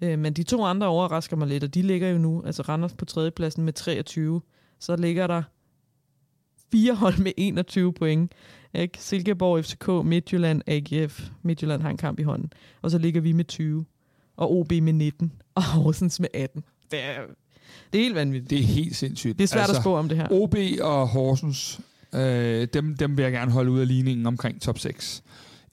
Øh, 0.02 0.20
men 0.20 0.34
de 0.34 0.44
to 0.44 0.64
andre 0.64 0.88
overrasker 0.88 1.38
mig 1.38 1.48
lidt, 1.48 1.64
og 1.64 1.74
de 1.74 1.82
ligger 1.82 2.10
jo 2.10 2.18
nu, 2.18 2.44
altså 2.46 2.62
Randers 2.62 2.94
på 2.94 3.06
tredjepladsen 3.06 3.64
med 3.64 3.74
23. 3.74 4.42
Så 4.86 4.96
ligger 4.96 5.28
der 5.28 5.44
fire 6.72 6.96
hold 6.96 7.18
med 7.18 7.32
21 7.38 7.94
point. 7.94 8.32
Ikke? 8.74 8.98
Silkeborg, 9.00 9.66
FCK, 9.66 9.88
Midtjylland, 9.88 10.62
AGF. 10.68 11.30
Midtjylland 11.42 11.82
har 11.82 11.90
en 11.90 11.98
kamp 11.98 12.20
i 12.20 12.24
hånden. 12.24 12.54
Og 12.82 12.92
så 12.92 12.98
ligger 12.98 13.22
vi 13.22 13.32
med 13.32 13.46
20. 13.46 13.86
Og 14.38 14.52
OB 14.52 14.72
med 14.72 14.94
19. 14.94 15.32
Og 15.56 15.64
Horsens 15.64 16.20
med 16.20 16.30
18. 16.34 16.64
Det 16.92 17.04
er, 17.04 17.22
det 17.94 18.00
er 18.00 18.04
helt 18.04 18.16
vanvittigt. 18.16 18.50
Det 18.50 18.60
er 18.60 18.64
helt 18.64 18.96
sindssygt. 18.96 19.38
Det 19.38 19.44
er 19.44 19.48
svært 19.48 19.62
altså, 19.62 19.76
at 19.76 19.84
spå 19.84 19.96
om 19.96 20.10
det 20.10 20.18
her. 20.18 20.28
OB 20.32 20.56
og 20.82 21.08
Horsens, 21.08 21.80
øh, 22.16 22.68
dem, 22.74 22.96
dem 22.96 23.18
vil 23.18 23.24
jeg 23.24 23.32
gerne 23.32 23.52
holde 23.52 23.72
ud 23.72 23.80
af 23.80 23.88
ligningen 23.88 24.26
omkring 24.26 24.62
top 24.62 24.80
6. 24.80 25.24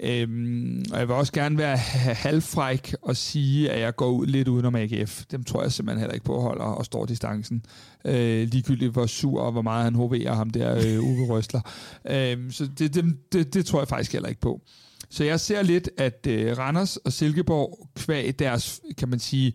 Øhm, 0.02 0.84
og 0.92 0.98
jeg 0.98 1.08
vil 1.08 1.16
også 1.16 1.32
gerne 1.32 1.58
være 1.58 1.76
halvfræk 1.76 2.94
og 3.02 3.16
sige, 3.16 3.70
at 3.70 3.80
jeg 3.80 3.96
går 3.96 4.10
ud 4.10 4.26
lidt 4.26 4.48
udenom 4.48 4.74
AGF. 4.74 5.24
Dem 5.30 5.44
tror 5.44 5.62
jeg 5.62 5.72
simpelthen 5.72 6.00
heller 6.00 6.14
ikke 6.14 6.24
på 6.24 6.40
holder 6.40 6.64
og 6.64 6.84
står 6.84 7.06
distancen. 7.06 7.64
Øh, 8.04 8.48
ligegyldigt 8.48 8.92
hvor 8.92 9.06
sur 9.06 9.40
og 9.40 9.52
hvor 9.52 9.62
meget 9.62 9.84
han 9.84 9.94
hoverer 9.94 10.34
ham 10.34 10.50
der, 10.50 10.76
øh, 10.76 11.02
Uwe 11.08 11.26
Røsler. 11.26 11.60
Øhm, 12.10 12.50
så 12.50 12.68
det, 12.78 12.94
det, 12.94 13.04
det, 13.32 13.54
det 13.54 13.66
tror 13.66 13.80
jeg 13.80 13.88
faktisk 13.88 14.12
heller 14.12 14.28
ikke 14.28 14.40
på. 14.40 14.60
Så 15.10 15.24
jeg 15.24 15.40
ser 15.40 15.62
lidt, 15.62 15.90
at 15.98 16.26
øh, 16.28 16.58
Randers 16.58 16.96
og 16.96 17.12
Silkeborg 17.12 17.88
kvæg 17.96 18.38
deres, 18.38 18.80
kan 18.98 19.08
man 19.08 19.18
sige, 19.18 19.52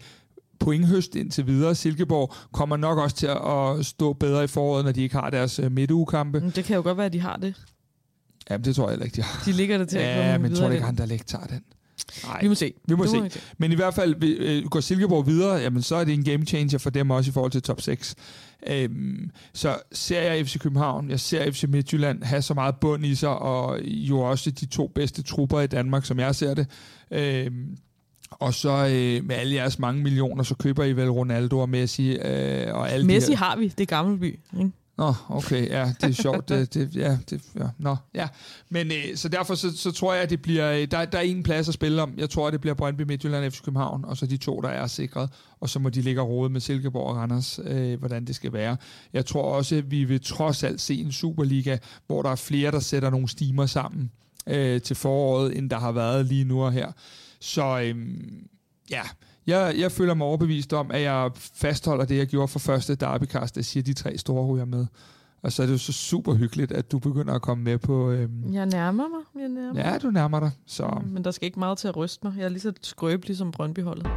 pointhøst 0.60 1.16
indtil 1.16 1.48
videre. 1.48 1.76
Silkeborg 1.76 2.34
kommer 2.52 2.78
nok 2.78 2.98
også 2.98 3.16
til 3.16 3.28
at 3.28 3.86
stå 3.86 4.14
bedre 4.14 4.44
i 4.44 4.48
foråret, 4.48 4.86
når 4.86 4.92
de 4.92 5.02
ikke 5.02 5.16
har 5.16 5.30
deres 5.30 5.60
øh, 5.60 5.72
midteugekampe. 5.72 6.52
Det 6.56 6.66
kan 6.66 6.76
jo 6.76 6.82
godt 6.82 6.98
være, 6.98 7.06
at 7.06 7.14
de 7.14 7.20
har 7.20 7.38
det. 7.38 7.56
Jamen, 8.50 8.66
det 8.66 8.76
tror 8.76 8.84
jeg 8.84 8.92
heller 8.92 9.06
ikke, 9.06 9.16
de 9.16 9.22
har. 9.22 9.44
De 9.46 9.52
ligger 9.52 9.78
det 9.78 9.90
til 9.90 9.98
at 9.98 10.16
komme 10.16 10.32
Ja, 10.32 10.38
men 10.38 10.56
tror 10.56 10.70
ikke, 10.70 10.86
han 10.86 10.96
der 10.96 11.06
lægger 11.06 11.26
tager 11.26 11.46
den. 11.46 11.62
Nej, 12.24 12.42
vi 12.42 12.48
må 12.48 12.56
se. 12.56 12.74
Vi 12.88 12.96
må, 12.96 13.06
se. 13.06 13.20
må 13.20 13.30
se. 13.30 13.40
Men 13.58 13.72
i 13.72 13.76
hvert 13.76 13.94
fald, 13.94 14.24
øh, 14.24 14.66
går 14.66 14.80
Silkeborg 14.80 15.28
videre, 15.28 15.56
jamen, 15.56 15.82
så 15.82 15.96
er 15.96 16.04
det 16.04 16.14
en 16.14 16.24
game 16.24 16.46
changer 16.46 16.78
for 16.78 16.90
dem 16.90 17.12
også 17.12 17.30
i 17.30 17.34
forhold 17.34 17.52
til 17.52 17.62
top 17.62 17.82
6. 17.82 18.16
Øhm, 18.68 19.32
så 19.54 19.78
ser 19.92 20.22
jeg 20.22 20.48
FC 20.48 20.60
København, 20.60 21.10
jeg 21.10 21.20
ser 21.20 21.52
FC 21.52 21.64
Midtjylland 21.68 22.24
have 22.24 22.42
så 22.42 22.54
meget 22.54 22.76
bund 22.82 23.06
i 23.06 23.16
sig, 23.16 23.30
og 23.30 23.80
jo 23.84 24.20
også 24.20 24.52
de 24.52 24.66
to 24.66 24.88
bedste 24.96 25.24
trupper 25.24 25.62
i 25.62 25.68
Danmark, 25.68 26.06
som 26.06 26.20
jeg 26.20 26.36
ser 26.36 26.54
det. 26.54 26.68
Øhm, 27.12 27.78
og 28.32 28.54
så 28.54 28.70
øh, 28.70 29.26
med 29.26 29.36
alle 29.36 29.56
jeres 29.56 29.80
mange 29.80 30.04
millioner, 30.04 30.44
så 30.44 30.56
køber 30.56 30.84
I 30.84 30.94
vel 30.94 31.10
Ronaldo 31.10 31.60
og 31.60 31.70
Messi. 31.70 32.18
Øh, 32.18 32.76
og 32.76 32.92
alle 32.92 33.08
Messi 33.08 33.32
de 33.32 33.38
her... 33.38 33.46
har 33.46 33.56
vi, 33.58 33.68
det 33.68 33.82
er 33.82 33.86
Gammelby. 33.86 34.40
Ikke? 34.60 34.72
Nå, 34.98 35.14
okay, 35.30 35.70
ja, 35.70 35.94
det 36.02 36.10
er 36.10 36.22
sjovt. 36.22 36.50
det, 36.50 36.74
det, 36.74 36.96
ja, 36.96 37.18
det, 37.30 37.42
ja, 37.56 37.68
nå, 37.78 37.96
ja. 38.14 38.28
Men 38.70 38.92
øh, 38.92 39.16
så 39.16 39.30
derfor 39.30 39.56
så, 39.56 39.78
så 39.78 39.92
tror 39.92 40.14
jeg, 40.14 40.24
at 40.24 40.30
det 40.30 40.42
bliver, 40.42 40.72
øh, 40.72 40.88
der, 40.92 41.06
der 41.06 41.18
er 41.18 41.22
ingen 41.22 41.44
plads 41.44 41.68
at 41.68 41.74
spille 41.74 42.02
om. 42.02 42.14
Jeg 42.18 42.30
tror, 42.30 42.48
at 42.48 42.54
det 42.54 42.62
bliver 42.62 42.74
Brøndby, 42.74 43.02
Midtjylland, 43.02 43.52
FC 43.52 43.62
København, 43.62 44.06
og 44.06 44.18
så 44.18 44.26
de 44.26 44.38
to, 44.38 44.62
der 44.62 44.70
er 44.70 44.88
sikret. 44.88 45.30
Og 45.60 45.70
så 45.70 45.80
må 45.80 45.90
de 45.90 46.02
ligge 46.02 46.22
og 46.22 46.52
med 46.52 46.62
Silkeborg 46.62 47.10
og 47.10 47.16
Randers, 47.16 47.60
øh, 47.64 48.00
hvordan 48.00 48.26
det 48.26 48.36
skal 48.36 48.54
være. 48.54 48.78
Jeg 49.14 49.26
tror 49.26 49.42
også, 49.42 49.76
at 49.76 49.92
vi 49.92 50.04
vil 50.04 50.22
trods 50.22 50.64
alt 50.64 50.82
se 50.82 50.96
en 50.96 51.12
Superliga, 51.12 51.78
hvor 52.08 52.22
der 52.22 52.30
er 52.30 52.36
flere, 52.36 52.72
der 52.72 52.80
sætter 52.80 53.10
nogle 53.10 53.30
stimer 53.30 53.66
sammen 53.66 54.12
øh, 54.48 54.82
til 54.82 54.96
foråret, 54.96 55.58
end 55.58 55.70
der 55.70 55.80
har 55.80 55.92
været 55.92 56.26
lige 56.26 56.44
nu 56.44 56.64
og 56.64 56.72
her. 56.72 56.92
Så 57.40 57.80
øh, 57.80 57.96
ja, 58.90 59.02
jeg, 59.48 59.76
jeg 59.78 59.92
føler 59.92 60.14
mig 60.14 60.28
overbevist 60.28 60.74
om, 60.74 60.92
at 60.92 61.02
jeg 61.02 61.32
fastholder 61.36 62.06
det, 62.06 62.18
jeg 62.18 62.28
gjorde 62.28 62.48
for 62.48 62.60
første 62.60 62.96
derbycast, 62.96 63.56
det 63.56 63.66
siger 63.66 63.84
de 63.84 63.94
tre 63.94 64.18
store 64.18 64.46
ryger 64.46 64.66
med. 64.66 64.86
Og 65.42 65.52
så 65.52 65.62
er 65.62 65.66
det 65.66 65.74
jo 65.74 65.78
så 65.78 65.94
super 65.94 66.34
hyggeligt, 66.34 66.72
at 66.72 66.92
du 66.92 67.00
begynder 67.00 67.34
at 67.34 67.42
komme 67.42 67.64
med 67.64 67.78
på... 67.78 68.12
Øhm... 68.12 68.54
Jeg 68.54 68.66
nærmer 68.66 69.08
mig. 69.08 69.42
Jeg 69.44 69.50
nærmer 69.50 69.80
ja, 69.80 69.98
du 69.98 70.10
nærmer 70.10 70.40
dig. 70.40 70.52
Så. 70.66 71.02
Men 71.06 71.24
der 71.24 71.32
skal 71.32 71.46
ikke 71.46 71.60
meget 71.60 71.78
til 71.78 71.88
at 71.88 71.98
ryste 71.98 72.28
mig. 72.28 72.34
Jeg 72.38 72.46
er 72.46 72.50
lige 72.50 72.60
så 72.60 72.74
skrøbelig 72.82 73.38
som 73.38 73.52
Brøndbyholdet. 73.52 74.08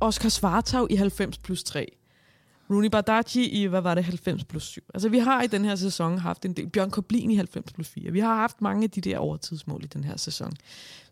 Oscar 0.00 0.28
Svartau 0.28 0.86
i 0.90 0.94
90 0.94 1.38
plus 1.38 1.62
3. 1.62 1.86
Rooney 2.70 2.88
Bardacci 2.88 3.48
i, 3.48 3.66
hvad 3.66 3.80
var 3.80 3.94
det, 3.94 4.04
90 4.04 4.44
plus 4.44 4.62
7. 4.62 4.82
Altså 4.94 5.08
vi 5.08 5.18
har 5.18 5.42
i 5.42 5.46
den 5.46 5.64
her 5.64 5.74
sæson 5.74 6.18
haft 6.18 6.44
en 6.44 6.52
del, 6.52 6.68
Bjørn 6.68 6.90
Koblin 6.90 7.30
i 7.30 7.34
90 7.34 7.72
plus 7.72 7.88
4. 7.88 8.12
Vi 8.12 8.20
har 8.20 8.34
haft 8.34 8.60
mange 8.62 8.84
af 8.84 8.90
de 8.90 9.00
der 9.00 9.18
overtidsmål 9.18 9.84
i 9.84 9.86
den 9.86 10.04
her 10.04 10.16
sæson, 10.16 10.52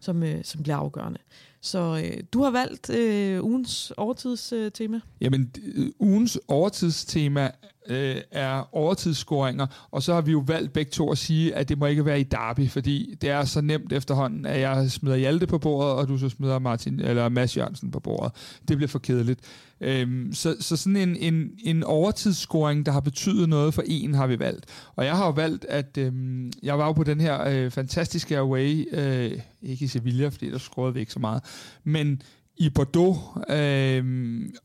som, 0.01 0.23
øh, 0.23 0.45
som 0.45 0.63
bliver 0.63 0.77
afgørende. 0.77 1.19
Så 1.61 2.03
øh, 2.05 2.23
du 2.33 2.43
har 2.43 2.51
valgt 2.51 2.91
øh, 2.91 3.45
ugens 3.45 3.93
overtidstema. 3.97 5.01
Jamen, 5.21 5.53
øh, 5.65 5.89
ugens 5.99 6.39
overtidstema 6.49 7.51
øh, 7.89 8.16
er 8.30 8.74
overtidsscoringer, 8.76 9.66
og 9.91 10.03
så 10.03 10.14
har 10.14 10.20
vi 10.20 10.32
jo 10.32 10.45
valgt 10.47 10.72
begge 10.72 10.91
to 10.91 11.11
at 11.11 11.18
sige, 11.18 11.55
at 11.55 11.68
det 11.68 11.78
må 11.78 11.87
ikke 11.87 12.05
være 12.05 12.20
i 12.20 12.22
derby, 12.22 12.68
fordi 12.68 13.14
det 13.20 13.30
er 13.30 13.45
så 13.45 13.61
nemt 13.61 13.93
efterhånden, 13.93 14.47
at 14.47 14.61
jeg 14.61 14.91
smider 14.91 15.16
Hjalte 15.16 15.47
på 15.47 15.59
bordet, 15.59 15.93
og 15.93 16.09
du 16.09 16.18
så 16.18 16.28
smider 16.28 16.59
Martin, 16.59 17.01
eller 17.01 17.28
Mads 17.28 17.57
Jørgensen 17.57 17.91
på 17.91 18.01
bordet. 18.01 18.32
Det 18.68 18.76
bliver 18.76 18.89
for 18.89 18.99
kedeligt. 18.99 19.41
Øhm, 19.80 20.32
så, 20.32 20.57
så 20.61 20.76
sådan 20.76 20.97
en, 20.97 21.16
en, 21.16 21.51
en 21.64 21.84
overtidsscoring, 21.84 22.87
der 22.87 22.93
har 22.93 23.01
betydet 23.01 23.49
noget 23.49 23.74
for 23.74 23.82
en, 23.87 24.14
har 24.14 24.26
vi 24.26 24.39
valgt. 24.39 24.66
Og 24.97 25.05
jeg 25.05 25.16
har 25.16 25.26
jo 25.26 25.32
valgt, 25.32 25.64
at 25.64 25.99
øhm, 25.99 26.53
jeg 26.62 26.78
var 26.78 26.87
jo 26.87 26.93
på 26.93 27.05
den 27.05 27.20
her 27.20 27.49
øh, 27.49 27.70
fantastiske 27.70 28.39
away, 28.39 28.84
øh, 28.93 29.41
ikke 29.62 29.84
i 29.84 29.89
Sevilla, 29.89 30.28
fordi 30.28 30.51
der 30.51 30.59
scorede 30.59 30.95
vi 30.95 31.01
ikke 31.01 31.12
så 31.12 31.18
meget, 31.18 31.43
men 31.84 32.22
i 32.57 32.71
Bordeaux. 32.71 33.19
Øh, 33.51 34.05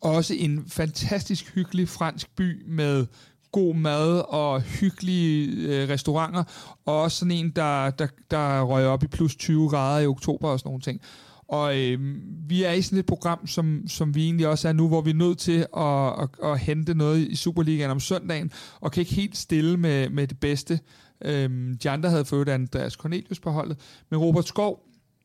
også 0.02 0.34
en 0.34 0.64
fantastisk 0.68 1.56
hyggelig 1.56 1.90
fransk 1.90 2.36
by 2.36 2.64
med 2.68 3.06
god 3.52 3.76
mad 3.76 4.24
og 4.28 4.62
hyggelige 4.62 5.52
øh, 5.68 5.90
restauranter, 5.90 6.44
og 6.86 7.02
også 7.02 7.18
sådan 7.18 7.32
en, 7.32 7.50
der, 7.50 7.90
der, 7.90 8.08
der 8.32 8.62
røg 8.62 8.86
op 8.86 9.04
i 9.04 9.08
plus 9.08 9.36
20 9.36 9.70
grader 9.70 10.00
i 10.00 10.08
oktober 10.08 10.50
og 10.50 10.60
sådan 10.60 10.70
nogle 10.70 10.82
ting. 10.82 11.02
Og 11.48 11.80
øh, 11.80 12.00
vi 12.48 12.64
er 12.64 12.72
i 12.72 12.82
sådan 12.82 13.00
et 13.00 13.06
program, 13.06 13.48
som, 13.48 13.84
som 13.88 14.16
vi 14.16 14.24
egentlig 14.26 14.48
også 14.48 14.68
er 14.68 14.74
nu, 14.74 14.88
hvor 14.88 15.02
vi 15.02 15.10
er 15.10 15.16
nødt 15.16 15.38
til 15.38 15.66
at, 15.78 16.24
at, 16.24 16.52
at 16.52 16.60
hente 16.60 16.94
noget 16.94 17.20
i 17.20 17.36
Superligaen 17.36 17.92
om 17.92 18.00
søndagen, 18.00 18.52
og 18.82 18.92
kan 18.92 19.02
ikke 19.02 19.14
helt 19.14 19.38
stille 19.38 19.78
med, 19.78 20.10
med 20.10 20.28
det 20.28 20.40
bedste. 20.40 20.80
Øh, 21.26 21.50
de 21.84 21.90
andre 21.90 22.10
havde 22.10 22.26
fået 22.26 22.50
Andreas 22.50 22.94
Cornelius 22.94 23.40
på 23.40 23.52
holdet, 23.52 23.78
men 24.10 24.20
Robert 24.20 24.48
Skov, 24.48 24.80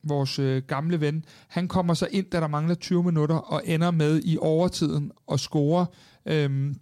vores 0.08 0.38
øh, 0.38 0.62
gamle 0.62 1.00
ven, 1.00 1.24
han 1.48 1.68
kommer 1.68 1.94
så 1.94 2.08
ind, 2.10 2.26
da 2.26 2.40
der 2.40 2.48
mangler 2.48 2.74
20 2.74 3.04
minutter, 3.04 3.36
og 3.36 3.62
ender 3.64 3.90
med 3.90 4.20
i 4.24 4.38
overtiden 4.40 5.10
og 5.26 5.40
score 5.40 5.86
øh, 6.26 6.74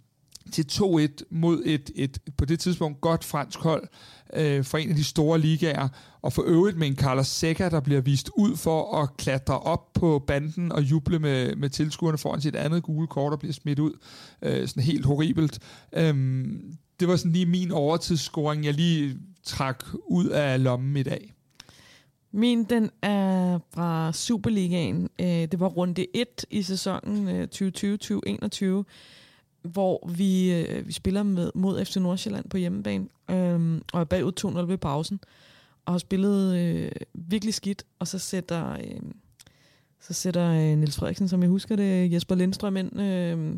til 0.51 0.65
2-1 0.71 1.23
mod 1.31 1.61
et, 1.65 1.91
et 1.95 2.19
på 2.37 2.45
det 2.45 2.59
tidspunkt 2.59 3.01
godt 3.01 3.23
fransk 3.23 3.59
hold 3.59 3.87
øh, 4.33 4.63
for 4.63 4.77
en 4.77 4.89
af 4.89 4.95
de 4.95 5.03
store 5.03 5.39
ligaer, 5.39 5.87
og 6.21 6.33
for 6.33 6.43
øvrigt 6.47 6.77
med 6.77 6.87
en 6.87 6.95
Carlos 6.95 7.27
Seca, 7.27 7.69
der 7.69 7.79
bliver 7.79 8.01
vist 8.01 8.29
ud 8.37 8.55
for 8.55 9.01
at 9.01 9.17
klatre 9.17 9.59
op 9.59 9.93
på 9.93 10.23
banden 10.27 10.71
og 10.71 10.81
juble 10.81 11.19
med, 11.19 11.55
med 11.55 11.69
tilskuerne 11.69 12.17
foran 12.17 12.41
sit 12.41 12.55
andet 12.55 12.83
gule 12.83 13.07
kort 13.07 13.33
og 13.33 13.39
bliver 13.39 13.53
smidt 13.53 13.79
ud. 13.79 13.93
Øh, 14.41 14.67
sådan 14.67 14.83
helt 14.83 15.05
horribelt. 15.05 15.59
Øh, 15.93 16.45
det 16.99 17.07
var 17.07 17.15
sådan 17.15 17.31
lige 17.31 17.45
min 17.45 17.71
overtidsscoring, 17.71 18.65
jeg 18.65 18.73
lige 18.73 19.17
trak 19.43 19.85
ud 20.07 20.25
af 20.25 20.63
lommen 20.63 20.97
i 20.97 21.03
dag. 21.03 21.34
Min, 22.35 22.63
den 22.63 22.89
er 23.01 23.59
fra 23.73 24.13
Superligaen. 24.13 25.09
Øh, 25.19 25.27
det 25.27 25.59
var 25.59 25.67
runde 25.67 26.05
1 26.13 26.45
i 26.49 26.61
sæsonen 26.61 27.27
øh, 27.27 27.47
2020-2021, 27.55 28.83
hvor 29.61 30.09
vi, 30.09 30.53
øh, 30.53 30.87
vi 30.87 30.91
spiller 30.91 31.23
med, 31.23 31.51
mod 31.55 31.85
FC 31.85 31.95
Nordsjælland 31.95 32.49
på 32.49 32.57
hjemmebane, 32.57 33.07
øh, 33.29 33.81
og 33.93 34.01
er 34.01 34.03
bagud 34.03 34.31
2-0 34.45 34.59
ved 34.59 34.77
pausen, 34.77 35.19
og 35.85 35.93
har 35.93 35.97
spillet 35.97 36.57
øh, 36.57 36.91
virkelig 37.13 37.53
skidt, 37.53 37.83
og 37.99 38.07
så 38.07 38.19
sætter, 38.19 38.71
øh, 38.71 39.01
så 39.99 40.13
sætter 40.13 40.49
øh, 40.51 40.77
Niels 40.77 40.95
Frederiksen, 40.95 41.27
som 41.27 41.41
jeg 41.41 41.49
husker 41.49 41.75
det, 41.75 42.13
Jesper 42.13 42.35
Lindstrøm 42.35 42.77
ind, 42.77 43.01
øh, 43.01 43.55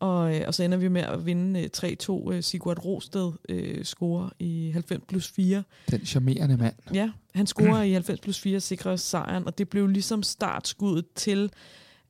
og, 0.00 0.36
øh, 0.36 0.42
og 0.46 0.54
så 0.54 0.62
ender 0.62 0.78
vi 0.78 0.88
med 0.88 1.02
at 1.02 1.26
vinde 1.26 1.60
øh, 1.60 1.70
3-2. 1.76 2.32
Øh, 2.32 2.42
Sigurd 2.42 2.84
Rosted 2.84 3.32
øh, 3.48 3.84
scorer 3.84 4.28
i 4.38 4.70
90 4.72 5.02
plus 5.08 5.28
4. 5.28 5.62
Den 5.90 6.06
charmerende 6.06 6.56
mand. 6.56 6.74
Ja, 6.94 7.10
han 7.34 7.46
scorer 7.46 7.82
i 7.82 7.92
90 7.92 8.20
plus 8.20 8.40
4 8.40 8.60
sikrer 8.60 8.96
sejren, 8.96 9.46
og 9.46 9.58
det 9.58 9.68
blev 9.68 9.86
ligesom 9.86 10.22
startskuddet 10.22 11.06
til 11.14 11.52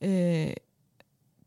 øh, 0.00 0.50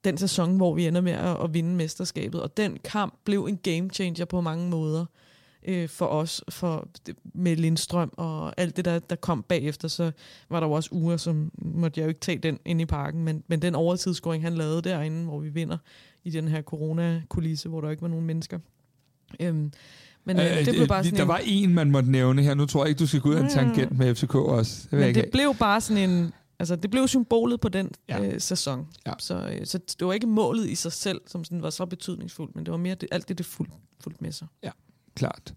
den 0.03 0.17
sæson, 0.17 0.57
hvor 0.57 0.73
vi 0.73 0.87
ender 0.87 1.01
med 1.01 1.11
at, 1.11 1.43
at 1.43 1.53
vinde 1.53 1.75
mesterskabet. 1.75 2.41
Og 2.41 2.57
den 2.57 2.77
kamp 2.83 3.13
blev 3.23 3.45
en 3.45 3.57
game 3.57 3.89
changer 3.89 4.25
på 4.25 4.41
mange 4.41 4.69
måder 4.69 5.05
øh, 5.65 5.89
for 5.89 6.05
os, 6.05 6.43
for, 6.49 6.87
med 7.33 7.55
Lindstrøm 7.55 8.13
og 8.17 8.53
alt 8.57 8.77
det, 8.77 8.85
der, 8.85 8.99
der 8.99 9.15
kom 9.15 9.43
bagefter, 9.43 9.87
så 9.87 10.11
var 10.49 10.59
der 10.59 10.67
jo 10.67 10.73
også 10.73 10.89
uger, 10.91 11.17
som 11.17 11.51
måtte 11.57 11.99
jeg 11.99 12.05
jo 12.05 12.09
ikke 12.09 12.19
tage 12.19 12.37
den 12.37 12.59
ind 12.65 12.81
i 12.81 12.85
parken, 12.85 13.23
men, 13.23 13.43
men 13.47 13.61
den 13.61 13.75
overtidsscoring, 13.75 14.43
han 14.43 14.53
lavede 14.53 14.81
derinde, 14.81 15.25
hvor 15.25 15.39
vi 15.39 15.49
vinder 15.49 15.77
i 16.23 16.29
den 16.29 16.47
her 16.47 16.61
corona-kulisse, 16.61 17.69
hvor 17.69 17.81
der 17.81 17.89
ikke 17.89 18.01
var 18.01 18.07
nogen 18.07 18.25
mennesker. 18.25 18.59
Øhm, 19.39 19.71
men 20.25 20.39
øh, 20.39 20.65
det 20.65 20.73
blev 20.75 20.87
bare 20.87 21.03
sådan 21.03 21.17
Der 21.17 21.23
en... 21.23 21.27
var 21.27 21.41
en, 21.45 21.73
man 21.73 21.91
måtte 21.91 22.11
nævne 22.11 22.43
her. 22.43 22.53
Nu 22.53 22.65
tror 22.65 22.83
jeg 22.83 22.89
ikke, 22.89 22.99
du 22.99 23.07
skal 23.07 23.21
gå 23.21 23.29
ud 23.29 23.35
af 23.35 23.43
en 23.43 23.49
tangent 23.49 23.97
med 23.97 24.15
FCK 24.15 24.35
også. 24.35 24.87
Det 24.91 24.99
men 24.99 25.15
det 25.15 25.29
blev 25.31 25.55
bare 25.59 25.81
sådan 25.81 26.09
en... 26.09 26.33
Altså, 26.59 26.75
det 26.75 26.91
blev 26.91 27.07
symbolet 27.07 27.59
på 27.59 27.69
den 27.69 27.91
ja. 28.09 28.25
øh, 28.25 28.41
sæson. 28.41 28.87
Ja. 29.07 29.13
Så, 29.19 29.47
øh, 29.47 29.65
så 29.65 29.79
det 29.99 30.07
var 30.07 30.13
ikke 30.13 30.27
målet 30.27 30.69
i 30.69 30.75
sig 30.75 30.91
selv, 30.91 31.21
som 31.27 31.43
sådan 31.43 31.61
var 31.61 31.69
så 31.69 31.85
betydningsfuldt, 31.85 32.55
men 32.55 32.65
det 32.65 32.71
var 32.71 32.77
mere 32.77 32.95
det, 32.95 33.09
alt 33.11 33.29
det, 33.29 33.37
det 33.37 33.45
fuldt, 33.45 33.71
fuldt 33.99 34.21
med 34.21 34.31
sig. 34.31 34.47
Ja, 34.63 34.69
klart. 35.15 35.53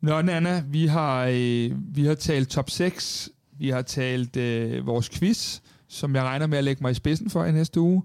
Nå, 0.00 0.22
Nana, 0.22 0.64
vi 0.68 0.86
har, 0.86 1.24
øh, 1.24 1.70
vi 1.96 2.06
har 2.06 2.14
talt 2.14 2.48
top 2.48 2.70
6. 2.70 3.28
Vi 3.58 3.68
har 3.70 3.82
talt 3.82 4.36
øh, 4.36 4.86
vores 4.86 5.08
quiz, 5.08 5.60
som 5.88 6.14
jeg 6.14 6.22
regner 6.22 6.46
med 6.46 6.58
at 6.58 6.64
lægge 6.64 6.82
mig 6.82 6.90
i 6.90 6.94
spidsen 6.94 7.30
for 7.30 7.44
i 7.44 7.52
næste 7.52 7.80
uge. 7.80 8.02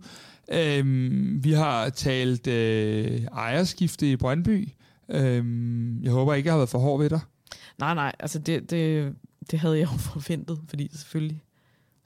Øhm, 0.53 1.43
vi 1.43 1.51
har 1.51 1.89
talt 1.89 2.47
øh, 2.47 3.23
ejerskifte 3.23 4.11
i 4.11 4.15
Brøndby. 4.15 4.69
Øhm, 5.09 6.03
jeg 6.03 6.11
håber 6.11 6.33
ikke, 6.33 6.47
jeg 6.47 6.53
har 6.53 6.57
været 6.57 6.69
for 6.69 6.79
hård 6.79 6.99
ved 6.99 7.09
dig. 7.09 7.19
Nej, 7.79 7.93
nej, 7.93 8.11
altså 8.19 8.39
det, 8.39 8.69
det, 8.69 9.13
det 9.51 9.59
havde 9.59 9.77
jeg 9.77 9.83
jo 9.91 9.97
forventet, 10.13 10.59
fordi 10.67 10.89
selvfølgelig. 10.93 11.41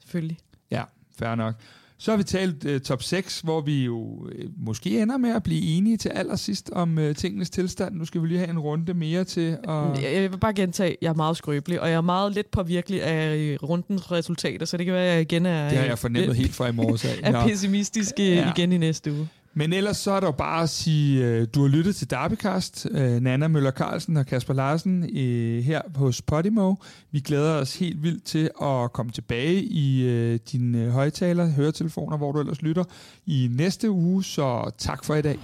selvfølgelig. 0.00 0.38
Ja, 0.70 0.82
fair 1.18 1.34
nok. 1.34 1.54
Så 1.98 2.10
har 2.10 2.16
vi 2.16 2.24
talt 2.24 2.64
uh, 2.64 2.78
top 2.78 3.02
6, 3.02 3.40
hvor 3.40 3.60
vi 3.60 3.84
jo 3.84 3.98
uh, 3.98 4.30
måske 4.56 5.02
ender 5.02 5.16
med 5.16 5.30
at 5.30 5.42
blive 5.42 5.62
enige 5.62 5.96
til 5.96 6.08
allersidst 6.08 6.70
om 6.72 6.98
uh, 6.98 7.14
tingenes 7.14 7.50
tilstand. 7.50 7.94
Nu 7.94 8.04
skal 8.04 8.22
vi 8.22 8.26
lige 8.26 8.38
have 8.38 8.50
en 8.50 8.58
runde 8.58 8.94
mere 8.94 9.24
til 9.24 9.58
at... 9.64 10.02
Jeg 10.02 10.30
vil 10.32 10.38
bare 10.38 10.54
gentage, 10.54 10.96
jeg 11.02 11.08
er 11.08 11.14
meget 11.14 11.36
skrøbelig, 11.36 11.80
og 11.80 11.88
jeg 11.88 11.96
er 11.96 12.00
meget 12.00 12.32
lidt 12.32 12.50
påvirkelig 12.50 13.02
af 13.02 13.56
rundens 13.62 14.12
resultater, 14.12 14.66
så 14.66 14.76
det 14.76 14.86
kan 14.86 14.94
være, 14.94 15.06
at 15.06 15.12
jeg 15.12 15.20
igen 15.20 15.46
er... 15.46 15.68
Det 15.68 15.78
har 15.78 15.84
jeg 15.84 15.98
fornemmet 15.98 16.36
helt 16.36 16.54
fra 16.54 16.68
i 16.68 16.72
morges 16.72 17.04
af. 17.04 17.20
er 17.22 17.46
pessimistisk 17.46 18.12
ja. 18.18 18.52
igen 18.56 18.72
i 18.72 18.78
næste 18.78 19.12
uge. 19.12 19.28
Men 19.58 19.72
ellers 19.72 19.96
så 19.96 20.10
er 20.10 20.20
der 20.20 20.26
jo 20.26 20.32
bare 20.32 20.62
at 20.62 20.70
sige, 20.70 21.24
øh, 21.24 21.46
du 21.54 21.60
har 21.62 21.68
lyttet 21.68 21.96
til 21.96 22.10
Derbycast, 22.10 22.86
øh, 22.90 23.20
Nana 23.20 23.48
Møller 23.48 23.70
Carlsen 23.70 24.16
og 24.16 24.26
Kasper 24.26 24.54
Larsen 24.54 25.16
øh, 25.16 25.64
her 25.64 25.82
hos 25.94 26.22
Podimo. 26.22 26.74
Vi 27.10 27.20
glæder 27.20 27.60
os 27.60 27.78
helt 27.78 28.02
vildt 28.02 28.24
til 28.24 28.50
at 28.62 28.92
komme 28.92 29.12
tilbage 29.12 29.62
i 29.62 30.02
din 30.52 30.72
dine 30.72 30.90
højtaler, 30.90 31.46
høretelefoner, 31.46 32.16
hvor 32.16 32.32
du 32.32 32.40
ellers 32.40 32.62
lytter, 32.62 32.84
i 33.26 33.48
næste 33.52 33.90
uge, 33.90 34.24
så 34.24 34.70
tak 34.78 35.04
for 35.04 35.14
i 35.14 35.22
dag. 35.22 35.38